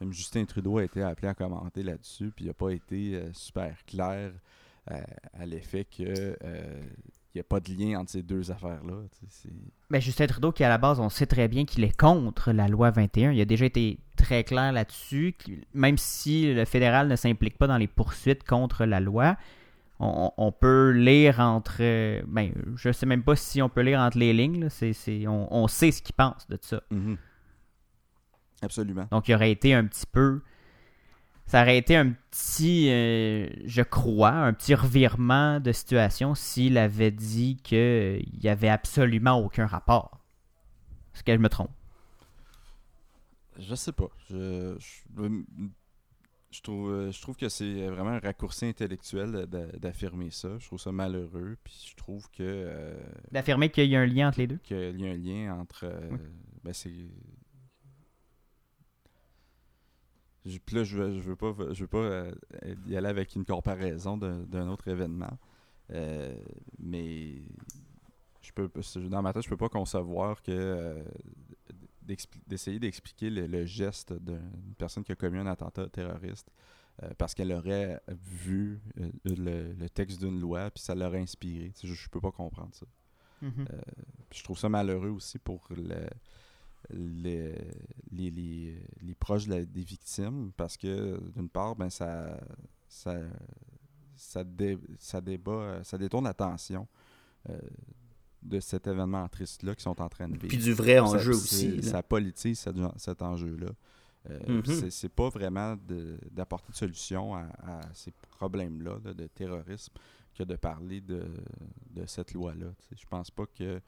[0.00, 3.32] Même Justin Trudeau a été appelé à commenter là-dessus, puis il n'a pas été euh,
[3.32, 4.32] super clair
[4.90, 5.00] euh,
[5.34, 6.80] à l'effet que euh,
[7.34, 8.94] il n'y a pas de lien entre ces deux affaires-là.
[9.88, 12.68] Ben, Justin Trudeau, qui à la base, on sait très bien qu'il est contre la
[12.68, 13.30] loi 21.
[13.30, 15.34] Il a déjà été très clair là-dessus.
[15.72, 19.36] Même si le fédéral ne s'implique pas dans les poursuites contre la loi,
[20.02, 21.78] on, peut lire entre.
[22.26, 24.68] Ben, je sais même pas si on peut lire entre les lignes.
[25.28, 26.82] on, sait ce qu'il pense de ça.
[26.90, 27.16] Mhm.
[28.62, 29.06] Absolument.
[29.10, 30.42] Donc, il aurait été un petit peu.
[31.46, 37.10] Ça aurait été un petit, euh, je crois, un petit revirement de situation s'il avait
[37.10, 40.20] dit qu'il n'y avait absolument aucun rapport.
[41.14, 41.70] Est-ce que je me trompe?
[43.58, 44.08] Je sais pas.
[44.30, 45.22] je, je
[46.60, 50.58] trouve, euh, je trouve que c'est vraiment un raccourci intellectuel d'affirmer ça.
[50.58, 51.56] Je trouve ça malheureux.
[51.64, 52.42] Puis je trouve que.
[52.42, 52.94] Euh,
[53.30, 55.84] d'affirmer qu'il y a un lien entre les deux Qu'il y a un lien entre.
[55.84, 56.10] Euh,
[56.62, 56.90] ben c'est.
[60.66, 62.24] puis là, je veux, je veux pas, je veux pas
[62.86, 65.38] y aller avec une comparaison d'un autre événement.
[65.88, 67.36] mais
[68.42, 68.68] je peux,
[69.08, 71.02] dans ma tête, je peux pas concevoir que
[72.46, 76.50] d'essayer d'expliquer le, geste d'une personne qui a commis un attentat terroriste
[77.02, 81.72] euh, parce qu'elle aurait vu euh, le, texte d'une loi puis ça l'aurait inspiré.
[81.82, 82.86] Je, ne peux pas comprendre ça.
[83.42, 83.72] Mm-hmm.
[83.72, 83.80] Euh,
[84.32, 86.06] je trouve ça malheureux aussi pour le,
[86.90, 87.54] les,
[88.10, 92.38] les, proches des victimes parce que d'une part, ben ça,
[92.88, 93.16] ça,
[94.16, 94.44] ça,
[94.98, 96.86] ça, débat, ça détourne l'attention
[98.42, 100.48] de cet événement triste-là qui sont en train de vivre.
[100.48, 101.82] Puis du vrai enjeu aussi.
[101.82, 102.66] Ça politise
[102.96, 103.70] cet, enjeu-là.
[104.30, 104.90] Euh, mhm.
[104.90, 105.76] C'est pas vraiment
[106.30, 109.94] d'apporter de, solution à, ces problèmes-là de terrorisme
[110.34, 111.24] que de parler de,
[111.90, 112.72] de cette loi-là.
[112.96, 113.80] Je pense pas que,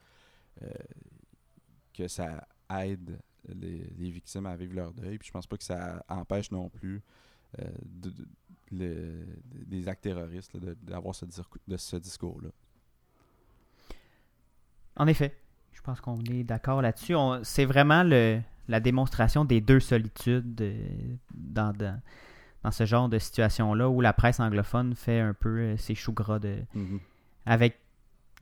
[0.62, 0.68] euh,
[1.93, 2.47] que ça
[2.82, 3.18] aide
[3.48, 5.18] les, les, victimes à vivre leur deuil.
[5.18, 7.02] Puis je pense pas que ça empêche non plus
[7.60, 8.12] euh, de,
[9.66, 11.26] des actes terroristes d'avoir ce,
[11.76, 12.51] ce discours-là.
[14.96, 15.36] En effet,
[15.72, 17.14] je pense qu'on est d'accord là-dessus.
[17.42, 20.74] C'est vraiment le, la démonstration des deux solitudes euh,
[21.34, 25.94] dans, dans, ce genre de situation-là où la presse anglophone fait un peu euh, ses
[25.94, 26.98] choux gras de, mm-hmm.
[27.46, 27.78] avec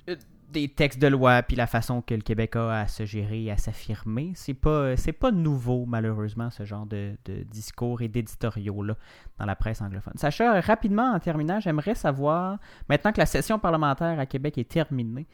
[0.08, 0.16] euh,
[0.50, 3.50] des textes de loi puis la façon que le Québec a à se gérer et
[3.50, 4.32] à s'affirmer.
[4.36, 8.96] C'est pas c'est pas nouveau malheureusement ce genre de, de discours et d'éditoriaux là
[9.38, 10.12] dans la presse anglophone.
[10.16, 12.58] Sacha, rapidement en terminant, j'aimerais savoir
[12.88, 15.26] maintenant que la session parlementaire à Québec est terminée,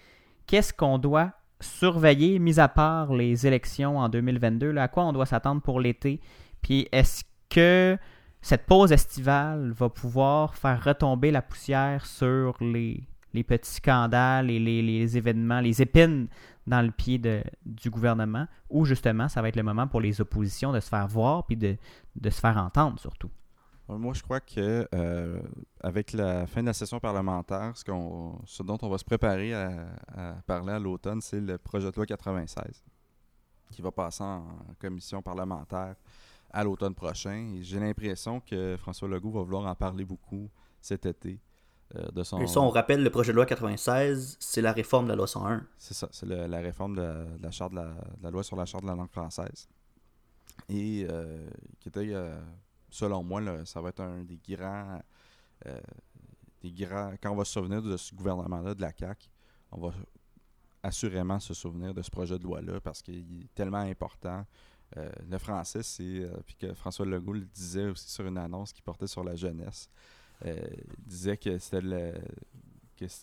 [0.49, 5.27] qu'est-ce qu'on doit surveiller, mis à part les élections en 2022, à quoi on doit
[5.27, 6.21] s'attendre pour l'été?
[6.63, 7.97] Puis est-ce que
[8.41, 13.07] cette pause estivale va pouvoir faire retomber la poussière sur les,
[13.45, 16.27] petits scandales et les, événements, les épines
[16.67, 17.21] dans le pied
[17.65, 21.07] du gouvernement, où justement, ça va être le moment pour les oppositions de se faire
[21.07, 21.77] voir puis de
[22.25, 23.31] se faire entendre surtout?
[23.89, 25.41] Moi, je crois que euh,
[25.81, 29.55] avec la fin de la session parlementaire, ce, qu'on, ce dont on va se préparer
[29.55, 32.85] à, à parler à l'automne, c'est le projet de loi 96
[33.71, 34.45] qui va passer en
[34.79, 35.95] commission parlementaire
[36.51, 37.53] à l'automne prochain.
[37.57, 40.49] Et j'ai l'impression que François Legault va vouloir en parler beaucoup
[40.81, 41.41] cet été.
[41.97, 42.39] Euh, de son...
[42.41, 45.27] Et ça, on rappelle, le projet de loi 96, c'est la réforme de la loi
[45.27, 45.67] 101.
[45.79, 47.81] C'est ça, c'est la réforme de, la charte de
[48.23, 49.69] la, loi sur la charte de la langue française.
[50.69, 51.49] Et euh,
[51.81, 52.39] qui était, euh,
[52.91, 55.01] selon moi, ça va être un des grands,
[56.61, 57.13] des grands...
[57.23, 59.29] Quand on va se souvenir de ce gouvernement-là, de la CAQ,
[59.73, 59.95] on va
[60.83, 64.47] assurément se souvenir de ce projet de loi-là parce qu'il est tellement important.
[64.97, 66.29] le français, c'est...
[66.47, 69.89] puis que François Legault le disait aussi sur une annonce qui portait sur la jeunesse.
[70.45, 70.57] Euh,
[70.99, 72.15] disait que c'était le.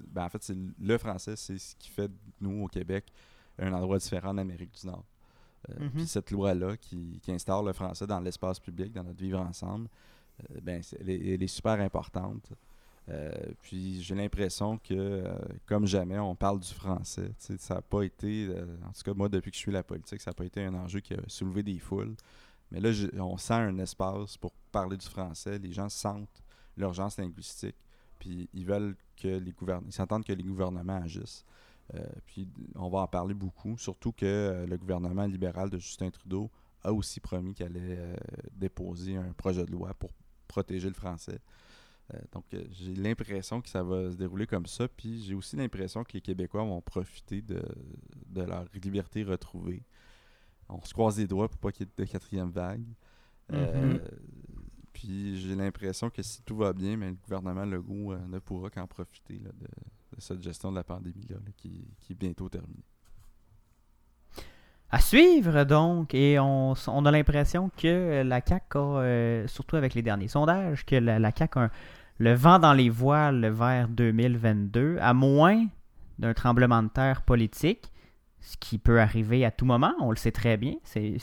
[0.07, 3.11] Ben en fait, le français, c'est ce qui fait de nous, au Québec,
[3.57, 5.05] un endroit différent en Amérique du Nord.
[5.69, 5.89] Euh, mhm.
[5.91, 9.87] Puis cette loi-là qui, qui, instaure le français dans l'espace public, dans notre vivre ensemble,
[10.51, 11.09] euh, ben, elle,
[11.43, 12.51] est, super importante.
[13.61, 15.23] puis j'ai l'impression que,
[15.65, 17.31] comme jamais, on parle du français.
[17.37, 18.49] ça n'a pas été,
[18.83, 20.73] en tout cas moi, depuis que je suis la politique, ça n'a pas été un
[20.73, 22.15] enjeu qui a soulevé des foules.
[22.71, 22.89] Mais là,
[23.19, 25.57] on sent un espace pour parler du français.
[25.59, 26.43] Les gens sentent
[26.77, 27.75] l'urgence linguistique.
[28.19, 31.45] Puis ils veulent que les gouvernements, ils s'entendent que les gouvernements agissent.
[31.93, 36.09] Euh, puis on va en parler beaucoup, surtout que euh, le gouvernement libéral de Justin
[36.09, 36.49] Trudeau
[36.83, 38.15] a aussi promis qu'il allait euh,
[38.53, 40.11] déposer un projet de loi pour
[40.47, 41.39] protéger le français.
[42.31, 46.13] donc j'ai l'impression que ça va se dérouler comme ça, puis j'ai aussi l'impression que
[46.13, 47.61] les Québécois vont profiter de,
[48.27, 49.83] de, leur liberté retrouvée.
[50.69, 52.85] On se croise les doigts pour pas qu'il y ait de quatrième vague.
[53.51, 53.99] Mm-hmm.
[54.95, 58.69] Puis j'ai l'impression que si tout va bien, mais le gouvernement Legault euh, ne pourra
[58.69, 59.51] qu'en profiter de,
[60.17, 62.85] cette gestion de la pandémie là, qui, est bientôt terminée.
[64.89, 70.01] À suivre donc, et on, a l'impression que la CAQ a, euh, surtout avec les
[70.01, 71.69] derniers sondages, que la, la CAQ a
[72.19, 75.67] le vent dans les voiles vers 2022, à moins
[76.19, 77.91] d'un tremblement de terre politique
[78.45, 80.75] ce qui peut arriver à tout moment, on le sait très bien.
[80.83, 81.17] C'est,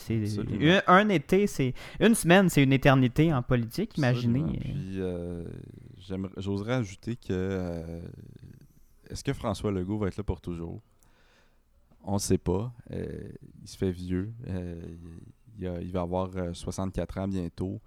[0.87, 4.43] un, été, c'est une semaine, c'est une éternité en politique, imaginez.
[4.59, 5.45] Puis, euh,
[6.35, 8.01] j'oserais ajouter que euh,
[9.09, 10.81] est-ce que François Legault va être là pour toujours?
[12.03, 12.73] On ne sait pas.
[12.91, 13.29] Euh,
[13.61, 14.33] il se fait vieux.
[15.57, 17.79] Il, il, va avoir 64 ans bientôt.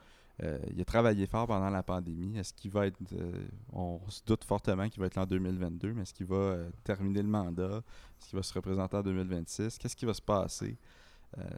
[0.43, 2.39] Euh, il a travaillé fort pendant la pandémie.
[2.39, 2.99] Est-ce qu'il va être.
[3.13, 6.37] Euh, on se doute fortement qu'il va être là en 2022, mais est-ce qu'il va
[6.37, 7.83] euh, terminer le mandat?
[8.21, 10.77] Est-ce qu'il va se représenter en 2026 Qu'est-ce qui va se passer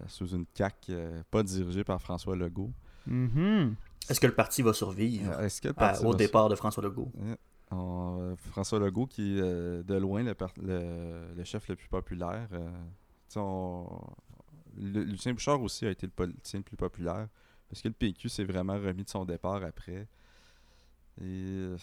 [0.08, 0.92] sous une CAQ
[1.30, 2.72] pas dirigée par François Legault?
[3.08, 3.74] Mm-hmm.
[4.08, 5.32] Est-ce que le parti va survivre
[6.04, 7.12] au départ de François Legault?
[8.50, 12.48] François Legault, qui est de loin le, chef le plus populaire.
[14.76, 17.28] Lucien Bouchard aussi a été le politicien le plus populaire.
[17.68, 20.06] Parce que le PQ s'est vraiment remis de son départ après.
[21.20, 21.76] Et euh,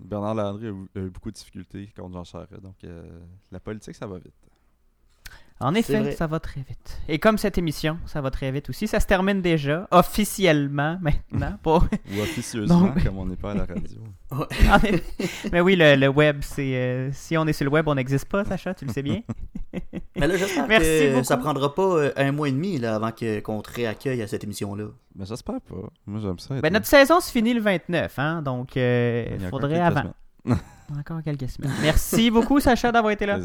[0.00, 2.62] Bernard Landry a eu, beaucoup de difficultés contre Jean Charest.
[2.62, 3.20] Donc euh,
[3.52, 4.34] la politique, ça va vite.
[5.60, 7.00] En effet, ça va très vite.
[7.08, 8.86] Et comme cette émission, ça va très vite aussi.
[8.86, 11.58] Ça se termine déjà, officiellement maintenant.
[11.62, 11.80] Pas...
[12.14, 14.00] Ou officieusement, comme on n'est pas à la radio.
[15.52, 16.76] Mais oui, le, web, c'est.
[16.76, 19.22] Euh, si on est sur le web, on n'existe pas, Sacha, tu le sais bien.
[20.16, 23.60] Mais là, j'espère que ça prendra pas euh, un mois et demi là, avant qu'on
[23.62, 24.86] te réaccueille à cette émission-là.
[25.16, 25.74] Mais j'espère pas.
[26.06, 26.60] Moi, j'aime ça.
[26.60, 30.12] Ben, notre saison se finit le 29, hein, donc euh, il faudrait avant.
[30.96, 31.72] encore quelques semaines.
[31.82, 33.38] Merci beaucoup, Sacha, d'avoir été là.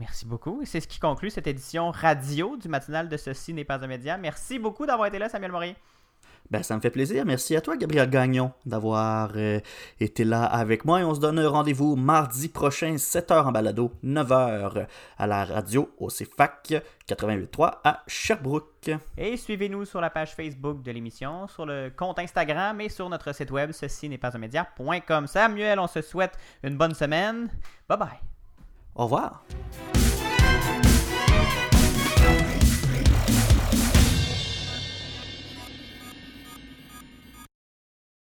[0.00, 0.62] Merci beaucoup.
[0.64, 4.16] C'est ce qui conclut cette édition radio du matinal de Ceci n'est pas un média.
[4.16, 5.76] Merci beaucoup d'avoir été là, Samuel Maury.
[6.50, 7.24] Ben, ça me fait plaisir.
[7.26, 9.60] Merci à toi, Gabriel Gagnon, d'avoir euh,
[10.00, 11.00] été là avec moi.
[11.00, 14.86] Et on se donne rendez-vous mardi prochain, 7h en balado, 9h
[15.18, 18.90] à la radio au CFAC 88.3 à Sherbrooke.
[19.18, 23.32] Et suivez-nous sur la page Facebook de l'émission, sur le compte Instagram et sur notre
[23.34, 25.26] site web, ceci n'est pas un média.com.
[25.26, 26.32] Samuel, on se souhaite
[26.64, 27.50] une bonne semaine.
[27.86, 28.29] Bye bye.
[29.00, 29.42] Au revoir.